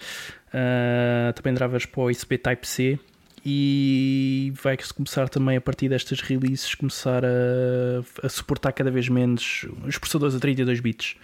também 1.34 1.54
drivers 1.54 1.86
para 1.86 2.02
o 2.02 2.10
USB 2.10 2.38
Type-C 2.38 3.00
e 3.46 4.54
vai 4.62 4.78
começar 4.96 5.30
também 5.30 5.58
a 5.58 5.62
partir 5.62 5.90
destas 5.90 6.22
releases 6.22 6.76
começar 6.76 7.24
a, 7.24 8.26
a 8.26 8.30
suportar 8.30 8.72
cada 8.74 8.92
vez 8.92 9.08
menos 9.08 9.66
os 9.86 9.98
processadores 9.98 10.36
a 10.36 10.40
32 10.40 10.80
bits. 10.80 11.16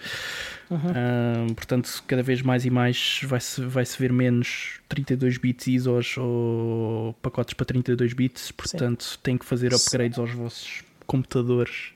Uhum. 0.70 0.78
Uh, 0.78 1.54
portanto, 1.54 2.04
cada 2.08 2.24
vez 2.24 2.42
mais 2.42 2.66
e 2.66 2.70
mais 2.70 3.20
vai-se 3.24 3.62
vai 3.62 3.86
-se 3.86 3.98
ver 4.00 4.12
menos 4.12 4.80
32 4.90 5.38
bits 5.38 5.68
ISOs 5.68 6.18
ou 6.18 7.14
pacotes 7.22 7.54
para 7.54 7.66
32 7.66 8.14
bits. 8.14 8.52
Portanto, 8.52 9.04
Sim. 9.04 9.18
tem 9.22 9.38
que 9.38 9.46
fazer 9.46 9.74
upgrades 9.74 10.18
aos 10.18 10.32
vossos 10.32 10.84
computadores. 11.06 11.94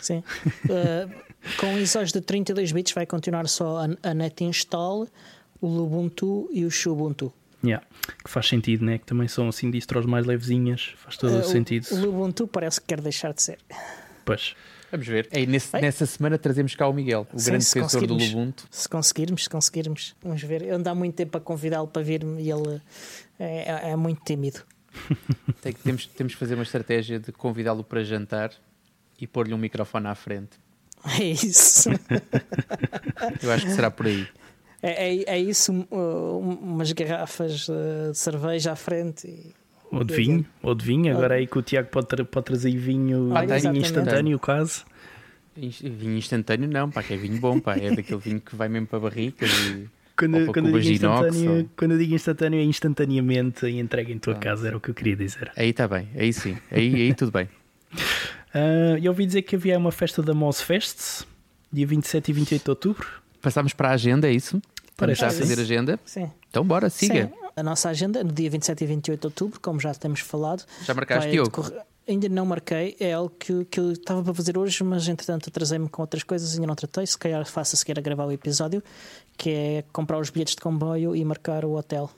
Sim. 0.00 0.22
Uh, 0.64 1.10
com 1.58 1.78
ISOs 1.78 2.12
de 2.12 2.20
32 2.20 2.72
bits 2.72 2.92
vai 2.92 3.06
continuar 3.06 3.48
só 3.48 3.78
a, 3.78 4.10
a 4.10 4.14
Net 4.14 4.44
Install, 4.44 5.08
o 5.60 5.66
Ubuntu 5.66 6.48
e 6.52 6.64
o 6.64 6.70
Xubuntu. 6.70 7.32
Yeah. 7.64 7.84
Que 8.22 8.30
faz 8.30 8.46
sentido, 8.46 8.84
né? 8.84 8.98
Que 8.98 9.06
também 9.06 9.26
são 9.26 9.48
assim 9.48 9.70
distros 9.70 10.04
mais 10.04 10.26
levezinhas, 10.26 10.94
faz 10.96 11.16
todo 11.16 11.34
uh, 11.34 11.40
o 11.40 11.44
sentido. 11.44 11.86
O, 11.92 12.08
Ubuntu 12.10 12.46
parece 12.46 12.80
que 12.80 12.86
quer 12.88 13.00
deixar 13.00 13.32
de 13.32 13.42
ser. 13.42 13.58
Pois. 14.24 14.54
Vamos 14.90 15.08
ver. 15.08 15.28
Ei, 15.32 15.44
nesse, 15.44 15.76
nessa 15.80 16.06
semana 16.06 16.38
trazemos 16.38 16.76
cá 16.76 16.86
o 16.86 16.92
Miguel, 16.92 17.26
o 17.32 17.38
Sim, 17.38 17.46
grande 17.46 17.64
defensor 17.64 18.06
do 18.06 18.14
Ubuntu. 18.14 18.64
Se 18.70 18.88
conseguirmos, 18.88 19.42
se 19.42 19.50
conseguirmos. 19.50 20.14
Vamos 20.22 20.40
ver. 20.42 20.62
Eu 20.62 20.76
ando 20.76 20.88
há 20.88 20.94
muito 20.94 21.16
tempo 21.16 21.36
a 21.36 21.40
convidá-lo 21.40 21.88
para 21.88 22.02
vir-me 22.02 22.40
e 22.40 22.48
ele 22.48 22.80
é, 23.38 23.88
é, 23.88 23.90
é 23.90 23.96
muito 23.96 24.22
tímido. 24.24 24.60
Tem, 25.60 25.72
temos, 25.72 26.06
temos 26.06 26.34
que 26.34 26.38
fazer 26.38 26.54
uma 26.54 26.62
estratégia 26.62 27.18
de 27.18 27.32
convidá-lo 27.32 27.82
para 27.82 28.04
jantar 28.04 28.52
e 29.20 29.26
pôr-lhe 29.26 29.52
um 29.52 29.58
microfone 29.58 30.06
à 30.06 30.14
frente. 30.14 30.50
É 31.18 31.24
isso. 31.24 31.90
Eu 33.42 33.50
acho 33.50 33.66
que 33.66 33.72
será 33.72 33.90
por 33.90 34.06
aí. 34.06 34.26
É, 34.84 35.14
é, 35.14 35.24
é 35.36 35.38
isso, 35.38 35.72
umas 35.90 36.92
garrafas 36.92 37.60
de 37.60 38.14
cerveja 38.14 38.72
à 38.72 38.76
frente. 38.76 39.26
E... 39.26 39.54
Ou 39.90 40.04
de 40.04 40.14
vinho, 40.14 40.46
ou 40.62 40.74
de 40.74 40.84
vinho. 40.84 41.16
Agora 41.16 41.36
aí 41.36 41.46
que 41.46 41.58
o 41.58 41.62
Tiago 41.62 41.88
pode, 41.88 42.06
tra 42.06 42.22
pode 42.22 42.44
trazer 42.44 42.76
vinho, 42.76 43.34
ah, 43.34 43.46
vinho 43.46 43.78
instantâneo, 43.78 44.38
quase. 44.38 44.82
Vinho 45.56 46.18
instantâneo 46.18 46.68
não, 46.68 46.90
pá, 46.90 47.02
que 47.02 47.14
é 47.14 47.16
vinho 47.16 47.40
bom, 47.40 47.58
pá, 47.60 47.78
é 47.78 47.96
daquele 47.96 48.20
vinho 48.20 48.40
que 48.42 48.54
vai 48.54 48.68
mesmo 48.68 48.86
para 48.86 49.00
barricas 49.00 49.50
e... 49.50 49.88
Quando, 50.16 50.52
quando, 50.52 50.68
eu 50.68 50.78
digo 50.78 50.94
instantâneo, 50.94 51.58
ou... 51.60 51.70
quando 51.76 51.92
eu 51.92 51.98
digo 51.98 52.14
instantâneo, 52.14 52.60
é 52.60 52.62
instantaneamente 52.62 53.66
e 53.66 53.80
entrega 53.80 54.12
em 54.12 54.18
tua 54.18 54.34
ah. 54.34 54.38
casa, 54.38 54.68
era 54.68 54.76
o 54.76 54.80
que 54.80 54.90
eu 54.90 54.94
queria 54.94 55.16
dizer. 55.16 55.50
Aí 55.56 55.70
está 55.70 55.88
bem, 55.88 56.08
aí 56.14 56.30
sim, 56.32 56.58
aí, 56.70 56.94
aí 56.94 57.14
tudo 57.14 57.32
bem. 57.32 57.48
Uh, 58.54 58.98
eu 59.02 59.10
ouvi 59.10 59.24
dizer 59.24 59.42
que 59.42 59.56
havia 59.56 59.78
uma 59.78 59.90
festa 59.90 60.22
da 60.22 60.34
Mosfest, 60.34 61.24
dia 61.72 61.86
27 61.86 62.28
e 62.28 62.32
28 62.34 62.62
de 62.62 62.70
outubro. 62.70 63.06
Passámos 63.40 63.72
para 63.72 63.88
a 63.88 63.92
agenda, 63.92 64.28
é 64.28 64.32
isso? 64.32 64.60
Parece 64.96 65.20
já 65.20 65.30
fazer 65.30 65.60
agenda? 65.60 65.98
Sim. 66.04 66.30
Então 66.48 66.64
bora, 66.64 66.88
siga. 66.88 67.26
Sim. 67.26 67.44
A 67.56 67.62
nossa 67.62 67.88
agenda 67.88 68.22
no 68.22 68.32
dia 68.32 68.50
27 68.50 68.82
e 68.82 68.86
28 68.86 69.20
de 69.20 69.26
outubro, 69.26 69.60
como 69.60 69.80
já 69.80 69.94
temos 69.94 70.20
falado. 70.20 70.64
Já 70.84 70.94
marcaste, 70.94 71.30
Diogo? 71.30 71.50
Decorrer... 71.50 71.82
Ainda 72.06 72.28
não 72.28 72.44
marquei, 72.44 72.94
é 73.00 73.14
algo 73.14 73.30
que, 73.30 73.64
que 73.64 73.80
eu 73.80 73.92
estava 73.92 74.22
para 74.22 74.34
fazer 74.34 74.58
hoje, 74.58 74.84
mas 74.84 75.08
entretanto 75.08 75.48
atrasei-me 75.48 75.88
com 75.88 76.02
outras 76.02 76.22
coisas 76.22 76.52
e 76.52 76.56
ainda 76.56 76.66
não 76.66 76.74
tratei. 76.74 77.06
Se 77.06 77.16
calhar 77.16 77.46
faço 77.46 77.76
a 77.76 77.78
seguir 77.78 77.98
a 77.98 78.02
gravar 78.02 78.26
o 78.26 78.32
episódio, 78.32 78.82
que 79.38 79.50
é 79.50 79.84
comprar 79.90 80.18
os 80.18 80.28
bilhetes 80.28 80.54
de 80.54 80.60
comboio 80.60 81.16
e 81.16 81.24
marcar 81.24 81.64
o 81.64 81.72
hotel. 81.72 82.10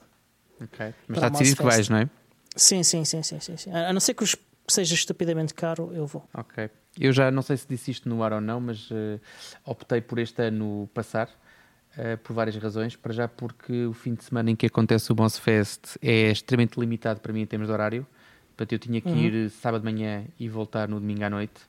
Ok. 0.60 0.92
Mas 1.06 1.18
está 1.18 1.28
decidido 1.28 1.56
que 1.58 1.62
vais, 1.62 1.88
não 1.88 1.98
é? 1.98 2.10
Sim, 2.56 2.82
sim, 2.82 3.04
sim, 3.04 3.22
sim, 3.22 3.38
sim, 3.38 3.56
sim. 3.56 3.70
A 3.70 3.92
não 3.92 4.00
ser 4.00 4.14
que 4.14 4.24
os 4.24 4.34
seja 4.68 4.94
estupidamente 4.94 5.54
caro, 5.54 5.92
eu 5.92 6.06
vou. 6.06 6.24
Ok. 6.34 6.68
Eu 6.98 7.12
já 7.12 7.30
não 7.30 7.42
sei 7.42 7.56
se 7.56 7.68
disse 7.68 7.90
isto 7.90 8.08
no 8.08 8.22
ar 8.22 8.32
ou 8.32 8.40
não, 8.40 8.60
mas 8.60 8.90
uh, 8.90 9.20
optei 9.64 10.00
por 10.00 10.18
este 10.18 10.42
ano 10.42 10.88
passar 10.92 11.28
uh, 11.96 12.18
por 12.18 12.32
várias 12.32 12.56
razões. 12.56 12.96
Para 12.96 13.12
já, 13.12 13.28
porque 13.28 13.86
o 13.86 13.92
fim 13.92 14.14
de 14.14 14.24
semana 14.24 14.50
em 14.50 14.56
que 14.56 14.66
acontece 14.66 15.10
o 15.10 15.14
Boss 15.14 15.38
Fest 15.38 15.96
é 16.02 16.30
extremamente 16.30 16.78
limitado 16.78 17.20
para 17.20 17.32
mim 17.32 17.40
em 17.42 17.46
termos 17.46 17.68
de 17.68 17.72
horário. 17.72 18.06
Portanto, 18.56 18.72
eu 18.72 18.78
tinha 18.78 19.00
que 19.00 19.08
uhum. 19.08 19.18
ir 19.18 19.50
sábado 19.50 19.82
de 19.84 19.92
manhã 19.92 20.24
e 20.38 20.48
voltar 20.48 20.88
no 20.88 20.98
domingo 20.98 21.24
à 21.24 21.30
noite. 21.30 21.60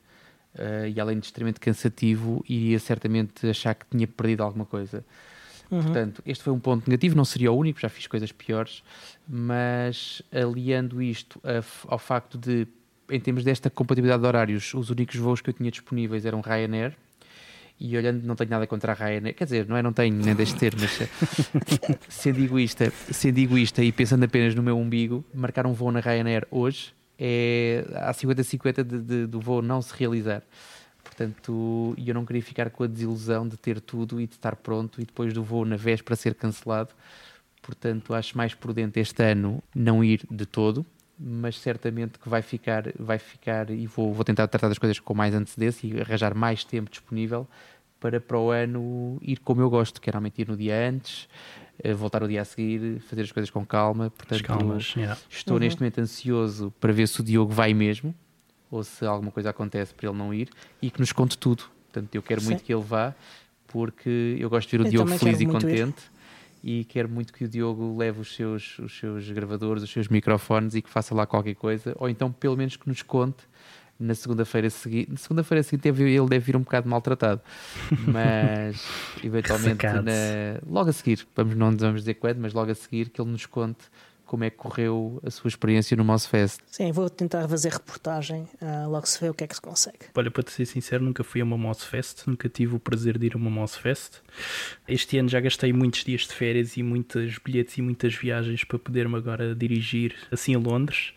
Uh, 0.55 0.87
e 0.93 0.99
além 0.99 1.19
de 1.19 1.25
extremamente 1.25 1.59
cansativo, 1.59 2.43
iria 2.47 2.79
certamente 2.79 3.47
achar 3.47 3.75
que 3.75 3.85
tinha 3.89 4.07
perdido 4.07 4.41
alguma 4.43 4.65
coisa. 4.65 5.05
Uhum. 5.69 5.83
Portanto, 5.83 6.23
este 6.25 6.43
foi 6.43 6.53
um 6.53 6.59
ponto 6.59 6.89
negativo, 6.89 7.15
não 7.15 7.25
seria 7.25 7.51
o 7.51 7.57
único, 7.57 7.79
já 7.79 7.89
fiz 7.89 8.07
coisas 8.07 8.31
piores, 8.31 8.83
mas 9.27 10.21
aliando 10.31 11.01
isto 11.01 11.41
ao 11.87 11.99
facto 11.99 12.37
de, 12.37 12.65
em 13.09 13.19
termos 13.19 13.43
desta 13.43 13.69
compatibilidade 13.69 14.21
de 14.21 14.27
horários, 14.27 14.73
os 14.73 14.89
únicos 14.89 15.17
voos 15.17 15.41
que 15.41 15.49
eu 15.49 15.53
tinha 15.53 15.69
disponíveis 15.69 16.25
eram 16.25 16.41
Ryanair, 16.41 16.95
e 17.79 17.95
olhando, 17.95 18.23
não 18.23 18.35
tenho 18.35 18.49
nada 18.49 18.65
contra 18.65 18.91
a 18.91 18.95
Ryanair, 18.95 19.35
quer 19.35 19.43
dizer, 19.43 19.67
não 19.67 19.77
é? 19.77 19.83
Não 19.83 19.93
tenho, 19.93 20.15
nem 20.15 20.33
deixo 20.33 20.53
de 20.53 20.59
ter, 20.59 20.75
mas 20.79 20.99
sendo 22.09 22.39
egoísta, 22.39 22.91
sendo 23.11 23.37
egoísta 23.37 23.83
e 23.83 23.91
pensando 23.91 24.23
apenas 24.23 24.55
no 24.55 24.63
meu 24.63 24.77
umbigo, 24.77 25.23
marcar 25.33 25.67
um 25.67 25.73
voo 25.73 25.91
na 25.91 25.99
Ryanair 25.99 26.47
hoje 26.49 26.95
é 27.19 27.83
há 27.95 28.11
50-50 28.11 28.83
de, 28.83 29.27
do 29.27 29.39
voo 29.39 29.61
não 29.61 29.81
se 29.81 29.93
realizar. 29.95 30.43
Portanto, 31.03 31.95
eu 31.97 32.13
não 32.13 32.25
queria 32.25 32.43
ficar 32.43 32.69
com 32.69 32.83
a 32.83 32.87
desilusão 32.87 33.47
de 33.47 33.57
ter 33.57 33.79
tudo 33.81 34.21
e 34.21 34.27
de 34.27 34.33
estar 34.33 34.55
pronto 34.55 35.01
e 35.01 35.05
depois 35.05 35.33
do 35.33 35.43
voo 35.43 35.65
na 35.65 35.75
véspera 35.75 36.15
ser 36.15 36.35
cancelado. 36.35 36.93
Portanto, 37.61 38.13
acho 38.13 38.37
mais 38.37 38.53
prudente 38.53 38.99
este 38.99 39.23
ano 39.23 39.63
não 39.73 40.03
ir 40.03 40.21
de 40.29 40.45
todo, 40.45 40.85
mas 41.19 41.59
certamente 41.59 42.19
que 42.19 42.29
vai 42.29 42.41
ficar, 42.41 42.83
vai 42.99 43.17
ficar 43.17 43.69
e 43.69 43.87
vou, 43.87 44.13
vou 44.13 44.23
tentar 44.23 44.47
tratar 44.47 44.67
das 44.67 44.77
coisas 44.77 44.99
com 44.99 45.13
mais 45.13 45.33
antecedência 45.33 45.87
e 45.87 45.99
arranjar 45.99 46.35
mais 46.35 46.63
tempo 46.63 46.89
disponível 46.89 47.47
para 47.99 48.21
para 48.21 48.37
o 48.37 48.51
ano 48.51 49.17
ir 49.21 49.39
como 49.39 49.61
eu 49.61 49.69
gosto, 49.69 49.99
que 49.99 50.09
é 50.09 50.11
realmente 50.11 50.41
ir 50.41 50.47
no 50.47 50.55
dia 50.55 50.87
antes, 50.87 51.27
eh, 51.83 51.93
voltar 51.93 52.21
o 52.21 52.27
dia 52.27 52.41
a 52.41 52.45
seguir, 52.45 52.99
fazer 53.01 53.23
as 53.23 53.31
coisas 53.31 53.49
com 53.49 53.65
calma. 53.65 54.11
Portanto, 54.11 54.43
calmas, 54.43 54.93
yeah. 54.95 55.19
estou 55.29 55.55
uhum. 55.55 55.59
neste 55.61 55.79
momento 55.81 55.99
ansioso 55.99 56.71
para 56.79 56.93
ver 56.93 57.07
se 57.07 57.19
o 57.21 57.23
Diogo 57.23 57.51
vai 57.51 57.73
mesmo 57.73 58.13
ou 58.69 58.83
se 58.83 59.05
alguma 59.05 59.31
coisa 59.31 59.49
acontece 59.49 59.93
para 59.93 60.09
ele 60.09 60.17
não 60.17 60.33
ir 60.33 60.49
e 60.81 60.91
que 60.91 60.99
nos 60.99 61.11
conte 61.11 61.37
tudo. 61.37 61.63
Portanto, 61.91 62.13
eu 62.13 62.21
quero 62.21 62.41
Sim. 62.41 62.47
muito 62.47 62.63
que 62.63 62.73
ele 62.73 62.83
vá 62.83 63.15
porque 63.67 64.37
eu 64.39 64.49
gosto 64.49 64.69
de 64.69 64.77
ver 64.77 64.83
o 64.83 64.87
eu 64.87 64.91
Diogo 64.91 65.17
feliz 65.17 65.41
e 65.41 65.45
contente. 65.45 66.03
Ir 66.03 66.16
e 66.63 66.83
quero 66.85 67.09
muito 67.09 67.33
que 67.33 67.45
o 67.45 67.47
Diogo 67.47 67.97
leve 67.97 68.21
os 68.21 68.35
seus, 68.35 68.77
os 68.79 68.97
seus 68.97 69.29
gravadores, 69.29 69.83
os 69.83 69.89
seus 69.89 70.07
microfones 70.07 70.75
e 70.75 70.81
que 70.81 70.89
faça 70.89 71.13
lá 71.13 71.25
qualquer 71.25 71.55
coisa, 71.55 71.95
ou 71.97 72.09
então 72.09 72.31
pelo 72.31 72.57
menos 72.57 72.75
que 72.75 72.87
nos 72.87 73.01
conte 73.01 73.43
na 73.99 74.13
segunda-feira 74.13 74.69
seguinte. 74.69 75.11
Na 75.11 75.17
segunda-feira 75.17 75.63
seguinte 75.63 75.87
ele 75.87 76.27
deve 76.27 76.39
vir 76.39 76.55
um 76.55 76.61
bocado 76.61 76.87
maltratado, 76.87 77.41
mas 78.07 78.85
eventualmente 79.23 79.85
na, 79.85 80.59
logo 80.67 80.89
a 80.89 80.93
seguir, 80.93 81.27
vamos, 81.35 81.55
não 81.55 81.75
vamos 81.75 82.01
dizer 82.01 82.15
quando, 82.15 82.37
mas 82.37 82.53
logo 82.53 82.71
a 82.71 82.75
seguir 82.75 83.09
que 83.09 83.21
ele 83.21 83.31
nos 83.31 83.45
conte 83.45 83.85
como 84.27 84.43
é 84.43 84.49
que 84.49 84.57
correu 84.57 85.19
a 85.25 85.31
sua 85.31 85.47
experiência 85.47 85.95
no 85.95 86.03
Mossfest. 86.03 86.59
Sim, 86.67 86.91
vou 86.91 87.09
tentar 87.09 87.47
fazer 87.47 87.71
reportagem, 87.71 88.47
uh, 88.61 88.89
logo 88.89 89.07
se 89.07 89.19
vê 89.19 89.29
o 89.29 89.33
que 89.33 89.43
é 89.43 89.47
que 89.47 89.55
se 89.55 89.61
consegue. 89.61 89.99
Olha, 90.13 90.29
para 90.29 90.43
te 90.43 90.51
ser 90.51 90.65
sincero, 90.65 91.03
nunca 91.03 91.23
fui 91.23 91.41
a 91.41 91.43
uma 91.43 91.57
Mossfest, 91.57 92.27
nunca 92.27 92.49
tive 92.49 92.75
o 92.75 92.79
prazer 92.79 93.17
de 93.17 93.27
ir 93.27 93.33
a 93.33 93.37
uma 93.37 93.49
Mossfest. 93.49 94.21
Este 94.87 95.17
ano 95.17 95.29
já 95.29 95.39
gastei 95.39 95.71
muitos 95.73 96.03
dias 96.03 96.21
de 96.21 96.33
férias 96.33 96.77
e 96.77 96.83
muitos 96.83 97.39
bilhetes 97.39 97.77
e 97.77 97.81
muitas 97.81 98.13
viagens 98.13 98.63
para 98.63 98.77
poder-me 98.77 99.15
agora 99.15 99.55
dirigir 99.55 100.15
assim 100.31 100.53
a 100.53 100.59
Londres. 100.59 101.13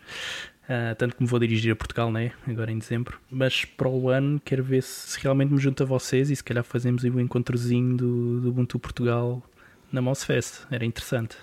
Uh, 0.63 0.95
tanto 0.95 1.17
como 1.17 1.27
vou 1.27 1.37
dirigir 1.37 1.73
a 1.73 1.75
Portugal, 1.75 2.09
né? 2.09 2.31
agora 2.47 2.71
em 2.71 2.77
dezembro. 2.77 3.19
Mas 3.29 3.65
para 3.65 3.89
o 3.89 4.09
ano 4.09 4.39
quero 4.39 4.63
ver 4.63 4.81
se, 4.81 5.11
se 5.11 5.19
realmente 5.19 5.51
me 5.51 5.59
junto 5.59 5.83
a 5.83 5.85
vocês 5.85 6.29
e 6.29 6.35
se 6.35 6.43
calhar 6.43 6.63
fazemos 6.63 7.03
o 7.03 7.07
um 7.07 7.19
encontrozinho 7.19 7.97
do, 7.97 8.39
do 8.39 8.49
Ubuntu 8.49 8.79
Portugal 8.79 9.43
na 9.91 10.01
Mossfest. 10.01 10.61
Era 10.71 10.85
interessante. 10.85 11.35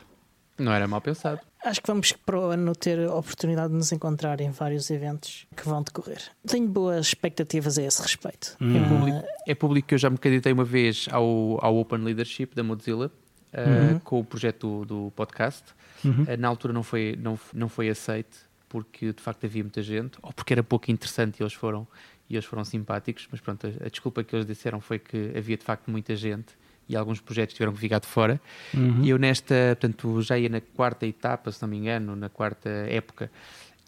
Não 0.58 0.72
era 0.72 0.88
mal 0.88 1.00
pensado. 1.00 1.40
Acho 1.64 1.80
que 1.80 1.86
vamos 1.86 2.12
para 2.12 2.38
o 2.38 2.44
ano 2.44 2.74
ter 2.74 3.00
a 3.00 3.14
oportunidade 3.14 3.70
de 3.70 3.76
nos 3.76 3.90
encontrar 3.92 4.40
em 4.40 4.50
vários 4.50 4.90
eventos 4.90 5.46
que 5.56 5.68
vão 5.68 5.82
decorrer. 5.82 6.22
Tenho 6.46 6.68
boas 6.68 7.08
expectativas 7.08 7.78
a 7.78 7.82
esse 7.82 8.00
respeito. 8.00 8.56
Hum. 8.60 8.76
É, 8.76 8.88
público, 8.88 9.28
é, 9.48 9.54
público, 9.54 9.88
que 9.88 9.94
eu 9.94 9.98
já 9.98 10.08
me 10.08 10.18
candidatei 10.18 10.52
uma 10.52 10.64
vez 10.64 11.08
ao, 11.10 11.58
ao 11.64 11.76
Open 11.76 11.98
Leadership 11.98 12.50
da 12.54 12.62
Mozilla, 12.62 13.10
uh, 13.52 13.92
uhum. 13.92 13.98
com 14.00 14.20
o 14.20 14.24
projeto 14.24 14.84
do, 14.84 15.06
do 15.06 15.12
podcast. 15.12 15.64
Uhum. 16.04 16.22
Uh, 16.22 16.36
na 16.38 16.48
altura 16.48 16.72
não 16.72 16.82
foi, 16.82 17.18
não, 17.20 17.38
não 17.52 17.68
foi 17.68 17.88
aceite 17.88 18.48
porque 18.68 19.12
de 19.12 19.22
facto 19.22 19.44
havia 19.44 19.62
muita 19.62 19.82
gente, 19.82 20.18
ou 20.22 20.32
porque 20.32 20.52
era 20.52 20.62
pouco 20.62 20.90
interessante 20.90 21.40
e 21.40 21.42
eles 21.42 21.54
foram, 21.54 21.88
e 22.28 22.34
eles 22.34 22.44
foram 22.44 22.64
simpáticos, 22.64 23.26
mas 23.30 23.40
pronto, 23.40 23.66
a, 23.66 23.86
a 23.86 23.88
desculpa 23.88 24.22
que 24.22 24.36
eles 24.36 24.46
disseram 24.46 24.80
foi 24.80 24.98
que 24.98 25.32
havia 25.36 25.56
de 25.56 25.64
facto 25.64 25.90
muita 25.90 26.14
gente 26.14 26.54
e 26.88 26.96
alguns 26.96 27.20
projetos 27.20 27.54
tiveram 27.54 27.72
que 27.72 27.80
ficar 27.80 27.98
de 27.98 28.06
fora. 28.06 28.40
Uhum. 28.74 29.02
E 29.02 29.10
eu 29.10 29.18
nesta, 29.18 29.54
portanto, 29.80 30.22
já 30.22 30.38
ia 30.38 30.48
na 30.48 30.60
quarta 30.60 31.06
etapa, 31.06 31.52
se 31.52 31.60
não 31.60 31.68
me 31.68 31.76
engano, 31.76 32.16
na 32.16 32.28
quarta 32.28 32.68
época, 32.68 33.30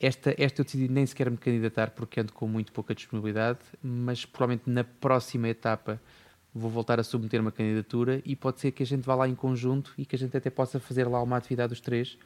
esta, 0.01 0.35
esta 0.39 0.63
eu 0.63 0.65
decidi 0.65 0.89
nem 0.89 1.05
sequer 1.05 1.31
me 1.31 1.37
candidatar 1.37 1.91
porque 1.91 2.21
ando 2.21 2.33
com 2.33 2.49
muito 2.49 2.73
pouca 2.73 2.95
disponibilidade, 2.95 3.59
mas 3.83 4.25
provavelmente 4.25 4.69
na 4.69 4.83
próxima 4.83 5.49
etapa 5.49 6.01
vou 6.55 6.71
voltar 6.71 6.99
a 6.99 7.03
submeter 7.03 7.41
uma 7.41 7.53
candidatura 7.53 8.23
e 8.25 8.35
pode 8.35 8.61
ser 8.61 8.73
que 8.73 8.83
a 8.83 8.87
gente 8.87 9.03
vá 9.03 9.15
lá 9.15 9.29
em 9.29 9.35
conjunto 9.35 9.93
e 9.99 10.07
que 10.07 10.17
a 10.17 10.19
gente 10.19 10.35
até 10.37 10.49
possa 10.49 10.81
fazer 10.81 11.07
lá 11.07 11.23
uma 11.23 11.37
atividade 11.37 11.69
dos 11.69 11.81
três. 11.81 12.17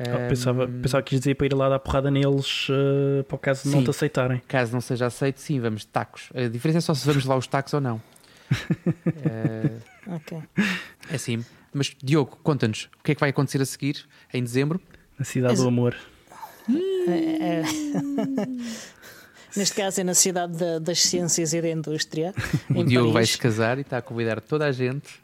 Oh, 0.00 0.28
pensava, 0.28 0.64
um, 0.64 0.80
pensava 0.80 1.02
que 1.02 1.16
dizer 1.16 1.34
para 1.34 1.46
ir 1.46 1.54
lá 1.54 1.68
dar 1.68 1.78
porrada 1.78 2.10
neles 2.10 2.68
uh, 2.70 3.22
para 3.24 3.36
o 3.36 3.38
caso 3.38 3.64
de 3.64 3.76
não 3.76 3.84
te 3.84 3.90
aceitarem. 3.90 4.40
Caso 4.48 4.72
não 4.72 4.80
seja 4.80 5.06
aceito, 5.06 5.38
sim, 5.38 5.60
vamos 5.60 5.84
tacos. 5.84 6.30
A 6.34 6.48
diferença 6.48 6.78
é 6.78 6.80
só 6.80 6.94
se 6.94 7.06
vamos 7.06 7.26
lá 7.26 7.36
os 7.36 7.46
tacos 7.46 7.74
ou 7.74 7.80
não. 7.80 7.96
uh, 7.96 9.82
ok. 10.06 10.38
É 11.10 11.14
assim. 11.14 11.44
Mas 11.72 11.96
Diogo, 12.02 12.38
conta-nos 12.42 12.90
o 12.98 13.02
que 13.02 13.12
é 13.12 13.14
que 13.14 13.20
vai 13.20 13.30
acontecer 13.30 13.60
a 13.60 13.66
seguir 13.66 14.06
em 14.32 14.42
dezembro? 14.42 14.80
Na 15.18 15.24
Cidade 15.24 15.56
do 15.56 15.68
Amor. 15.68 15.96
É, 17.08 17.60
é... 17.60 17.62
Neste 19.56 19.74
caso 19.74 20.00
é 20.00 20.04
na 20.04 20.14
cidade 20.14 20.56
da, 20.56 20.78
das 20.78 21.00
ciências 21.00 21.52
e 21.52 21.60
da 21.60 21.68
indústria. 21.68 22.34
O 22.74 22.82
Diogo 22.84 23.12
vai 23.12 23.26
se 23.26 23.36
casar 23.36 23.78
e 23.78 23.82
está 23.82 23.98
a 23.98 24.02
convidar 24.02 24.40
toda 24.40 24.66
a 24.66 24.72
gente. 24.72 25.20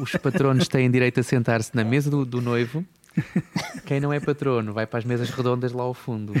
Os 0.00 0.12
patronos 0.12 0.68
têm 0.68 0.90
direito 0.90 1.20
a 1.20 1.22
sentar-se 1.22 1.74
na 1.74 1.84
mesa 1.84 2.10
do, 2.10 2.24
do 2.24 2.42
noivo. 2.42 2.84
Quem 3.86 3.98
não 3.98 4.12
é 4.12 4.20
patrono 4.20 4.72
vai 4.72 4.86
para 4.86 4.98
as 4.98 5.04
mesas 5.04 5.30
redondas 5.30 5.72
lá 5.72 5.82
ao 5.82 5.94
fundo. 5.94 6.34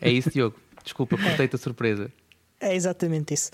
É 0.00 0.10
isso, 0.10 0.30
Diogo. 0.30 0.56
Desculpa, 0.84 1.16
cortei-te 1.16 1.56
a 1.56 1.58
surpresa. 1.58 2.10
É 2.60 2.74
exatamente 2.74 3.32
isso. 3.32 3.50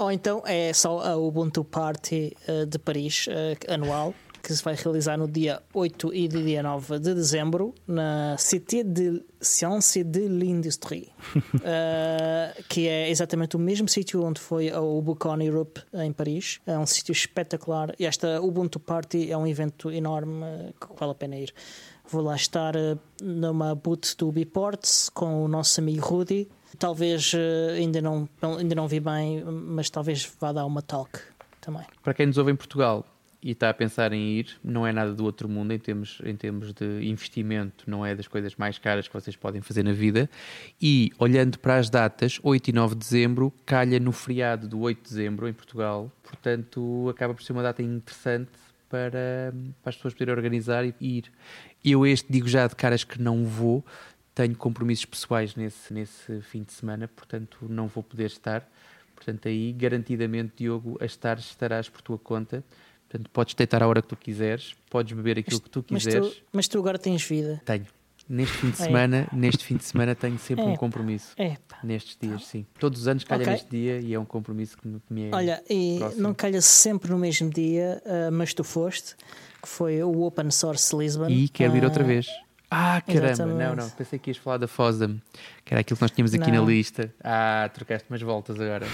Ou 0.00 0.10
então 0.10 0.42
é 0.46 0.72
só 0.72 0.98
a 1.00 1.14
Ubuntu 1.14 1.62
Party 1.62 2.34
uh, 2.48 2.64
de 2.64 2.78
Paris 2.78 3.26
uh, 3.26 3.72
anual 3.72 4.14
que 4.42 4.56
se 4.56 4.64
vai 4.64 4.74
realizar 4.74 5.18
no 5.18 5.28
dia 5.28 5.62
8 5.74 6.14
e 6.14 6.26
dia 6.26 6.62
9 6.62 6.98
de 6.98 7.14
dezembro 7.14 7.74
na 7.86 8.34
Cité 8.38 8.82
de 8.82 9.22
Sciences 9.38 10.02
de 10.02 10.26
l'Industrie, 10.26 11.12
uh, 11.36 12.62
que 12.66 12.88
é 12.88 13.10
exatamente 13.10 13.56
o 13.56 13.58
mesmo 13.58 13.86
sítio 13.86 14.24
onde 14.24 14.40
foi 14.40 14.70
a 14.70 14.80
Ubucon 14.80 15.42
Europe 15.42 15.82
em 15.92 16.10
Paris. 16.10 16.58
É 16.66 16.78
um 16.78 16.86
sítio 16.86 17.12
espetacular 17.12 17.94
e 17.98 18.06
esta 18.06 18.40
Ubuntu 18.40 18.80
Party 18.80 19.30
é 19.30 19.36
um 19.36 19.46
evento 19.46 19.90
enorme 19.90 20.72
que 20.80 20.98
vale 20.98 21.12
a 21.12 21.14
pena 21.14 21.36
ir. 21.36 21.52
Vou 22.08 22.22
lá 22.22 22.34
estar 22.34 22.72
numa 23.22 23.74
boot 23.74 24.16
do 24.16 24.32
Biports 24.32 25.10
com 25.10 25.44
o 25.44 25.48
nosso 25.48 25.78
amigo 25.80 26.00
Rudy. 26.00 26.48
Talvez 26.78 27.32
uh, 27.34 27.72
ainda, 27.76 28.00
não, 28.00 28.28
ainda 28.58 28.74
não 28.74 28.86
vi 28.86 29.00
bem, 29.00 29.44
mas 29.44 29.90
talvez 29.90 30.30
vá 30.40 30.52
dar 30.52 30.64
uma 30.66 30.82
talk 30.82 31.18
também. 31.60 31.84
Para 32.02 32.14
quem 32.14 32.26
nos 32.26 32.38
ouve 32.38 32.52
em 32.52 32.56
Portugal, 32.56 33.04
e 33.42 33.52
está 33.52 33.70
a 33.70 33.74
pensar 33.74 34.12
em 34.12 34.38
ir, 34.38 34.58
não 34.62 34.86
é 34.86 34.92
nada 34.92 35.14
do 35.14 35.24
outro 35.24 35.48
mundo 35.48 35.72
em 35.72 35.78
termos, 35.78 36.20
em 36.24 36.36
termos 36.36 36.72
de 36.74 37.08
investimento, 37.08 37.84
não 37.86 38.04
é 38.04 38.14
das 38.14 38.28
coisas 38.28 38.54
mais 38.56 38.78
caras 38.78 39.08
que 39.08 39.14
vocês 39.14 39.34
podem 39.34 39.62
fazer 39.62 39.82
na 39.82 39.92
vida. 39.92 40.28
E 40.80 41.10
olhando 41.18 41.58
para 41.58 41.76
as 41.76 41.88
datas, 41.88 42.38
8 42.42 42.68
e 42.68 42.72
9 42.72 42.94
de 42.94 43.00
dezembro, 43.00 43.52
calha 43.64 43.98
no 43.98 44.12
feriado 44.12 44.68
do 44.68 44.80
8 44.80 45.02
de 45.02 45.08
dezembro 45.08 45.48
em 45.48 45.52
Portugal, 45.52 46.12
portanto 46.22 47.08
acaba 47.08 47.32
por 47.32 47.42
ser 47.42 47.52
uma 47.52 47.62
data 47.62 47.82
interessante 47.82 48.50
para, 48.90 49.54
para 49.82 49.90
as 49.90 49.96
pessoas 49.96 50.12
poderem 50.12 50.34
organizar 50.34 50.84
e 50.84 50.94
ir. 51.00 51.32
Eu 51.82 52.06
este 52.06 52.30
digo 52.30 52.46
já 52.46 52.66
de 52.66 52.76
caras 52.76 53.04
que 53.04 53.22
não 53.22 53.46
vou, 53.46 53.82
tenho 54.34 54.56
compromissos 54.56 55.04
pessoais 55.04 55.54
nesse, 55.54 55.92
nesse 55.92 56.40
fim 56.42 56.62
de 56.62 56.72
semana, 56.72 57.08
portanto 57.08 57.66
não 57.68 57.88
vou 57.88 58.02
poder 58.02 58.26
estar. 58.26 58.68
Portanto, 59.14 59.48
aí 59.48 59.72
garantidamente, 59.72 60.54
Diogo, 60.56 60.96
a 61.00 61.04
estar 61.04 61.38
estarás 61.38 61.88
por 61.88 62.00
tua 62.00 62.18
conta. 62.18 62.64
Portanto, 63.08 63.28
podes 63.30 63.54
deitar 63.54 63.82
a 63.82 63.88
hora 63.88 64.00
que 64.00 64.08
tu 64.08 64.16
quiseres, 64.16 64.74
podes 64.88 65.12
beber 65.12 65.38
aquilo 65.38 65.56
mas, 65.56 65.64
que 65.64 65.70
tu 65.70 65.82
quiseres. 65.82 66.20
Mas 66.20 66.34
tu, 66.34 66.44
mas 66.52 66.68
tu, 66.68 66.78
agora 66.78 66.98
tens 66.98 67.22
vida. 67.22 67.60
Tenho. 67.64 67.86
Neste 68.28 68.56
fim 68.58 68.70
de 68.70 68.80
é. 68.80 68.84
semana, 68.84 69.28
neste 69.32 69.64
fim 69.64 69.76
de 69.76 69.84
semana 69.84 70.14
tenho 70.14 70.38
sempre 70.38 70.64
é. 70.64 70.68
um 70.68 70.76
compromisso. 70.76 71.34
É. 71.36 71.56
Nestes 71.82 72.16
dias, 72.16 72.46
sim. 72.46 72.64
Todos 72.78 73.00
os 73.00 73.08
anos 73.08 73.24
calha 73.24 73.42
okay. 73.42 73.52
neste 73.54 73.68
dia 73.68 74.00
e 74.00 74.14
é 74.14 74.20
um 74.20 74.24
compromisso 74.24 74.78
que 74.78 74.86
me 75.12 75.24
é. 75.24 75.34
Olha, 75.34 75.62
e 75.68 75.96
próximo. 75.98 76.22
não 76.22 76.32
calha 76.32 76.60
sempre 76.60 77.10
no 77.10 77.18
mesmo 77.18 77.50
dia, 77.50 78.00
uh, 78.06 78.30
mas 78.30 78.54
tu 78.54 78.62
foste, 78.62 79.16
que 79.60 79.68
foi 79.68 80.00
o 80.04 80.22
Open 80.22 80.48
Source 80.52 80.96
Lisbon. 80.96 81.28
E 81.28 81.48
quero 81.48 81.76
ir 81.76 81.84
outra 81.84 82.04
ah, 82.04 82.06
vez. 82.06 82.28
Ah, 82.70 83.02
caramba, 83.04 83.30
Exatamente. 83.30 83.58
não, 83.58 83.76
não, 83.76 83.90
pensei 83.90 84.16
que 84.16 84.30
ias 84.30 84.36
falar 84.36 84.58
da 84.58 84.68
FOSDEM, 84.68 85.20
que 85.64 85.74
era 85.74 85.80
aquilo 85.80 85.96
que 85.96 86.02
nós 86.02 86.10
tínhamos 86.12 86.32
aqui 86.32 86.52
não. 86.52 86.62
na 86.64 86.70
lista. 86.70 87.12
Ah, 87.22 87.68
trocaste 87.74 88.08
umas 88.08 88.22
voltas 88.22 88.60
agora. 88.60 88.86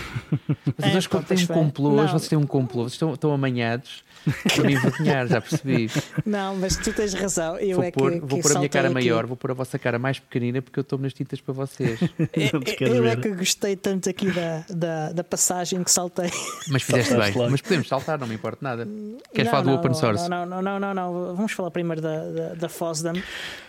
Vocês 0.78 0.94
é, 0.94 0.96
hoje 0.96 1.08
têm 1.26 1.44
um 1.44 1.46
complô, 1.46 1.90
hoje 1.90 2.12
vocês 2.12 2.28
têm 2.28 2.38
um 2.38 2.46
complô, 2.46 2.82
vocês 2.84 2.94
estão, 2.94 3.12
estão 3.12 3.32
amanhados 3.32 4.02
para 4.54 4.64
me 4.64 4.74
envergonhar, 4.74 5.26
já 5.26 5.40
percebi. 5.42 5.90
Não, 6.24 6.56
mas 6.56 6.76
tu 6.76 6.90
tens 6.92 7.12
razão. 7.12 7.58
Eu 7.58 7.76
vou 7.76 7.84
é 7.84 7.90
pôr, 7.90 8.12
que, 8.12 8.20
vou 8.20 8.28
que 8.28 8.42
pôr 8.42 8.52
a 8.52 8.58
minha 8.60 8.68
cara 8.68 8.86
aqui. 8.86 8.94
maior, 8.94 9.26
vou 9.26 9.36
pôr 9.36 9.50
a 9.50 9.54
vossa 9.54 9.78
cara 9.78 9.98
mais 9.98 10.18
pequenina 10.18 10.62
porque 10.62 10.78
eu 10.78 10.82
estou 10.82 10.98
nas 10.98 11.12
tintas 11.12 11.40
para 11.40 11.52
vocês. 11.52 12.00
eu, 12.80 12.88
eu 12.88 13.06
é 13.06 13.16
que 13.16 13.28
gostei 13.30 13.76
tanto 13.76 14.08
aqui 14.08 14.30
da, 14.30 14.64
da, 14.70 15.12
da 15.12 15.24
passagem 15.24 15.84
que 15.84 15.90
saltei. 15.90 16.30
Mas 16.68 16.82
fizeste 16.82 17.14
bem. 17.14 17.50
Mas 17.50 17.60
podemos 17.60 17.88
saltar, 17.88 18.18
não 18.18 18.26
me 18.26 18.34
importa 18.34 18.58
nada. 18.62 18.88
Queres 19.34 19.44
não, 19.44 19.50
falar 19.50 19.62
do 19.62 19.70
open 19.72 19.94
source? 19.94 20.28
Não, 20.28 20.46
não, 20.46 20.62
não, 20.62 20.80
não, 20.80 20.94
não, 20.94 21.34
Vamos 21.36 21.52
falar 21.52 21.70
primeiro 21.70 22.00
da, 22.00 22.24
da, 22.24 22.54
da 22.54 22.68
FOSDEM. 22.68 23.22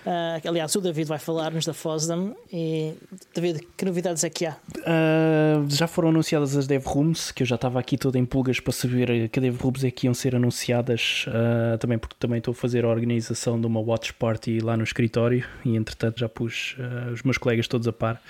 Uh, 0.06 0.48
aliás, 0.48 0.76
o 0.76 0.82
David 0.82 1.08
vai 1.08 1.20
falar-nos 1.20 1.66
da 1.66 1.74
FOSDEM. 1.74 2.36
E, 2.52 2.93
David, 3.34 3.68
que 3.76 3.86
novidades 3.86 4.24
é 4.24 4.30
que 4.30 4.45
há? 4.45 4.56
Uh, 4.78 5.70
já 5.70 5.88
foram 5.88 6.10
anunciadas 6.10 6.56
as 6.56 6.68
Dev 6.68 6.86
Rooms, 6.86 7.32
que 7.32 7.43
eu 7.43 7.48
já 7.48 7.56
estava 7.56 7.80
aqui 7.80 7.98
todo 7.98 8.16
em 8.16 8.26
pulgas 8.26 8.60
para 8.60 8.74
saber 8.74 9.30
que 9.30 9.39
Dev 9.39 9.60
Rooms 9.60 9.84
é 9.84 9.91
que 9.91 10.08
iam 10.08 10.14
ser 10.14 10.36
anunciadas 10.36 11.26
uh, 11.28 11.78
também 11.78 11.98
porque 11.98 12.16
também 12.20 12.38
estou 12.38 12.52
a 12.52 12.56
fazer 12.56 12.86
a 12.86 12.88
organização 12.88 13.60
de 13.60 13.68
uma 13.68 13.80
watch 13.80 14.14
party 14.14 14.60
lá 14.60 14.78
no 14.78 14.84
escritório 14.84 15.45
e 15.66 15.76
entretanto 15.76 16.20
já 16.20 16.30
pus 16.30 16.76
os 17.14 17.24
meus 17.24 17.38
colegas 17.38 17.68
todos 17.68 17.88
a 17.88 17.93
par. 17.93 18.22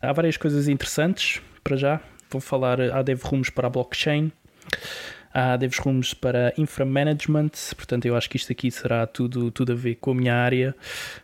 Há 0.00 0.12
várias 0.12 0.36
coisas 0.36 0.68
interessantes 0.68 1.40
para 1.62 1.76
já. 1.76 2.00
Vou 2.30 2.40
falar, 2.40 2.80
há 2.80 3.02
dev 3.02 3.22
rooms 3.22 3.50
para 3.50 3.66
a 3.66 3.70
blockchain, 3.70 4.32
há 5.32 5.56
devs 5.56 5.78
rumos 5.78 6.14
para 6.14 6.52
inframanagement, 6.56 7.50
portanto 7.76 8.06
eu 8.06 8.16
acho 8.16 8.28
que 8.28 8.36
isto 8.36 8.52
aqui 8.52 8.70
será 8.70 9.06
tudo, 9.06 9.50
tudo 9.50 9.72
a 9.72 9.74
ver 9.74 9.96
com 9.96 10.12
a 10.12 10.14
minha 10.14 10.34
área, 10.34 10.74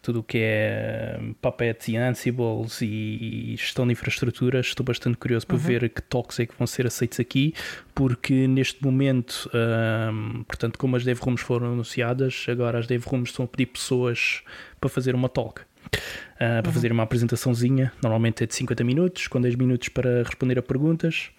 tudo 0.01 0.21
o 0.21 0.23
que 0.23 0.39
é 0.39 1.19
hum, 1.21 1.35
Puppet 1.41 1.93
e 1.93 1.97
Ansibles 1.97 2.81
e 2.83 3.55
gestão 3.57 3.87
de 3.87 3.93
infraestruturas. 3.93 4.67
Estou 4.67 4.85
bastante 4.85 5.17
curioso 5.17 5.47
para 5.47 5.57
uhum. 5.57 5.63
ver 5.63 5.89
que 5.89 6.03
talks 6.03 6.41
é 6.41 6.47
que 6.47 6.55
vão 6.57 6.67
ser 6.67 6.87
aceitos 6.87 7.19
aqui, 7.21 7.55
porque 7.95 8.47
neste 8.47 8.83
momento, 8.83 9.51
um, 9.55 10.43
portanto, 10.45 10.79
como 10.79 10.97
as 10.97 11.05
dev 11.05 11.19
rooms 11.21 11.41
foram 11.41 11.73
anunciadas, 11.73 12.47
agora 12.49 12.79
as 12.79 12.87
dev 12.87 13.05
rooms 13.07 13.31
estão 13.31 13.45
a 13.45 13.49
pedir 13.49 13.67
pessoas 13.67 14.43
para 14.81 14.89
fazer 14.89 15.15
uma 15.15 15.29
talk. 15.29 15.63
Uh, 15.93 16.61
para 16.61 16.67
uhum. 16.67 16.73
fazer 16.73 16.91
uma 16.91 17.05
apresentaçãozinha, 17.05 17.93
normalmente 18.03 18.43
é 18.43 18.47
de 18.47 18.55
50 18.55 18.83
minutos, 18.83 19.29
com 19.29 19.41
10 19.41 19.55
minutos 19.55 19.89
para 19.89 20.23
responder 20.23 20.59
a 20.59 20.63
perguntas. 20.63 21.31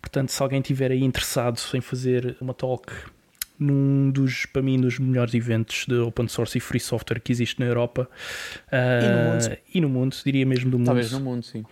Portanto, 0.00 0.30
se 0.30 0.42
alguém 0.42 0.60
estiver 0.60 0.90
aí 0.90 1.04
interessado 1.04 1.60
em 1.74 1.80
fazer 1.80 2.36
uma 2.40 2.54
talk 2.54 2.90
num 3.58 4.10
dos, 4.10 4.46
para 4.46 4.62
mim, 4.62 4.80
dos 4.80 4.98
melhores 4.98 5.34
eventos 5.34 5.86
de 5.86 5.96
open 5.96 6.28
source 6.28 6.58
e 6.58 6.60
free 6.60 6.80
software 6.80 7.20
que 7.20 7.32
existe 7.32 7.58
na 7.60 7.66
Europa 7.66 8.08
uh, 8.68 9.04
e, 9.04 9.08
no 9.08 9.30
mundo. 9.30 9.58
e 9.74 9.80
no 9.80 9.88
mundo, 9.88 10.16
diria 10.24 10.46
mesmo 10.46 10.70
do 10.70 10.78
mundo. 10.78 10.86
Talvez 10.86 11.12
no 11.12 11.20
mundo, 11.20 11.42
sim. 11.42 11.64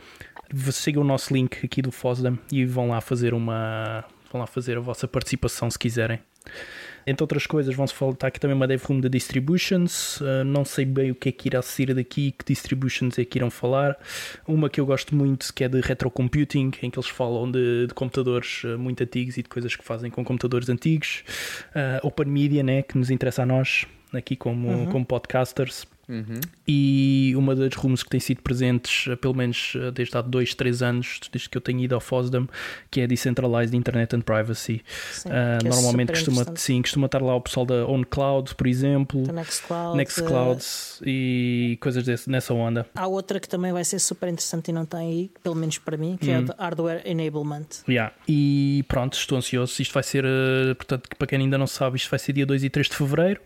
Sigam 0.73 1.03
o 1.03 1.07
nosso 1.07 1.33
link 1.33 1.65
aqui 1.65 1.83
do 1.83 1.91
FOSDEM 1.91 2.39
e 2.53 2.65
vão 2.65 2.91
lá 2.91 3.01
fazer 3.01 3.35
uma 3.35 4.05
vão 4.31 4.41
lá 4.41 4.47
fazer 4.47 4.77
a 4.77 4.81
vossa 4.81 5.07
participação 5.07 5.71
se 5.71 5.79
quiserem. 5.79 6.21
Entre 7.07 7.23
outras 7.23 7.47
coisas, 7.47 7.75
vão-se 7.75 7.95
falar 7.95 8.15
aqui 8.23 8.41
também 8.41 8.57
uma 8.57 8.67
dev 8.67 8.83
room 8.85 9.01
de 9.01 9.09
distributions. 9.09 10.21
Uh, 10.21 10.45
não 10.45 10.65
sei 10.65 10.85
bem 10.85 11.11
o 11.11 11.15
que 11.15 11.29
é 11.29 11.33
que 11.33 11.49
irá 11.49 11.63
sair 11.63 11.95
daqui, 11.95 12.33
que 12.33 12.45
distributions 12.45 13.19
é 13.19 13.25
que 13.25 13.39
irão 13.39 13.51
falar. 13.51 13.97
Uma 14.47 14.71
que 14.71 14.81
eu 14.81 14.87
gosto 14.87 15.15
muito, 15.15 15.53
que 15.53 15.65
é 15.65 15.69
de 15.69 15.81
retrocomputing, 15.81 16.73
em 16.83 16.91
que 16.91 16.99
eles 16.99 17.09
falam 17.09 17.51
de, 17.51 17.87
de 17.87 17.95
computadores 17.95 18.63
ah, 18.65 18.79
muito 18.79 19.03
antigos 19.03 19.37
e 19.37 19.43
de 19.43 19.49
coisas 19.49 19.77
que 19.77 19.85
fazem 19.85 20.11
com 20.11 20.25
computadores 20.25 20.69
antigos. 20.69 21.25
Uh, 21.71 22.07
open 22.07 22.27
Media, 22.27 22.63
né, 22.63 22.83
que 22.83 22.97
nos 22.97 23.11
interessa 23.11 23.43
a 23.43 23.47
nós, 23.47 23.87
aqui 24.13 24.37
como, 24.37 24.69
uhum. 24.69 24.87
como 24.87 25.05
podcasters. 25.05 25.87
Uhum. 26.09 26.41
E 26.67 27.33
uma 27.37 27.55
das 27.55 27.75
rooms 27.75 28.03
que 28.03 28.11
tem 28.11 28.21
sido 28.21 28.43
presentes, 28.43 29.07
eh, 29.09 29.17
pelo 29.17 29.35
menos 29.35 29.75
eh, 29.77 29.91
desde 29.91 30.17
há 30.17 30.23
dois, 30.23 30.55
três 30.55 30.83
anos, 30.83 31.21
desde 31.33 31.49
que 31.49 31.57
eu 31.57 31.61
tenho 31.61 31.81
ido 31.81 31.95
ao 31.95 32.01
FOSDEM, 32.01 32.49
que 32.91 33.01
é 33.01 33.07
Decentralized 33.07 33.77
Internet 33.77 34.15
and 34.15 34.21
Privacy. 34.21 34.83
Sim, 35.13 35.29
uh, 35.29 35.33
é 35.65 35.69
normalmente 35.69 36.13
costuma, 36.13 36.45
sim, 36.57 36.83
costuma 36.83 37.07
estar 37.07 37.23
lá 37.23 37.35
o 37.35 37.41
pessoal 37.41 37.67
da 37.67 37.87
OnCloud, 37.87 38.55
por 38.55 38.67
exemplo, 38.67 39.21
Nextcloud, 39.33 39.97
Nextcloud 39.97 40.61
uh, 40.61 41.09
e 41.09 41.79
coisas 41.81 42.05
desse, 42.05 42.31
nessa 42.31 42.53
onda. 42.53 42.87
Há 42.95 43.07
outra 43.07 43.41
que 43.41 43.49
também 43.49 43.73
vai 43.73 43.85
ser 43.85 43.99
super 43.99 44.29
interessante 44.29 44.69
e 44.69 44.73
não 44.73 44.85
tem 44.85 45.01
aí, 45.01 45.31
pelo 45.43 45.55
menos 45.55 45.79
para 45.79 45.97
mim, 45.97 46.17
que 46.21 46.31
é 46.31 46.37
a 46.37 46.39
uhum. 46.39 46.45
de 46.45 46.53
Hardware 46.59 47.03
Enablement. 47.05 47.67
Yeah. 47.89 48.13
E 48.29 48.85
pronto, 48.89 49.15
estou 49.15 49.39
ansioso. 49.39 49.81
Isto 49.81 49.95
vai 49.95 50.03
ser, 50.03 50.25
portanto, 50.77 51.09
para 51.17 51.27
quem 51.27 51.39
ainda 51.39 51.59
não 51.59 51.67
sabe, 51.67 51.97
isto 51.97 52.11
vai 52.11 52.19
ser 52.19 52.33
dia 52.33 52.47
2 52.47 52.65
e 52.65 52.71
3 52.71 52.89
de 52.89 52.97
fevereiro. 52.97 53.41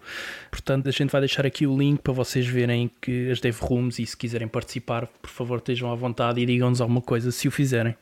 Portanto, 0.50 0.88
a 0.88 0.92
gente 0.92 1.10
vai 1.10 1.20
deixar 1.20 1.46
aqui 1.46 1.66
o 1.66 1.76
link 1.76 2.00
para 2.00 2.12
vocês 2.12 2.47
verem 2.48 2.90
que 3.00 3.30
as 3.30 3.40
dev 3.40 3.58
rooms 3.60 3.98
e 3.98 4.06
se 4.06 4.16
quiserem 4.16 4.48
participar, 4.48 5.06
por 5.06 5.30
favor, 5.30 5.58
estejam 5.58 5.90
à 5.90 5.94
vontade 5.94 6.40
e 6.40 6.46
digam-nos 6.46 6.80
alguma 6.80 7.00
coisa 7.00 7.30
se 7.30 7.48
o 7.48 7.50
fizerem. 7.50 7.96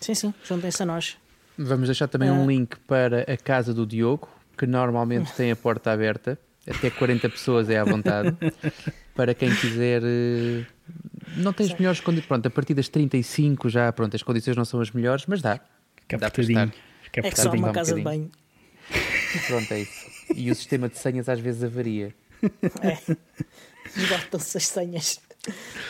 Sim, 0.00 0.14
sim, 0.14 0.34
juntem-se 0.44 0.82
a 0.82 0.86
nós. 0.86 1.16
Vamos 1.56 1.88
deixar 1.88 2.08
também 2.08 2.30
um 2.30 2.44
ah. 2.44 2.46
link 2.46 2.76
para 2.86 3.22
a 3.22 3.36
casa 3.36 3.72
do 3.72 3.86
Diogo, 3.86 4.28
que 4.56 4.66
normalmente 4.66 5.32
tem 5.32 5.50
a 5.50 5.56
porta 5.56 5.92
aberta, 5.92 6.38
até 6.68 6.90
40 6.90 7.28
pessoas 7.28 7.68
é 7.68 7.78
à 7.78 7.84
vontade, 7.84 8.36
para 9.14 9.34
quem 9.34 9.54
quiser. 9.54 10.02
Eh, 10.04 10.64
não 11.36 11.52
tem 11.52 11.66
as 11.66 11.78
melhores 11.78 12.00
condições. 12.00 12.26
Pronto, 12.26 12.46
a 12.46 12.50
partir 12.50 12.74
das 12.74 12.88
35 12.88 13.68
já, 13.68 13.92
pronto, 13.92 14.14
as 14.14 14.22
condições 14.22 14.56
não 14.56 14.64
são 14.64 14.80
as 14.80 14.90
melhores, 14.90 15.26
mas 15.26 15.42
dá. 15.42 15.60
dá 16.18 16.30
para 16.30 16.42
estar. 16.42 16.72
É 17.14 17.30
que 17.30 17.40
só 17.40 17.50
uma 17.52 17.72
casa 17.72 17.94
de 17.94 18.00
banho. 18.00 18.30
Pronto, 19.46 19.72
é 19.72 19.80
isso. 19.80 20.10
E 20.34 20.50
o 20.50 20.54
sistema 20.54 20.88
de 20.88 20.98
senhas 20.98 21.28
às 21.28 21.40
vezes 21.40 21.64
avaria. 21.64 22.14
É. 22.82 22.98
Esgotam-se 23.96 24.56
as 24.56 24.66
senhas. 24.66 25.20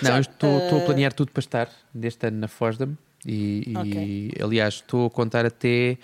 Não, 0.03 0.19
estou, 0.19 0.59
uh... 0.59 0.65
estou 0.65 0.79
a 0.79 0.85
planear 0.85 1.13
tudo 1.13 1.31
para 1.33 1.41
estar 1.41 1.71
deste 1.93 2.27
ano 2.27 2.39
na 2.39 2.49
Fosdam. 2.49 2.97
E, 3.25 3.73
okay. 3.77 4.33
e, 4.37 4.43
aliás, 4.43 4.75
estou 4.75 5.07
a 5.07 5.11
contar 5.11 5.47
até 5.47 5.97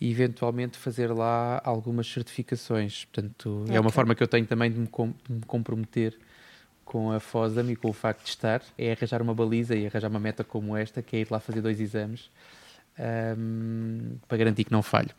eventualmente 0.00 0.76
fazer 0.76 1.12
lá 1.12 1.60
algumas 1.64 2.06
certificações. 2.06 3.04
Portanto, 3.04 3.62
okay. 3.62 3.76
é 3.76 3.80
uma 3.80 3.90
forma 3.90 4.14
que 4.14 4.22
eu 4.22 4.28
tenho 4.28 4.46
também 4.46 4.72
de 4.72 4.78
me, 4.78 4.86
com, 4.88 5.14
de 5.28 5.32
me 5.32 5.42
comprometer 5.42 6.18
com 6.84 7.12
a 7.12 7.20
FOSAM 7.20 7.70
e 7.70 7.76
com 7.76 7.88
o 7.88 7.92
facto 7.92 8.24
de 8.24 8.30
estar, 8.30 8.62
é 8.76 8.92
arranjar 8.92 9.22
uma 9.22 9.34
baliza 9.34 9.74
e 9.74 9.86
arranjar 9.86 10.10
uma 10.10 10.20
meta 10.20 10.44
como 10.44 10.76
esta, 10.76 11.02
que 11.02 11.16
é 11.16 11.20
ir 11.20 11.28
lá 11.30 11.40
fazer 11.40 11.60
dois 11.60 11.80
exames 11.80 12.30
um, 13.38 14.16
para 14.28 14.38
garantir 14.38 14.64
que 14.64 14.72
não 14.72 14.82
falho. 14.82 15.10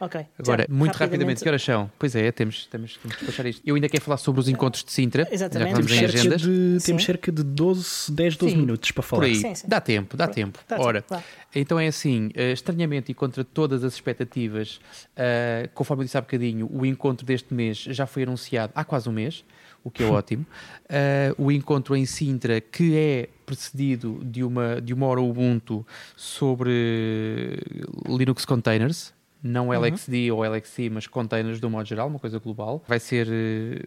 Ok. 0.00 0.26
Agora, 0.38 0.66
muito 0.68 0.92
rapidamente, 0.92 0.98
rapidamente, 0.98 1.42
que 1.42 1.48
horas 1.48 1.62
são? 1.62 1.90
Pois 1.98 2.14
é, 2.16 2.32
temos, 2.32 2.66
temos, 2.66 2.96
temos 2.96 3.16
que 3.16 3.24
despachar 3.24 3.46
isto. 3.46 3.62
Eu 3.66 3.74
ainda 3.74 3.86
quero 3.86 4.02
falar 4.02 4.16
sobre 4.16 4.40
os 4.40 4.48
encontros 4.48 4.82
de 4.82 4.90
Sintra. 4.90 5.28
Exatamente. 5.30 5.74
temos, 5.74 5.92
cerca 5.94 6.36
de, 6.36 6.78
temos 6.82 7.04
cerca 7.04 7.32
de 7.32 7.42
12, 7.42 8.10
10, 8.12 8.36
12 8.36 8.52
sim. 8.52 8.60
minutos 8.60 8.90
para 8.92 9.02
falar. 9.02 9.20
Por 9.20 9.26
aí. 9.26 9.34
Sim, 9.34 9.54
sim. 9.54 9.66
Dá 9.68 9.78
tempo, 9.78 10.16
dá 10.16 10.26
tempo. 10.26 10.58
Dá 10.66 10.80
Ora, 10.80 11.02
tempo, 11.02 11.22
então 11.54 11.78
é 11.78 11.86
assim, 11.86 12.28
uh, 12.28 12.52
estranhamente 12.52 13.12
e 13.12 13.14
contra 13.14 13.44
todas 13.44 13.84
as 13.84 13.92
expectativas, 13.92 14.80
uh, 15.12 15.68
conforme 15.74 16.02
eu 16.02 16.04
disse 16.06 16.16
há 16.16 16.22
bocadinho, 16.22 16.66
o 16.72 16.86
encontro 16.86 17.26
deste 17.26 17.52
mês 17.52 17.78
já 17.78 18.06
foi 18.06 18.22
anunciado 18.22 18.72
há 18.74 18.82
quase 18.82 19.06
um 19.08 19.12
mês 19.12 19.44
o 19.82 19.90
que 19.90 20.02
é 20.02 20.06
ótimo. 20.10 20.46
Uh, 20.84 21.42
o 21.42 21.52
encontro 21.52 21.96
em 21.96 22.06
Sintra, 22.06 22.60
que 22.60 22.96
é 22.96 23.28
precedido 23.44 24.20
de 24.22 24.44
uma, 24.44 24.80
de 24.80 24.94
uma 24.94 25.06
hora 25.06 25.20
Ubuntu 25.20 25.86
sobre 26.16 27.58
Linux 28.06 28.44
Containers, 28.44 29.12
não 29.42 29.68
uhum. 29.68 29.74
LXD 29.74 30.30
ou 30.32 30.44
LXC, 30.44 30.90
mas 30.90 31.06
containers 31.06 31.60
de 31.60 31.66
um 31.66 31.70
modo 31.70 31.86
geral, 31.86 32.08
uma 32.08 32.18
coisa 32.18 32.38
global. 32.38 32.82
Vai 32.86 33.00
ser 33.00 33.28
eh, 33.30 33.82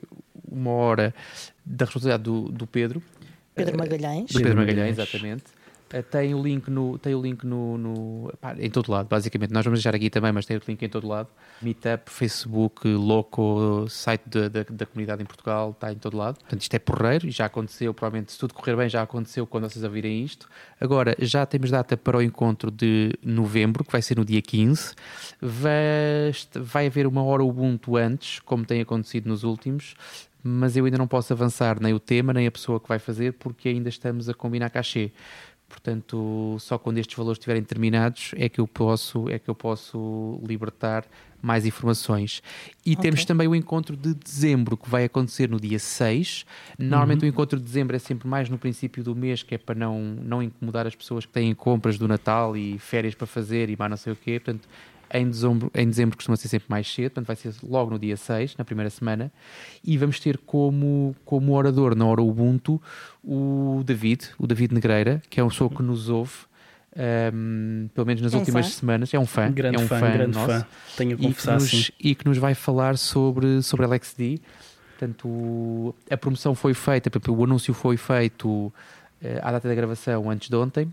uma 0.48 0.72
hora 0.72 1.14
da 1.66 1.86
responsabilidade 1.86 2.24
do, 2.24 2.50
do 2.50 2.68
Pedro. 2.68 3.02
Pedro 3.56 3.78
Magalhães. 3.78 4.32
Do 4.32 4.40
Pedro 4.40 4.58
Magalhães, 4.58 4.98
exatamente. 4.98 5.44
Eh, 5.94 6.02
tem 6.02 6.34
o 6.34 6.42
link, 6.42 6.70
no, 6.70 6.98
tem 6.98 7.14
o 7.14 7.22
link 7.22 7.46
no, 7.46 7.78
no 7.78 8.34
pá, 8.42 8.56
em 8.58 8.70
todo 8.70 8.92
lado, 8.92 9.08
basicamente. 9.08 9.54
Nós 9.54 9.64
vamos 9.64 9.80
deixar 9.80 9.94
aqui 9.94 10.10
também, 10.10 10.32
mas 10.32 10.44
tem 10.44 10.58
o 10.58 10.62
link 10.68 10.82
em 10.82 10.90
todo 10.90 11.08
lado. 11.08 11.30
Meetup, 11.62 12.10
Facebook, 12.10 12.88
Loco, 12.88 13.86
site 13.88 14.28
da, 14.28 14.50
da, 14.50 14.66
da, 14.68 14.86
comunidade 14.88 15.22
em 15.22 15.26
Portugal, 15.26 15.70
está 15.70 15.94
em 15.94 15.96
todo 15.96 16.18
lado. 16.18 16.40
Portanto, 16.40 16.62
isto 16.62 16.74
é 16.74 16.80
porreiro 16.80 17.30
já 17.30 17.46
aconteceu, 17.46 17.94
provavelmente, 17.94 18.32
se 18.32 18.40
tudo 18.40 18.56
correr 18.56 18.76
bem, 18.76 18.90
já 18.90 19.04
aconteceu 19.04 19.46
quando 19.46 19.70
vocês 19.70 19.84
ouvirem 19.84 20.24
isto. 20.24 20.50
Agora, 20.82 21.16
já 21.20 21.46
temos 21.46 21.70
data 21.70 21.96
para 21.96 22.18
o 22.18 22.22
encontro 22.24 22.72
de 22.72 23.14
novembro, 23.24 23.84
que 23.84 23.92
vai 23.92 24.02
ser 24.02 24.18
no 24.18 24.26
dia 24.26 24.42
15. 24.42 24.96
Vai, 25.40 26.34
vai 26.56 26.88
haver 26.88 27.06
uma 27.06 27.24
hora 27.24 27.44
Ubuntu 27.44 27.98
antes, 27.98 28.40
como 28.40 28.66
tem 28.66 28.82
acontecido 28.82 29.30
nos 29.30 29.44
últimos 29.44 29.94
mas 30.46 30.76
eu 30.76 30.84
ainda 30.84 30.98
não 30.98 31.08
posso 31.08 31.32
avançar 31.32 31.80
nem 31.80 31.94
o 31.94 32.00
tema, 32.00 32.34
nem 32.34 32.46
a 32.46 32.52
pessoa 32.52 32.78
que 32.78 32.90
vai 32.90 33.00
fazer, 33.00 33.32
porque 33.34 33.70
ainda 33.70 33.88
estamos 33.88 34.28
a 34.28 34.34
combinar 34.34 34.70
cachê. 34.70 35.14
Portanto, 35.74 36.56
só 36.60 36.78
quando 36.78 37.00
estes 37.00 37.18
valores 37.18 37.40
estiverem 37.40 37.64
terminados 37.64 38.32
é 38.38 38.48
que 38.48 38.62
eu 38.62 38.68
posso, 38.68 39.28
é 39.28 39.40
que 39.40 39.50
eu 39.50 39.56
posso 39.56 40.40
libertar 40.48 41.04
mais 41.42 41.66
informações. 41.66 42.44
E 42.86 42.92
okay. 42.92 43.02
temos 43.02 43.26
também 43.26 43.48
o 43.48 43.56
encontro 43.56 43.98
de 43.98 44.14
dezembro, 44.14 44.78
que 44.78 44.88
vai 44.88 45.06
acontecer 45.06 45.50
no 45.50 45.60
dia 45.60 45.80
6. 45.80 46.46
Normalmente 46.78 47.22
uhum. 47.22 47.26
o 47.26 47.30
encontro 47.30 47.60
de 47.60 47.66
dezembro 47.66 47.96
é 47.96 48.00
sempre 48.00 48.28
mais 48.28 48.50
no 48.50 48.58
princípio 48.60 49.04
do 49.04 49.16
mês, 49.16 49.42
que 49.42 49.56
é 49.56 49.58
para 49.58 49.74
não, 49.74 50.00
não 50.00 50.44
incomodar 50.44 50.86
as 50.86 50.94
pessoas 50.96 51.26
que 51.26 51.34
têm 51.34 51.54
compras 51.56 51.98
do 51.98 52.08
Natal 52.08 52.56
e 52.56 52.78
férias 52.78 53.16
para 53.16 53.26
fazer 53.26 53.72
e 53.72 53.76
mais 53.76 53.90
não 53.90 53.98
sei 53.98 54.14
o 54.14 54.16
quê. 54.16 54.40
Portanto, 54.40 54.70
em 55.14 55.30
dezembro, 55.30 55.72
em 55.76 55.88
dezembro 55.88 56.18
costuma 56.18 56.36
ser 56.36 56.48
sempre 56.48 56.68
mais 56.70 56.92
cedo, 56.92 57.12
portanto 57.12 57.28
vai 57.28 57.36
ser 57.36 57.54
logo 57.64 57.92
no 57.92 58.00
dia 58.00 58.18
6, 58.18 58.58
na 58.58 58.66
primeira 58.66 58.90
semana, 58.90 59.32
e 59.84 59.98
vamos 59.98 60.20
ter 60.20 60.40
como, 60.40 61.16
como 61.24 61.54
orador 61.54 61.96
na 61.96 62.06
hora 62.06 62.22
Ubuntu 62.22 62.82
o 63.24 63.84
David, 63.86 64.30
o 64.40 64.48
David 64.48 64.74
Negreira, 64.74 65.22
que 65.30 65.40
é 65.40 65.44
um 65.44 65.50
pessoa 65.50 65.70
que 65.70 65.84
nos 65.84 66.10
ouve, 66.10 66.34
um, 67.34 67.90
pelo 67.94 68.08
menos 68.08 68.22
nas 68.22 68.34
é 68.34 68.38
últimas 68.38 68.66
fã. 68.66 68.72
semanas, 68.72 69.14
é 69.14 69.20
um 69.20 69.26
fã, 69.26 69.52
grande 69.52 69.78
é 69.78 69.80
um 69.80 69.88
fã, 69.88 70.00
fã 70.00 70.12
grande 70.12 70.38
nosso, 70.38 70.60
fã. 70.60 70.68
tenho 70.98 71.16
a 71.16 71.18
confessar 71.18 71.56
e 71.56 71.58
que, 71.58 71.76
nos, 71.76 71.92
e 72.00 72.16
que 72.16 72.26
nos 72.26 72.38
vai 72.40 72.56
falar 72.56 72.98
sobre, 72.98 73.62
sobre 73.62 73.86
LXD. 73.86 74.42
Portanto, 74.98 75.96
a 76.10 76.18
promoção 76.18 76.56
foi 76.56 76.74
feita, 76.74 77.12
o 77.30 77.44
anúncio 77.44 77.74
foi 77.74 77.98
feito 77.98 78.72
eh, 79.22 79.40
à 79.44 79.52
data 79.52 79.68
da 79.68 79.76
gravação 79.76 80.30
antes 80.30 80.50
de 80.50 80.56
ontem, 80.56 80.92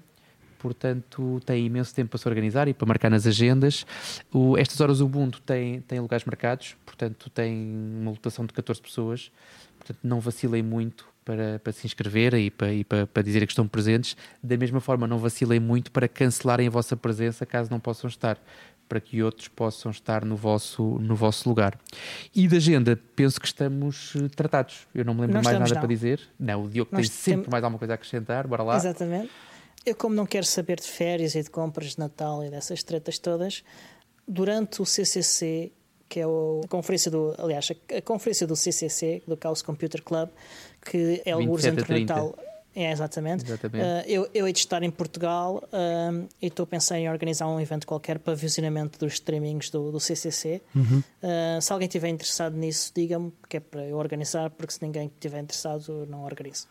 portanto 0.61 1.40
tem 1.44 1.66
imenso 1.66 1.94
tempo 1.94 2.11
para 2.11 2.18
se 2.18 2.28
organizar 2.28 2.68
e 2.68 2.74
para 2.74 2.86
marcar 2.86 3.11
nas 3.11 3.26
agendas. 3.26 3.84
O, 4.32 4.56
estas 4.56 4.80
horas 4.80 5.00
o 5.00 5.06
Ubuntu 5.06 5.40
tem, 5.40 5.80
tem 5.80 5.98
lugares 5.98 6.24
marcados, 6.24 6.76
portanto 6.84 7.28
tem 7.30 7.52
uma 8.00 8.11
lotação 8.11 8.46
de 8.46 8.52
14 8.52 8.80
pessoas, 8.80 9.32
portanto 9.78 9.98
não 10.04 10.20
vacilem 10.20 10.62
muito 10.62 11.08
para, 11.24 11.58
para 11.58 11.72
se 11.72 11.86
inscreverem 11.86 12.46
e, 12.46 12.50
para, 12.50 12.72
e 12.72 12.84
para, 12.84 13.06
para 13.06 13.22
dizer 13.22 13.44
que 13.46 13.52
estão 13.52 13.66
presentes. 13.66 14.16
Da 14.42 14.56
mesma 14.56 14.80
forma, 14.80 15.06
não 15.06 15.18
vacilem 15.18 15.61
muito 15.61 15.90
para 15.90 16.08
cancelarem 16.08 16.66
a 16.66 16.70
vossa 16.70 16.96
presença 16.96 17.46
caso 17.46 17.70
não 17.70 17.80
possam 17.80 18.08
estar 18.08 18.38
para 18.88 19.00
que 19.00 19.22
outros 19.22 19.46
possam 19.46 19.92
estar 19.92 20.24
no 20.24 20.34
vosso, 20.34 20.82
no 20.98 21.14
vosso 21.14 21.48
lugar. 21.48 21.78
E 22.34 22.48
da 22.48 22.56
agenda, 22.56 22.98
penso 23.14 23.40
que 23.40 23.46
estamos 23.46 24.14
eh, 24.16 24.28
tratados. 24.34 24.88
Eu 24.92 25.04
não 25.04 25.14
me 25.14 25.20
lembro 25.20 25.36
não 25.36 25.42
mais 25.44 25.58
nada 25.61 25.72
não. 25.72 25.80
para 25.80 25.88
dizer. 25.88 26.20
Não, 26.36 26.64
o 26.64 26.68
Diogo 26.68 26.90
Nós 26.92 27.08
tem 27.08 27.16
sempre 27.16 27.42
tem... 27.42 27.52
mais 27.52 27.62
alguma 27.62 27.78
coisa 27.78 27.92
a 27.92 27.94
acrescentar. 27.94 28.48
Bora 28.48 28.64
lá. 28.64 28.74
Exatamente. 28.74 29.30
Eu, 29.84 29.94
como 29.94 30.14
não 30.14 30.26
quero 30.26 30.46
saber 30.46 30.78
de 30.78 30.86
férias 30.86 31.34
e 31.34 31.42
de 31.42 31.50
compras 31.50 31.92
de 31.92 31.98
Natal 31.98 32.44
e 32.44 32.50
dessas 32.50 32.82
tretas 32.82 33.18
todas, 33.18 33.64
durante 34.28 34.82
o 34.82 34.86
CCC, 34.86 35.72
que 36.08 36.20
é 36.20 36.24
a 36.24 36.68
conferência 36.68 37.10
do, 37.10 37.34
aliás, 37.38 37.70
a 37.96 38.02
conferência 38.02 38.46
do 38.46 38.56
CCC, 38.56 39.22
do 39.26 39.38
Chaos 39.40 39.62
Computer 39.62 40.02
Club, 40.02 40.28
que 40.84 41.22
é 41.24 41.32
alguns 41.32 41.64
entre 41.64 42.00
Natal. 42.00 42.36
É, 42.74 42.92
exatamente. 42.92 43.44
exatamente. 43.44 43.84
Uh, 43.84 44.02
eu, 44.06 44.30
eu 44.32 44.46
hei 44.46 44.52
de 44.52 44.60
estar 44.60 44.82
em 44.82 44.90
Portugal 44.90 45.62
uh, 45.72 46.28
e 46.40 46.46
estou 46.46 46.64
a 46.64 46.66
pensar 46.66 46.98
em 46.98 47.10
organizar 47.10 47.48
um 47.48 47.60
evento 47.60 47.86
qualquer 47.86 48.18
para 48.18 48.34
visionamento 48.34 48.98
dos 48.98 49.14
streamings 49.14 49.70
do, 49.70 49.90
do 49.90 49.98
CCC. 49.98 50.62
Uhum. 50.74 51.02
Uh, 51.22 51.60
se 51.60 51.72
alguém 51.72 51.88
estiver 51.88 52.08
interessado 52.08 52.56
nisso, 52.56 52.92
diga-me, 52.94 53.32
que 53.48 53.56
é 53.56 53.60
para 53.60 53.84
eu 53.84 53.96
organizar, 53.96 54.50
porque 54.50 54.72
se 54.72 54.82
ninguém 54.82 55.06
estiver 55.06 55.40
interessado, 55.40 56.06
não 56.08 56.24
organizo. 56.24 56.68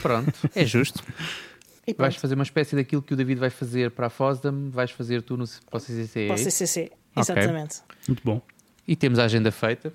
Pronto, 0.00 0.32
é 0.54 0.64
justo. 0.64 1.02
vais 1.96 2.16
fazer 2.16 2.34
uma 2.34 2.44
espécie 2.44 2.76
daquilo 2.76 3.02
que 3.02 3.14
o 3.14 3.16
David 3.16 3.40
vai 3.40 3.50
fazer 3.50 3.90
para 3.90 4.06
a 4.06 4.10
FOSDAM, 4.10 4.70
vais 4.70 4.90
fazer 4.90 5.22
tu 5.22 5.36
no, 5.36 5.44
para 5.70 5.76
o 5.76 5.80
CCC. 5.80 6.26
Para 6.26 6.34
o 6.34 6.38
CCC, 6.38 6.92
exatamente. 7.16 7.80
Okay. 7.80 7.96
Muito 8.08 8.22
bom. 8.24 8.42
E 8.86 8.96
temos 8.96 9.18
a 9.18 9.24
agenda 9.24 9.50
feita. 9.50 9.92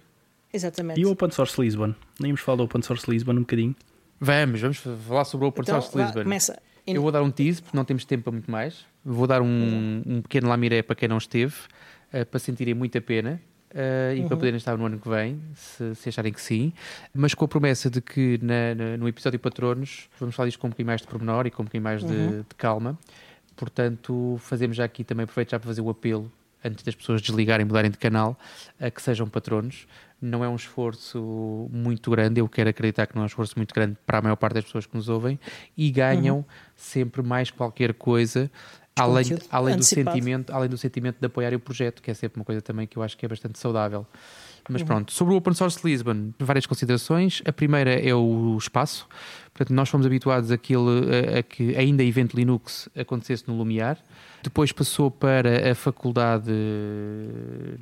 Exatamente. 0.51 0.99
E 0.99 1.05
o 1.05 1.11
Open 1.11 1.31
Source 1.31 1.59
Lisbon? 1.59 1.95
Nem 2.19 2.29
íamos 2.29 2.41
falar 2.41 2.57
do 2.57 2.63
Open 2.63 2.81
Source 2.81 3.09
Lisbon 3.09 3.33
um 3.33 3.39
bocadinho? 3.39 3.75
Vamos, 4.19 4.61
vamos 4.61 4.77
falar 4.77 5.25
sobre 5.25 5.45
o 5.45 5.49
Open 5.49 5.63
então, 5.63 5.81
Source 5.81 5.97
Lisbon. 5.97 6.23
Começa. 6.23 6.61
Eu 6.85 7.01
vou 7.01 7.11
dar 7.11 7.23
um 7.23 7.31
tease, 7.31 7.61
porque 7.61 7.75
não 7.75 7.85
temos 7.85 8.05
tempo 8.05 8.25
para 8.25 8.33
muito 8.33 8.51
mais. 8.51 8.85
Vou 9.03 9.25
dar 9.25 9.41
um, 9.41 10.03
um 10.05 10.21
pequeno 10.21 10.49
lamiré 10.49 10.81
para 10.81 10.95
quem 10.95 11.07
não 11.07 11.17
esteve, 11.17 11.55
uh, 12.13 12.25
para 12.25 12.39
sentirem 12.39 12.73
muita 12.73 13.01
pena 13.01 13.41
uh, 13.73 14.15
e 14.15 14.21
uhum. 14.21 14.27
para 14.27 14.37
poderem 14.37 14.57
estar 14.57 14.77
no 14.77 14.85
ano 14.85 14.99
que 14.99 15.09
vem, 15.09 15.41
se, 15.55 15.95
se, 15.95 16.09
acharem 16.09 16.31
que 16.31 16.41
sim, 16.41 16.73
mas 17.13 17.33
com 17.33 17.45
a 17.45 17.47
promessa 17.47 17.89
de 17.89 18.01
que 18.01 18.39
na, 18.41 18.75
na, 18.75 18.97
no 18.97 19.07
episódio 19.07 19.39
Patronos 19.39 20.09
vamos 20.19 20.35
falar 20.35 20.47
disto 20.47 20.59
com 20.59 20.67
um 20.67 20.69
bocadinho 20.69 20.87
mais 20.87 21.01
de 21.01 21.07
pormenor 21.07 21.47
e 21.47 21.51
com 21.51 21.63
um 21.63 21.65
bocadinho 21.65 21.83
mais 21.83 22.03
uhum. 22.03 22.09
de, 22.09 22.37
de, 22.37 22.55
calma. 22.57 22.97
Portanto, 23.55 24.37
fazemos 24.39 24.77
já 24.77 24.83
aqui 24.83 25.03
também, 25.03 25.23
aproveito 25.25 25.51
já 25.51 25.59
para 25.59 25.67
fazer 25.67 25.81
o 25.81 25.89
apelo 25.89 26.31
antes 26.63 26.83
das 26.83 26.95
pessoas 26.95 27.21
desligarem, 27.21 27.65
mudarem 27.65 27.91
de 27.91 27.97
canal, 27.97 28.37
a 28.79 28.89
que 28.89 29.01
sejam 29.01 29.27
patronos. 29.27 29.85
Não 30.21 30.43
é 30.43 30.47
um 30.47 30.55
esforço 30.55 31.69
muito 31.69 32.09
grande, 32.09 32.39
eu 32.39 32.47
quero 32.47 32.69
acreditar 32.69 33.05
que 33.05 33.13
não 33.13 33.23
é 33.23 33.25
um 33.25 33.27
esforço 33.27 33.53
muito 33.57 33.75
grande 33.75 33.97
para 34.05 34.19
a 34.19 34.21
maior 34.21 34.37
parte 34.37 34.53
das 34.53 34.63
pessoas 34.63 34.85
que 34.85 34.95
nos 34.95 35.09
ouvem 35.09 35.37
e 35.75 35.91
ganham 35.91 36.37
uhum. 36.37 36.45
sempre 36.77 37.21
mais 37.21 37.51
qualquer 37.51 37.93
coisa 37.93 38.49
além, 38.95 39.25
além, 39.49 39.77
do 39.77 39.83
sentimento, 39.83 40.53
além 40.53 40.69
do 40.69 40.77
sentimento 40.77 41.17
de 41.19 41.25
apoiar 41.25 41.53
o 41.53 41.59
projeto, 41.59 42.01
que 42.01 42.11
é 42.11 42.13
sempre 42.13 42.39
uma 42.39 42.45
coisa 42.45 42.61
também 42.61 42.85
que 42.85 42.97
eu 42.97 43.03
acho 43.03 43.17
que 43.17 43.25
é 43.25 43.29
bastante 43.29 43.57
saudável. 43.59 44.05
Mas 44.69 44.81
uhum. 44.81 44.87
pronto, 44.87 45.11
sobre 45.11 45.33
o 45.33 45.37
Open 45.37 45.53
Source 45.53 45.79
Lisbon, 45.83 46.31
várias 46.39 46.65
considerações. 46.65 47.41
A 47.45 47.51
primeira 47.51 47.91
é 47.91 48.13
o 48.15 48.55
espaço. 48.57 49.07
Portanto, 49.53 49.75
nós 49.75 49.89
fomos 49.89 50.05
habituados 50.05 50.51
àquilo, 50.51 50.89
a, 50.89 51.39
a 51.39 51.43
que 51.43 51.75
ainda 51.75 52.03
evento 52.03 52.35
Linux 52.35 52.87
acontecesse 52.95 53.43
no 53.47 53.57
Lumiar. 53.57 53.97
Depois 54.41 54.71
passou 54.71 55.11
para 55.11 55.71
a 55.71 55.75
faculdade 55.75 56.51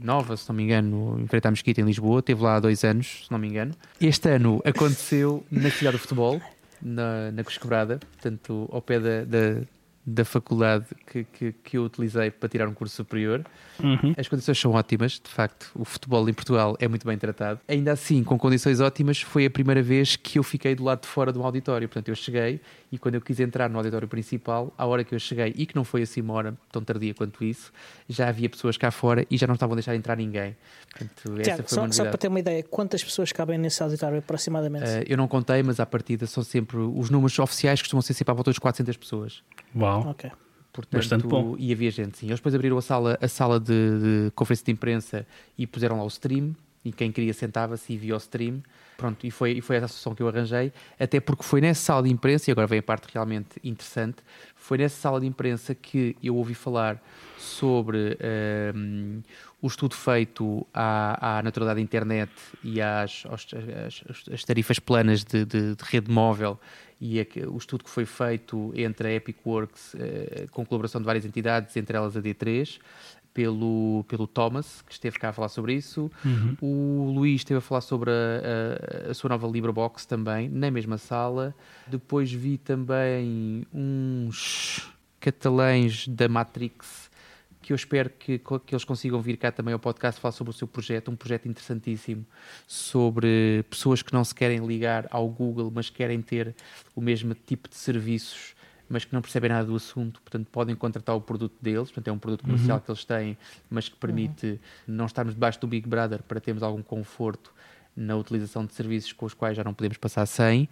nova, 0.01 0.35
se 0.37 0.47
não 0.49 0.55
me 0.55 0.63
engano, 0.63 1.19
em 1.19 1.47
à 1.47 1.51
Mesquita, 1.51 1.81
em 1.81 1.85
Lisboa. 1.85 2.21
Teve 2.21 2.41
lá 2.41 2.55
há 2.55 2.59
dois 2.59 2.83
anos, 2.83 3.25
se 3.25 3.31
não 3.31 3.37
me 3.37 3.47
engano. 3.47 3.73
Este 3.99 4.29
ano 4.29 4.61
aconteceu 4.65 5.43
na 5.51 5.69
cidade 5.69 5.97
do 5.97 5.99
futebol, 5.99 6.41
na, 6.81 7.31
na 7.31 7.43
Cusquebrada, 7.43 7.99
portanto, 7.99 8.67
ao 8.71 8.81
pé 8.81 8.99
da, 8.99 9.23
da 9.23 9.61
da 10.05 10.25
faculdade 10.25 10.85
que, 11.05 11.23
que, 11.25 11.51
que, 11.63 11.77
eu 11.77 11.83
utilizei 11.83 12.31
para 12.31 12.49
tirar 12.49 12.67
um 12.67 12.73
curso 12.73 12.95
superior. 12.95 13.45
Uhum. 13.79 14.13
As 14.17 14.27
condições 14.27 14.59
são 14.59 14.71
ótimas, 14.71 15.13
de 15.13 15.29
facto, 15.29 15.71
o 15.75 15.85
futebol 15.85 16.27
em 16.27 16.33
Portugal 16.33 16.75
é 16.79 16.87
muito 16.87 17.05
bem 17.05 17.17
tratado. 17.17 17.59
Ainda 17.67 17.91
assim, 17.91 18.23
com 18.23 18.37
condições 18.37 18.79
ótimas, 18.79 19.21
foi 19.21 19.45
a 19.45 19.49
primeira 19.49 19.81
vez 19.81 20.15
que 20.15 20.39
eu 20.39 20.43
fiquei 20.43 20.73
do 20.73 20.83
lado 20.83 21.01
de 21.01 21.07
fora 21.07 21.31
do 21.31 21.43
auditório. 21.43 21.87
Portanto, 21.87 22.09
eu 22.09 22.15
cheguei 22.15 22.59
e 22.91 22.97
quando 22.97 23.15
eu 23.15 23.21
quis 23.21 23.39
entrar 23.39 23.69
no 23.69 23.77
auditório 23.77 24.07
principal, 24.07 24.73
à 24.77 24.85
hora 24.85 25.03
que 25.03 25.15
eu 25.15 25.19
cheguei, 25.19 25.53
e 25.55 25.65
que 25.65 25.75
não 25.75 25.83
foi 25.83 26.01
assim 26.01 26.19
uma 26.21 26.33
hora 26.33 26.57
tão 26.71 26.83
tardia 26.83 27.13
quanto 27.13 27.43
isso, 27.43 27.71
já 28.09 28.27
havia 28.27 28.49
pessoas 28.49 28.75
cá 28.75 28.91
fora 28.91 29.25
e 29.31 29.37
já 29.37 29.47
não 29.47 29.53
estavam 29.53 29.73
a 29.73 29.77
deixar 29.77 29.95
entrar 29.95 30.17
ninguém. 30.17 30.55
Portanto, 30.89 31.41
Tiago, 31.41 31.63
só, 31.67 31.89
só, 31.91 32.03
para 32.03 32.17
ter 32.17 32.27
uma 32.27 32.39
ideia, 32.39 32.61
quantas 32.63 33.03
pessoas 33.03 33.31
cabem 33.31 33.57
nesse 33.57 33.81
auditório 33.81 34.19
aproximadamente? 34.19 34.85
Uh, 34.85 35.05
eu 35.07 35.15
não 35.15 35.27
contei, 35.27 35.63
mas 35.63 35.79
à 35.79 35.85
partida 35.85 36.27
são 36.27 36.43
sempre 36.43 36.77
os 36.77 37.09
números 37.09 37.37
oficiais 37.39 37.81
costumam 37.81 38.01
ser 38.01 38.13
sempre 38.13 38.31
à 38.31 38.35
volta 38.35 38.51
dos 38.51 38.59
400 38.59 38.97
pessoas. 38.97 39.43
Uau! 39.73 40.09
Ok. 40.09 40.29
Portanto, 40.73 40.99
Bastante 40.99 41.27
bom. 41.27 41.55
E 41.57 41.71
havia 41.71 41.91
gente, 41.91 42.17
sim. 42.17 42.27
Eles 42.27 42.39
depois 42.39 42.55
abriram 42.55 42.77
a 42.77 42.81
sala, 42.81 43.17
a 43.21 43.27
sala 43.27 43.59
de, 43.59 43.99
de 44.27 44.31
conferência 44.33 44.65
de 44.65 44.71
imprensa 44.71 45.27
e 45.57 45.67
puseram 45.67 45.97
lá 45.97 46.03
o 46.03 46.07
stream. 46.07 46.55
E 46.83 46.91
quem 46.91 47.11
queria 47.11 47.33
sentava-se 47.33 47.93
e 47.93 47.97
via 47.97 48.15
o 48.15 48.17
stream. 48.17 48.61
Pronto, 49.01 49.25
e 49.25 49.31
foi, 49.31 49.53
e 49.53 49.61
foi 49.61 49.77
essa 49.77 49.85
a 49.85 49.87
solução 49.87 50.13
que 50.13 50.21
eu 50.21 50.27
arranjei. 50.27 50.71
Até 50.99 51.19
porque 51.19 51.41
foi 51.41 51.59
nessa 51.59 51.81
sala 51.81 52.03
de 52.03 52.11
imprensa, 52.11 52.47
e 52.47 52.51
agora 52.51 52.67
vem 52.67 52.77
a 52.77 52.83
parte 52.83 53.07
realmente 53.11 53.59
interessante, 53.63 54.17
foi 54.55 54.77
nessa 54.77 54.95
sala 54.95 55.19
de 55.19 55.25
imprensa 55.25 55.73
que 55.73 56.15
eu 56.21 56.35
ouvi 56.35 56.53
falar 56.53 57.01
sobre 57.35 58.15
um, 58.75 59.23
o 59.59 59.65
estudo 59.65 59.95
feito 59.95 60.67
à, 60.71 61.39
à 61.39 61.41
naturalidade 61.41 61.77
da 61.77 61.81
internet 61.81 62.31
e 62.63 62.79
às, 62.79 63.23
às, 63.25 64.03
às 64.31 64.43
tarifas 64.43 64.77
planas 64.77 65.23
de, 65.23 65.45
de, 65.45 65.75
de 65.75 65.83
rede 65.83 66.11
móvel 66.11 66.59
e 67.01 67.19
a, 67.19 67.25
o 67.49 67.57
estudo 67.57 67.83
que 67.83 67.89
foi 67.89 68.05
feito 68.05 68.71
entre 68.75 69.07
a 69.07 69.11
Epicworks, 69.13 69.95
eh, 69.95 70.45
com 70.51 70.63
colaboração 70.63 71.01
de 71.01 71.05
várias 71.05 71.25
entidades, 71.25 71.75
entre 71.75 71.97
elas 71.97 72.15
a 72.15 72.21
D3, 72.21 72.79
pelo, 73.33 74.03
pelo 74.07 74.27
Thomas, 74.27 74.81
que 74.81 74.93
esteve 74.93 75.17
cá 75.17 75.29
a 75.29 75.33
falar 75.33 75.49
sobre 75.49 75.73
isso. 75.73 76.11
Uhum. 76.23 76.57
O 76.61 77.11
Luís 77.11 77.41
esteve 77.41 77.59
a 77.59 77.61
falar 77.61 77.81
sobre 77.81 78.11
a, 78.11 79.07
a, 79.07 79.11
a, 79.11 79.13
sua 79.13 79.29
nova 79.29 79.47
LibreBox 79.47 80.05
também, 80.05 80.49
na 80.49 80.69
mesma 80.69 80.97
sala. 80.97 81.55
Depois 81.87 82.31
vi 82.31 82.57
também 82.57 83.65
uns 83.73 84.89
catalães 85.19 86.07
da 86.07 86.27
Matrix 86.27 87.11
que 87.61 87.71
eu 87.71 87.75
espero 87.75 88.09
que, 88.09 88.39
que 88.39 88.73
eles 88.73 88.83
consigam 88.83 89.21
vir 89.21 89.37
cá 89.37 89.51
também 89.51 89.73
ao 89.73 89.79
podcast 89.79 90.19
falar 90.19 90.31
sobre 90.31 90.51
o 90.51 90.53
seu 90.53 90.67
projeto, 90.67 91.11
um 91.11 91.15
projeto 91.15 91.47
interessantíssimo 91.47 92.25
sobre 92.67 93.63
pessoas 93.69 94.01
que 94.01 94.11
não 94.11 94.23
se 94.23 94.33
querem 94.33 94.65
ligar 94.65 95.07
ao 95.11 95.29
Google, 95.29 95.71
mas 95.73 95.89
querem 95.89 96.21
ter 96.21 96.55
o 96.95 97.01
mesmo 97.01 97.35
tipo 97.35 97.69
de 97.69 97.75
serviços, 97.75 98.55
mas 98.91 99.05
que 99.05 99.13
não 99.13 99.21
percebem 99.21 99.49
nada 99.49 99.65
do 99.65 99.75
assunto, 99.75 100.21
portanto 100.21 100.47
podem 100.51 100.75
contratar 100.75 101.15
o 101.15 101.21
produto 101.21 101.55
deles, 101.61 101.89
portanto 101.89 102.07
é 102.09 102.11
um 102.11 102.19
produto 102.19 102.43
comercial 102.43 102.77
uhum. 102.77 102.83
que 102.83 102.91
eles 102.91 103.05
têm, 103.05 103.37
mas 103.69 103.87
que 103.87 103.95
permite 103.95 104.47
uhum. 104.47 104.59
não 104.87 105.05
estarmos 105.05 105.33
debaixo 105.33 105.59
do 105.59 105.67
Big 105.67 105.87
Brother 105.87 106.21
para 106.23 106.39
termos 106.39 106.61
algum 106.61 106.83
conforto 106.83 107.53
na 107.95 108.15
utilização 108.15 108.65
de 108.65 108.73
serviços 108.73 109.13
com 109.13 109.25
os 109.25 109.33
quais 109.33 109.55
já 109.55 109.63
não 109.63 109.73
podemos 109.73 109.97
passar 109.97 110.25
sem. 110.25 110.67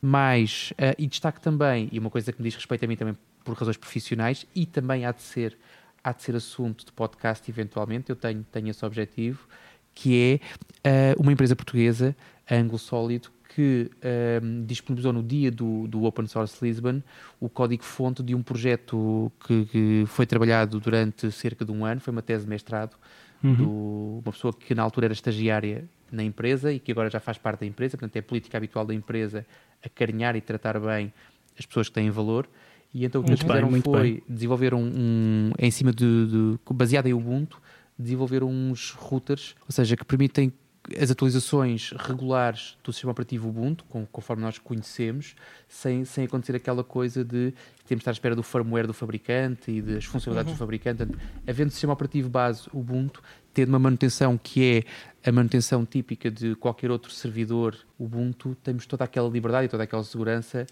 Mas, 0.00 0.72
uh, 0.72 0.94
e 0.98 1.06
destaque 1.06 1.40
também, 1.40 1.88
e 1.92 1.98
uma 1.98 2.10
coisa 2.10 2.32
que 2.32 2.40
me 2.40 2.48
diz 2.48 2.56
respeito 2.56 2.84
a 2.84 2.88
mim 2.88 2.96
também 2.96 3.16
por 3.44 3.54
razões 3.54 3.76
profissionais, 3.76 4.46
e 4.54 4.66
também 4.66 5.04
há 5.04 5.12
de 5.12 5.22
ser 5.22 5.56
há 6.04 6.12
de 6.12 6.22
ser 6.22 6.34
assunto 6.34 6.84
de 6.84 6.90
podcast 6.90 7.48
eventualmente, 7.48 8.10
eu 8.10 8.16
tenho, 8.16 8.44
tenho 8.50 8.68
esse 8.68 8.84
objetivo, 8.84 9.46
que 9.94 10.40
é 10.84 11.14
uh, 11.16 11.22
uma 11.22 11.32
empresa 11.32 11.54
portuguesa, 11.54 12.16
a 12.48 12.56
Anglo 12.56 12.78
Sólido, 12.78 13.30
que 13.54 13.90
uh, 13.96 14.64
disponibilizou 14.64 15.12
no 15.12 15.22
dia 15.22 15.50
do, 15.50 15.86
do 15.86 16.04
Open 16.04 16.26
Source 16.26 16.64
Lisbon 16.64 17.02
o 17.40 17.48
código-fonte 17.48 18.22
de 18.22 18.34
um 18.34 18.42
projeto 18.42 19.30
que, 19.46 19.64
que, 19.66 20.04
foi 20.06 20.26
trabalhado 20.26 20.80
durante 20.80 21.30
cerca 21.30 21.64
de 21.64 21.72
um 21.72 21.84
ano, 21.84 22.00
foi 22.00 22.12
uma 22.12 22.22
tese 22.22 22.44
de 22.44 22.50
mestrado, 22.50 22.96
uhum. 23.42 23.54
do, 23.54 24.20
uma 24.24 24.32
pessoa 24.32 24.52
que 24.52 24.74
na 24.74 24.82
altura 24.82 25.06
era 25.06 25.12
estagiária 25.12 25.84
na 26.10 26.22
empresa 26.22 26.72
e 26.72 26.78
que 26.78 26.92
agora 26.92 27.10
já 27.10 27.20
faz 27.20 27.38
parte 27.38 27.60
da 27.60 27.66
empresa, 27.66 27.96
portanto 27.96 28.16
é 28.16 28.20
a 28.20 28.22
política 28.22 28.56
habitual 28.56 28.84
da 28.84 28.94
empresa 28.94 29.46
acarinhar 29.84 30.36
e 30.36 30.40
tratar 30.40 30.78
bem 30.78 31.12
as 31.58 31.66
pessoas 31.66 31.88
que 31.88 31.94
têm 31.94 32.10
valor. 32.10 32.48
E 32.94 33.04
então 33.04 33.20
o 33.20 33.24
que 33.24 33.30
eles 33.30 33.40
fizeram 33.40 33.70
bem, 33.70 33.80
foi 33.80 34.02
bem. 34.02 34.22
desenvolver 34.28 34.74
um, 34.74 34.84
um, 34.84 35.52
em 35.58 35.70
cima 35.70 35.92
de, 35.92 36.26
de, 36.26 36.58
baseado 36.74 37.06
em 37.06 37.14
Ubuntu, 37.14 37.60
desenvolver 37.98 38.44
uns 38.44 38.90
routers, 38.90 39.54
ou 39.66 39.72
seja, 39.72 39.96
que 39.96 40.04
permitem 40.04 40.52
as 40.98 41.10
atualizações 41.10 41.92
regulares 41.96 42.76
do 42.82 42.92
sistema 42.92 43.12
operativo 43.12 43.48
Ubuntu, 43.48 43.84
com, 43.88 44.04
conforme 44.06 44.42
nós 44.42 44.58
conhecemos, 44.58 45.36
sem, 45.68 46.04
sem 46.04 46.24
acontecer 46.24 46.56
aquela 46.56 46.82
coisa 46.82 47.24
de 47.24 47.54
temos 47.86 48.00
de 48.00 48.02
estar 48.02 48.10
à 48.10 48.12
espera 48.12 48.34
do 48.34 48.42
firmware 48.42 48.86
do 48.86 48.94
fabricante 48.94 49.70
e 49.70 49.82
das 49.82 50.04
funcionalidades 50.04 50.52
uhum. 50.52 50.56
do 50.56 50.58
fabricante. 50.58 51.06
Havendo 51.46 51.70
sistema 51.70 51.92
operativo 51.92 52.28
base 52.28 52.68
Ubuntu, 52.72 53.22
tendo 53.52 53.68
uma 53.68 53.78
manutenção 53.78 54.38
que 54.38 54.84
é 55.22 55.28
a 55.28 55.32
manutenção 55.32 55.84
típica 55.84 56.30
de 56.30 56.54
qualquer 56.56 56.90
outro 56.90 57.12
servidor 57.12 57.76
Ubuntu, 57.98 58.56
temos 58.62 58.86
toda 58.86 59.04
aquela 59.04 59.28
liberdade 59.28 59.66
e 59.66 59.68
toda 59.68 59.84
aquela 59.84 60.02
segurança 60.02 60.66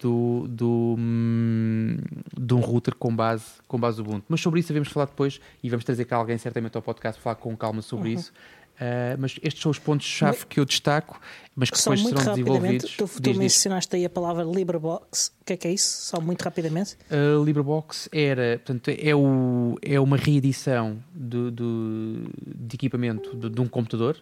do, 0.00 0.46
do, 0.48 0.96
hum, 0.98 1.98
de 2.38 2.54
um 2.54 2.60
router 2.60 2.94
com 2.94 3.14
base, 3.14 3.44
com 3.68 3.78
base 3.78 4.00
Ubuntu. 4.00 4.24
Mas 4.28 4.40
sobre 4.40 4.60
isso 4.60 4.68
devemos 4.68 4.88
falar 4.88 5.06
depois 5.06 5.40
e 5.62 5.68
vamos 5.68 5.84
trazer 5.84 6.06
cá 6.06 6.16
alguém 6.16 6.38
certamente 6.38 6.76
ao 6.76 6.82
podcast 6.82 7.20
falar 7.20 7.36
com 7.36 7.54
calma 7.56 7.82
sobre 7.82 8.08
uhum. 8.08 8.14
isso. 8.14 8.32
Uh, 8.80 9.14
mas 9.18 9.38
estes 9.42 9.60
são 9.60 9.70
os 9.70 9.78
pontos-chave 9.78 10.46
que 10.46 10.58
eu 10.58 10.64
destaco, 10.64 11.20
mas 11.54 11.68
que 11.68 11.76
depois 11.76 12.00
serão 12.00 12.24
desenvolvidos. 12.24 12.96
Tu, 12.96 13.06
tu 13.06 13.20
diz, 13.20 13.36
mencionaste 13.36 13.94
aí 13.94 14.06
a 14.06 14.10
palavra 14.10 14.42
LibreBox. 14.42 15.32
O 15.42 15.44
que 15.44 15.52
é 15.52 15.56
que 15.58 15.68
é 15.68 15.72
isso? 15.72 16.06
Só 16.06 16.18
muito 16.18 16.40
rapidamente. 16.40 16.96
Uh, 17.10 17.44
LibreBox 17.44 18.08
era, 18.10 18.58
portanto, 18.64 18.88
é, 18.88 19.14
o, 19.14 19.76
é 19.82 20.00
uma 20.00 20.16
reedição 20.16 20.98
do, 21.12 21.50
do 21.50 22.30
de 22.46 22.76
equipamento 22.76 23.36
de, 23.36 23.50
de 23.50 23.60
um 23.60 23.68
computador. 23.68 24.16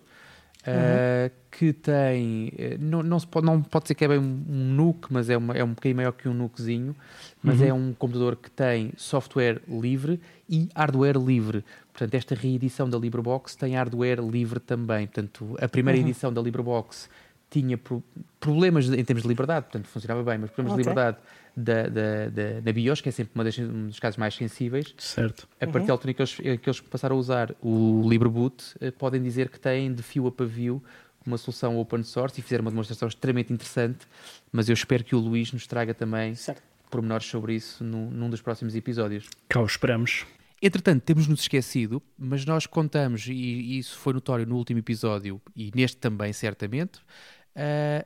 Uh, 0.69 1.31
que 1.51 1.73
tem. 1.73 2.53
Eh, 2.57 2.77
não, 2.79 3.03
não, 3.03 3.19
pode, 3.21 3.47
não 3.47 3.63
pode 3.63 3.85
dizer 3.85 3.95
que 3.95 4.05
é 4.05 4.09
bem 4.09 4.19
um 4.19 4.75
NUC, 4.75 5.09
mas 5.11 5.29
é, 5.29 5.37
uma, 5.37 5.55
é 5.55 5.65
um 5.65 5.71
bocadinho 5.71 5.97
maior 5.97 6.13
que 6.13 6.29
um 6.29 6.35
NUCzinho. 6.35 6.95
Mas 7.43 7.61
uhum. 7.61 7.67
é 7.67 7.73
um 7.73 7.93
computador 7.93 8.37
que 8.37 8.51
tem 8.51 8.93
software 8.97 9.61
livre 9.69 10.21
e 10.49 10.69
hardware 10.75 11.19
livre. 11.19 11.65
Portanto, 11.93 12.15
esta 12.15 12.35
reedição 12.35 12.89
da 12.89 12.97
LibreBox 12.97 13.57
tem 13.57 13.75
hardware 13.75 14.21
livre 14.21 14.61
também. 14.61 15.07
Portanto, 15.07 15.57
a 15.61 15.69
primeira 15.69 15.99
uhum. 15.99 16.07
edição 16.07 16.33
da 16.33 16.41
LibreBox 16.41 17.09
tinha 17.51 17.79
pro, 17.79 18.03
problemas 18.39 18.89
em 18.89 19.05
termos 19.05 19.23
de 19.23 19.29
liberdade, 19.29 19.67
portanto, 19.67 19.87
funcionava 19.87 20.23
bem, 20.23 20.39
mas 20.39 20.51
problemas 20.51 20.73
okay. 20.73 20.85
de 20.85 20.89
liberdade 20.89 21.19
da, 21.57 21.83
da, 21.89 22.29
da, 22.29 22.61
da 22.61 22.73
BIOS, 22.73 23.01
que 23.01 23.09
é 23.09 23.13
sempre 23.13 23.43
das, 23.43 23.59
um 23.59 23.87
dos 23.87 23.99
casos 23.99 24.17
mais 24.17 24.35
sensíveis. 24.35 24.95
Certo. 24.99 25.49
A 25.61 25.67
partir 25.67 25.81
uhum. 25.81 25.87
da 25.87 25.93
altura 25.93 26.15
que 26.15 26.23
eles, 26.23 26.35
que 26.35 26.69
eles 26.69 26.81
passaram 26.81 27.17
a 27.17 27.19
usar 27.19 27.55
o 27.61 28.09
LibreBoot, 28.09 28.77
eh, 28.81 28.91
podem 28.91 29.23
dizer 29.23 29.49
que 29.49 29.59
têm 29.59 29.93
de 29.93 30.03
fio 30.03 30.27
a 30.27 30.33
pavio 30.33 30.83
uma 31.27 31.37
solução 31.37 31.79
open 31.79 32.03
source 32.03 32.41
e 32.41 32.43
fizeram 32.43 32.63
uma 32.63 32.71
demonstração 32.71 33.09
extremamente 33.09 33.53
interessante, 33.53 34.07
mas 34.53 34.69
eu 34.69 34.73
espero 34.73 35.05
que 35.05 35.15
o 35.15 35.19
Luís 35.19 35.53
nos 35.53 35.67
traga 35.67 35.93
também 35.93 36.35
certo. 36.35 36.63
pormenores 36.91 37.27
sobre 37.27 37.55
isso 37.55 37.85
num, 37.85 38.11
num 38.11 38.31
dos 38.31 38.41
próximos 38.41 38.75
episódios. 38.75 39.29
Cá 39.49 39.61
o 39.61 39.67
esperamos. 39.67 40.27
Entretanto, 40.61 41.03
temos-nos 41.03 41.41
esquecido, 41.41 42.03
mas 42.19 42.45
nós 42.45 42.67
contamos, 42.67 43.27
e 43.29 43.79
isso 43.79 43.97
foi 43.97 44.13
notório 44.13 44.45
no 44.45 44.57
último 44.57 44.81
episódio 44.81 45.41
e 45.55 45.71
neste 45.73 45.99
também, 45.99 46.33
certamente, 46.33 46.99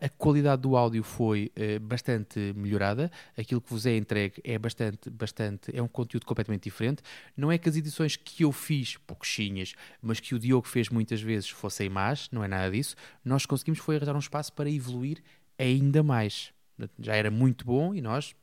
a 0.00 0.09
qualidade 0.09 0.62
do 0.62 0.76
áudio 0.76 1.03
foi 1.03 1.53
uh, 1.57 1.80
bastante 1.80 2.53
melhorada. 2.57 3.11
Aquilo 3.36 3.61
que 3.61 3.70
vos 3.70 3.84
é 3.84 3.96
entregue 3.96 4.40
é 4.44 4.59
bastante, 4.59 5.11
bastante, 5.11 5.76
é 5.76 5.82
um 5.82 5.88
conteúdo 5.88 6.24
completamente 6.24 6.64
diferente. 6.64 7.03
Não 7.36 7.53
é 7.53 7.59
que 7.59 7.68
as 7.68 7.76
edições 7.76 8.16
que 8.16 8.44
eu 8.44 8.53
fiz, 8.53 8.96
pouquinhas, 8.96 9.74
mas 10.00 10.20
que 10.20 10.34
o 10.34 10.38
Diogo 10.38 10.66
fez 10.66 10.88
muitas 10.88 11.20
vezes 11.20 11.50
fossem 11.50 11.88
más, 11.88 12.28
não 12.32 12.42
é 12.42 12.48
nada 12.48 12.70
disso. 12.70 12.96
Nós 13.24 13.44
conseguimos 13.44 13.80
foi 13.80 13.96
arranjar 13.96 14.16
um 14.16 14.20
espaço 14.20 14.53
para 14.53 14.70
evoluir 14.70 15.22
ainda 15.59 16.03
mais. 16.03 16.53
Já 16.98 17.14
era 17.14 17.30
muito 17.30 17.64
bom 17.64 17.94
e 17.94 18.00
nós 18.00 18.34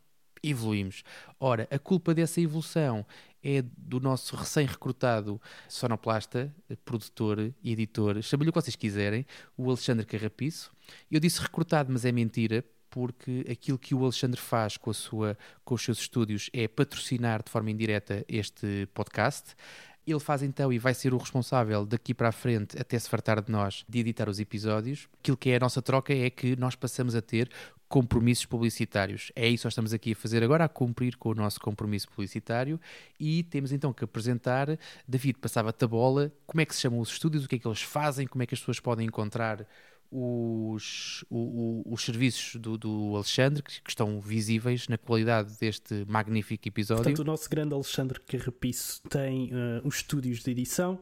evoluímos. 0.44 1.04
Ora, 1.40 1.68
a 1.72 1.80
culpa 1.80 2.14
dessa 2.14 2.40
evolução 2.40 3.06
é 3.44 3.62
do 3.62 4.00
nosso 4.00 4.36
recém-recrutado 4.36 5.42
sonoplasta, 5.68 6.54
produtor 6.84 7.54
e 7.64 7.72
editor, 7.72 8.22
chamem-lhe 8.22 8.50
o 8.50 8.54
que 8.54 8.62
vocês 8.62 8.76
quiserem, 8.76 9.26
o 9.58 9.68
Alexandre 9.70 10.06
Carrapiço. 10.06 10.72
Eu 11.10 11.20
disse 11.20 11.42
recrutado, 11.42 11.92
mas 11.92 12.06
é 12.06 12.12
mentira, 12.12 12.64
porque 12.90 13.46
aquilo 13.50 13.78
que 13.78 13.94
o 13.94 14.04
Alexandre 14.04 14.40
faz 14.40 14.78
com, 14.78 14.90
a 14.90 14.94
sua, 14.94 15.38
com 15.64 15.76
os 15.76 15.84
seus 15.84 16.00
estúdios 16.00 16.50
é 16.52 16.68
patrocinar 16.68 17.44
de 17.44 17.52
forma 17.52 17.72
indireta 17.72 18.26
este 18.28 18.88
podcast. 18.94 19.56
Ele 20.08 20.20
faz 20.20 20.42
então 20.42 20.74
e 20.74 20.80
vai 20.80 20.94
ser 20.96 21.14
o 21.14 21.18
responsável 21.18 21.86
daqui 21.86 22.16
para 22.16 22.30
a 22.30 22.32
frente, 22.32 22.80
até 22.82 22.98
se 22.98 23.08
fartar 23.08 23.42
de 23.44 23.52
nós, 23.52 23.86
de 23.88 24.00
editar 24.00 24.28
os 24.28 24.40
episódios. 24.40 25.08
Aquilo 25.20 25.38
que 25.38 25.52
é 25.52 25.58
a 25.58 25.60
nossa 25.60 25.84
troca 25.84 26.12
é 26.14 26.30
que 26.32 26.56
nós 26.56 26.76
passamos 26.76 27.14
a 27.14 27.22
ter 27.22 27.50
compromissos 27.90 28.46
publicitários. 28.46 29.32
É 29.36 29.48
isso 29.48 29.64
que 29.64 29.66
nós 29.66 29.74
estamos 29.74 29.94
aqui 29.94 30.12
a 30.12 30.16
fazer 30.16 30.44
agora, 30.44 30.64
a 30.64 30.70
cumprir 30.70 31.18
com 31.18 31.30
o 31.30 31.36
nosso 31.36 31.60
compromisso 31.60 32.08
publicitário. 32.08 32.80
E 33.20 33.44
temos 33.44 33.72
então 33.72 33.92
que 33.92 34.04
apresentar, 34.04 34.78
David 35.08 35.40
passava-te 35.40 35.84
a 35.84 35.88
bola, 35.88 36.32
como 36.46 36.62
é 36.62 36.66
que 36.66 36.76
se 36.76 36.82
chamam 36.82 37.00
os 37.00 37.10
estúdios, 37.10 37.46
o 37.46 37.50
que 37.50 37.56
é 37.56 37.60
que 37.60 37.68
eles 37.68 37.82
fazem, 37.82 38.28
como 38.28 38.44
é 38.44 38.46
que 38.46 38.54
as 38.54 38.60
pessoas 38.60 38.80
podem 38.80 39.08
encontrar 39.08 39.66
os, 40.12 41.24
o, 41.30 41.84
o, 41.88 41.94
os 41.94 42.04
serviços 42.04 42.56
do, 42.60 42.78
do 42.78 43.16
Alexandre, 43.16 43.62
que, 43.62 43.82
que, 43.82 43.90
estão 43.90 44.20
visíveis 44.20 44.88
na 44.88 44.98
qualidade 44.98 45.56
deste 45.60 46.04
magnífico 46.08 46.68
episódio. 46.68 47.04
Portanto, 47.04 47.20
o 47.20 47.24
nosso 47.24 47.50
grande 47.50 47.74
Alexandre 47.76 48.20
Carrapiço 48.22 49.02
tem 49.08 49.52
uh, 49.54 49.88
os 49.88 49.98
estúdios 49.98 50.44
de 50.44 50.52
edição. 50.52 50.96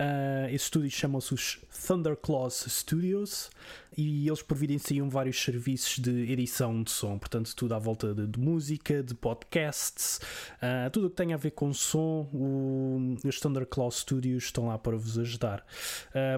Uh, 0.00 0.48
esses 0.48 0.62
estúdios 0.62 0.94
chamam-se 0.94 1.34
os 1.34 1.58
Thunderclaws 1.86 2.64
Studios 2.68 3.50
e 3.96 4.26
eles 4.26 4.42
providenciam 4.42 5.08
vários 5.08 5.42
serviços 5.42 5.98
de 5.98 6.30
edição 6.30 6.82
de 6.82 6.90
som, 6.90 7.18
portanto, 7.18 7.54
tudo 7.54 7.74
à 7.74 7.78
volta 7.78 8.14
de, 8.14 8.26
de 8.26 8.38
música, 8.38 9.02
de 9.02 9.14
podcasts, 9.14 10.18
uh, 10.56 10.90
tudo 10.90 11.08
o 11.08 11.10
que 11.10 11.16
tem 11.16 11.34
a 11.34 11.36
ver 11.36 11.50
com 11.50 11.72
som. 11.74 12.28
O, 12.32 13.16
os 13.22 13.38
Thunderclaw 13.38 13.90
Studios 13.90 14.44
estão 14.44 14.68
lá 14.68 14.78
para 14.78 14.96
vos 14.96 15.18
ajudar. 15.18 15.64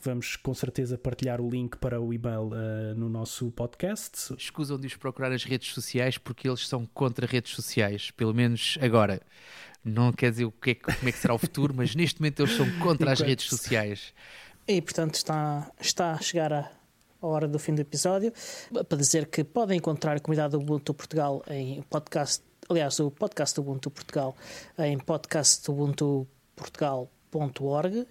Vamos 0.02 0.38
com 0.38 0.54
certeza 0.54 0.98
partilhar 0.98 1.42
o 1.42 1.50
link 1.50 1.78
para 1.78 2.00
o 2.00 2.14
e-mail 2.14 2.48
uh, 2.48 2.96
no 2.96 3.10
nosso 3.10 3.52
podcast. 3.52 4.34
Escusam 4.38 4.80
de 4.80 4.88
os 4.88 4.96
procurar 4.96 5.32
as 5.32 5.44
redes 5.44 5.74
sociais 5.74 6.18
porque 6.18 6.48
eles 6.48 6.68
são 6.68 6.86
contra 6.86 7.26
redes 7.26 7.54
sociais, 7.54 8.10
pelo 8.12 8.34
menos 8.34 8.78
agora. 8.82 9.22
Não 9.84 10.14
quer 10.14 10.32
dizer 10.32 10.46
o 10.46 10.52
que 10.52 10.72
é, 10.72 10.76
como 10.76 11.10
é 11.10 11.12
que 11.12 11.18
será 11.18 11.34
o 11.34 11.38
futuro, 11.38 11.74
mas 11.76 11.96
neste 11.96 12.22
momento 12.22 12.42
eles 12.42 12.56
são 12.56 12.70
contra 12.80 13.12
as 13.12 13.20
redes 13.20 13.46
sociais. 13.46 14.14
E 14.68 14.82
portanto 14.82 15.16
está, 15.16 15.70
está 15.80 16.14
a 16.14 16.22
chegar 16.22 16.54
a, 16.54 16.72
a 17.22 17.28
hora 17.28 17.48
do 17.48 17.60
fim 17.60 17.76
do 17.76 17.82
episódio 17.82 18.32
para 18.88 18.98
dizer 18.98 19.26
que 19.26 19.44
podem 19.44 19.78
encontrar 19.78 20.16
a 20.16 20.20
comunidade 20.20 20.52
do 20.52 20.60
Ubuntu 20.60 20.94
Portugal 20.94 21.44
em 21.50 21.82
podcast, 21.84 22.44
aliás, 22.70 23.00
o 23.00 23.12
podcast 23.12 23.56
do 23.56 23.62
Ubuntu 23.62 23.92
Portugal 23.92 24.36
em 24.78 24.98
podcast 24.98 25.66
do 25.66 25.74
Ubuntu 25.74 26.28
Portugal 26.56 27.12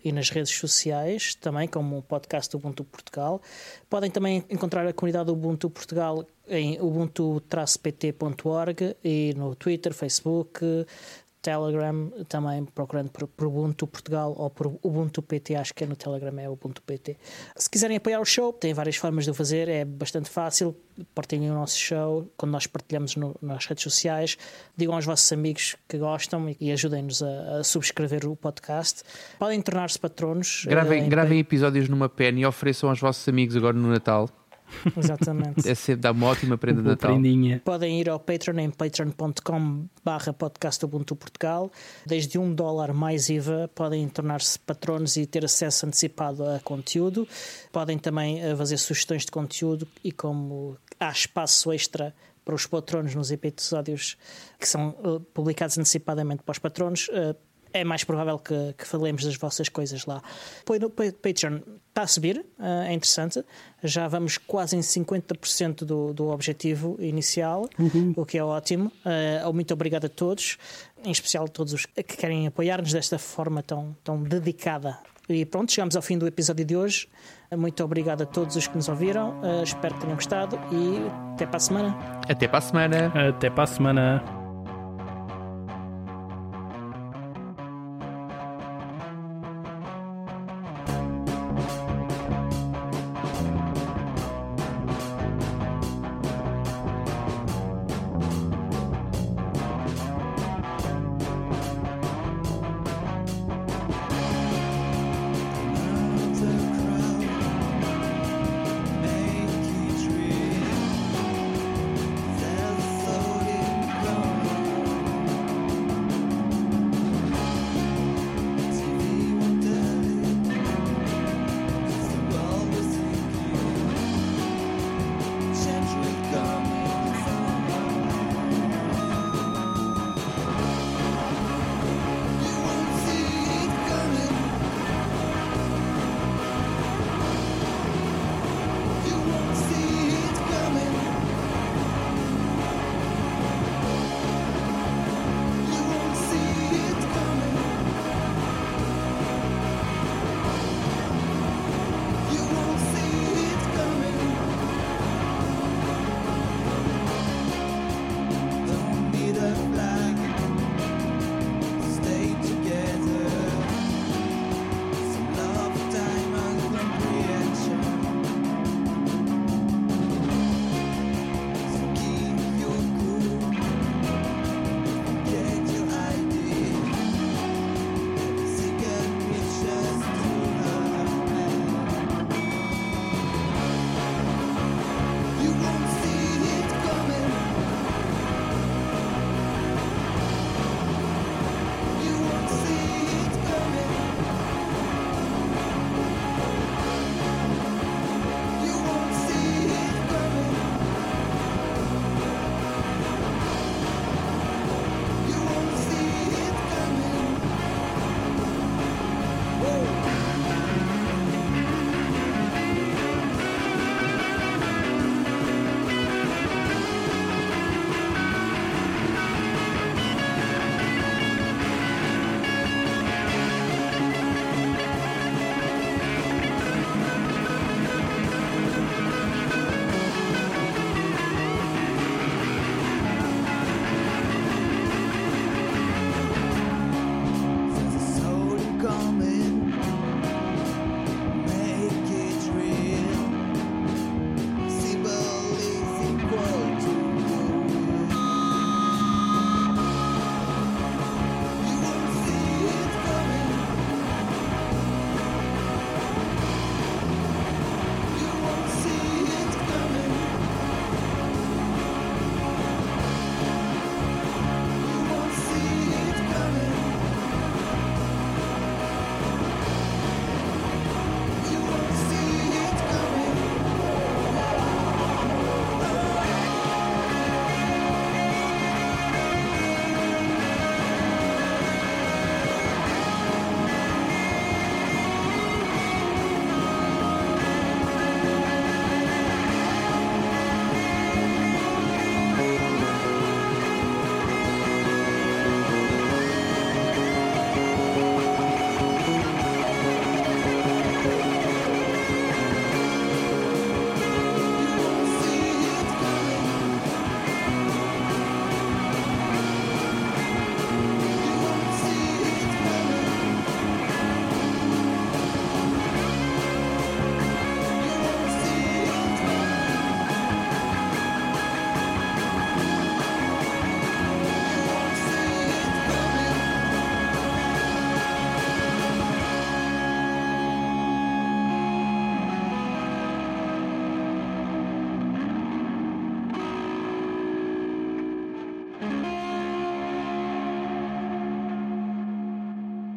e 0.04 0.12
nas 0.12 0.30
redes 0.30 0.52
sociais, 0.52 1.34
também 1.34 1.66
como 1.68 1.98
o 1.98 2.02
podcast 2.02 2.56
Ubuntu 2.56 2.84
Portugal. 2.84 3.42
Podem 3.88 4.10
também 4.10 4.44
encontrar 4.48 4.86
a 4.86 4.92
comunidade 4.92 5.30
Ubuntu 5.30 5.68
Portugal 5.68 6.24
em 6.48 6.80
ubuntu-pt.org 6.80 8.96
e 9.04 9.34
no 9.36 9.54
Twitter, 9.54 9.92
Facebook, 9.92 10.60
Telegram, 11.48 12.12
também 12.28 12.64
procurando 12.66 13.10
por, 13.10 13.26
por, 13.26 13.46
Ubuntu 13.46 13.86
Portugal 13.86 14.34
ou 14.36 14.50
por 14.50 14.66
Ubuntu 14.82 15.22
PT, 15.22 15.56
acho 15.56 15.72
que 15.72 15.84
é 15.84 15.86
no 15.86 15.96
Telegram, 15.96 16.38
é 16.38 16.48
Ubuntu 16.48 16.82
PT. 16.82 17.16
Se 17.56 17.70
quiserem 17.70 17.96
apoiar 17.96 18.20
o 18.20 18.24
show, 18.24 18.52
tem 18.52 18.74
várias 18.74 18.96
formas 18.96 19.24
de 19.24 19.30
o 19.30 19.34
fazer, 19.34 19.66
é 19.68 19.84
bastante 19.84 20.28
fácil. 20.28 20.76
Partilhem 21.14 21.50
o 21.50 21.54
nosso 21.54 21.78
show 21.78 22.30
quando 22.36 22.52
nós 22.52 22.66
partilhamos 22.66 23.16
no, 23.16 23.34
nas 23.40 23.64
redes 23.64 23.84
sociais. 23.84 24.36
Digam 24.76 24.94
aos 24.94 25.06
vossos 25.06 25.32
amigos 25.32 25.76
que 25.88 25.96
gostam 25.96 26.50
e, 26.50 26.56
e 26.60 26.72
ajudem-nos 26.72 27.22
a, 27.22 27.58
a, 27.58 27.64
subscrever 27.64 28.26
o 28.26 28.36
podcast. 28.36 29.02
Podem 29.38 29.62
tornar-se 29.62 29.98
patronos. 29.98 30.66
Gravem, 30.66 31.06
uh, 31.06 31.08
gravem 31.08 31.38
episódios 31.38 31.88
numa 31.88 32.08
pen 32.08 32.40
e 32.40 32.44
ofereçam 32.44 32.90
aos 32.90 33.00
vossos 33.00 33.26
amigos 33.26 33.56
agora 33.56 33.76
no 33.76 33.88
Natal. 33.88 34.28
Exatamente. 34.96 35.68
É 35.68 35.74
sempre 35.74 36.02
dá 36.02 36.12
uma 36.12 36.26
ótima 36.26 36.58
prenda 36.58 36.82
de 36.82 36.88
Natal. 36.88 37.12
Prendinha. 37.12 37.60
Podem 37.64 38.00
ir 38.00 38.08
ao 38.08 38.18
Patreon 38.18 38.58
em 38.58 38.70
patreon.com 38.70 39.86
barra 40.04 40.32
podcast 40.32 40.84
Ubuntu 40.84 41.16
Portugal. 41.16 41.70
Desde 42.06 42.38
um 42.38 42.52
dólar 42.54 42.92
mais 42.92 43.28
IVA 43.28 43.70
podem 43.74 44.08
tornar-se 44.08 44.58
patronos 44.58 45.16
e 45.16 45.26
ter 45.26 45.44
acesso 45.44 45.86
antecipado 45.86 46.44
a 46.44 46.60
conteúdo. 46.60 47.26
Podem 47.72 47.98
também 47.98 48.42
eh, 48.42 48.54
fazer 48.56 48.76
sugestões 48.78 49.24
de 49.24 49.30
conteúdo 49.30 49.86
e 50.02 50.12
como 50.12 50.76
há 50.98 51.10
espaço 51.10 51.72
extra 51.72 52.14
para 52.48 52.54
os 52.54 52.66
patronos 52.66 53.14
nos 53.14 53.30
episódios 53.30 54.16
que 54.58 54.66
são 54.66 54.96
uh, 55.04 55.20
publicados 55.20 55.76
antecipadamente 55.76 56.42
para 56.42 56.52
os 56.52 56.58
patronos, 56.58 57.08
uh, 57.08 57.36
é 57.72 57.84
mais 57.84 58.04
provável 58.04 58.38
que, 58.38 58.74
que, 58.76 58.86
falemos 58.86 59.24
das 59.24 59.36
vossas 59.36 59.68
coisas 59.68 60.06
lá. 60.06 60.22
Apoio 60.60 60.80
no 60.80 60.90
Patreon 60.90 61.60
está 61.88 62.02
a 62.02 62.06
subir, 62.06 62.44
uh, 62.58 62.64
é 62.86 62.92
interessante. 62.92 63.44
Já 63.82 64.08
vamos 64.08 64.38
quase 64.38 64.76
em 64.76 64.80
50% 64.80 65.84
do, 65.84 66.12
do 66.12 66.28
objetivo 66.28 66.96
inicial, 67.00 67.68
uhum. 67.78 68.12
o 68.16 68.24
que 68.24 68.38
é 68.38 68.44
ótimo. 68.44 68.92
Uh, 69.04 69.52
muito 69.52 69.72
obrigado 69.72 70.06
a 70.06 70.08
todos, 70.08 70.58
em 71.04 71.10
especial 71.10 71.44
a 71.44 71.48
todos 71.48 71.72
os 71.72 71.86
que 71.86 72.02
querem 72.02 72.46
apoiar-nos 72.46 72.92
desta 72.92 73.18
forma 73.18 73.62
tão, 73.62 73.96
tão 74.02 74.22
dedicada. 74.22 74.98
E 75.28 75.44
pronto, 75.44 75.70
chegamos 75.70 75.94
ao 75.94 76.00
fim 76.00 76.16
do 76.16 76.26
episódio 76.26 76.64
de 76.64 76.74
hoje. 76.74 77.06
Muito 77.54 77.82
obrigado 77.84 78.22
a 78.22 78.26
todos 78.26 78.56
os 78.56 78.66
que 78.66 78.76
nos 78.76 78.88
ouviram. 78.88 79.40
Uh, 79.40 79.62
espero 79.62 79.94
que 79.94 80.00
tenham 80.00 80.16
gostado 80.16 80.58
e 80.72 81.34
até 81.34 81.46
para 81.46 81.56
a 81.56 81.60
semana. 81.60 81.98
Até 82.28 82.48
para 82.48 82.58
a 82.58 82.62
semana. 82.62 83.28
Até 83.28 83.50
para 83.50 83.64
a 83.64 83.66
semana. 83.66 84.37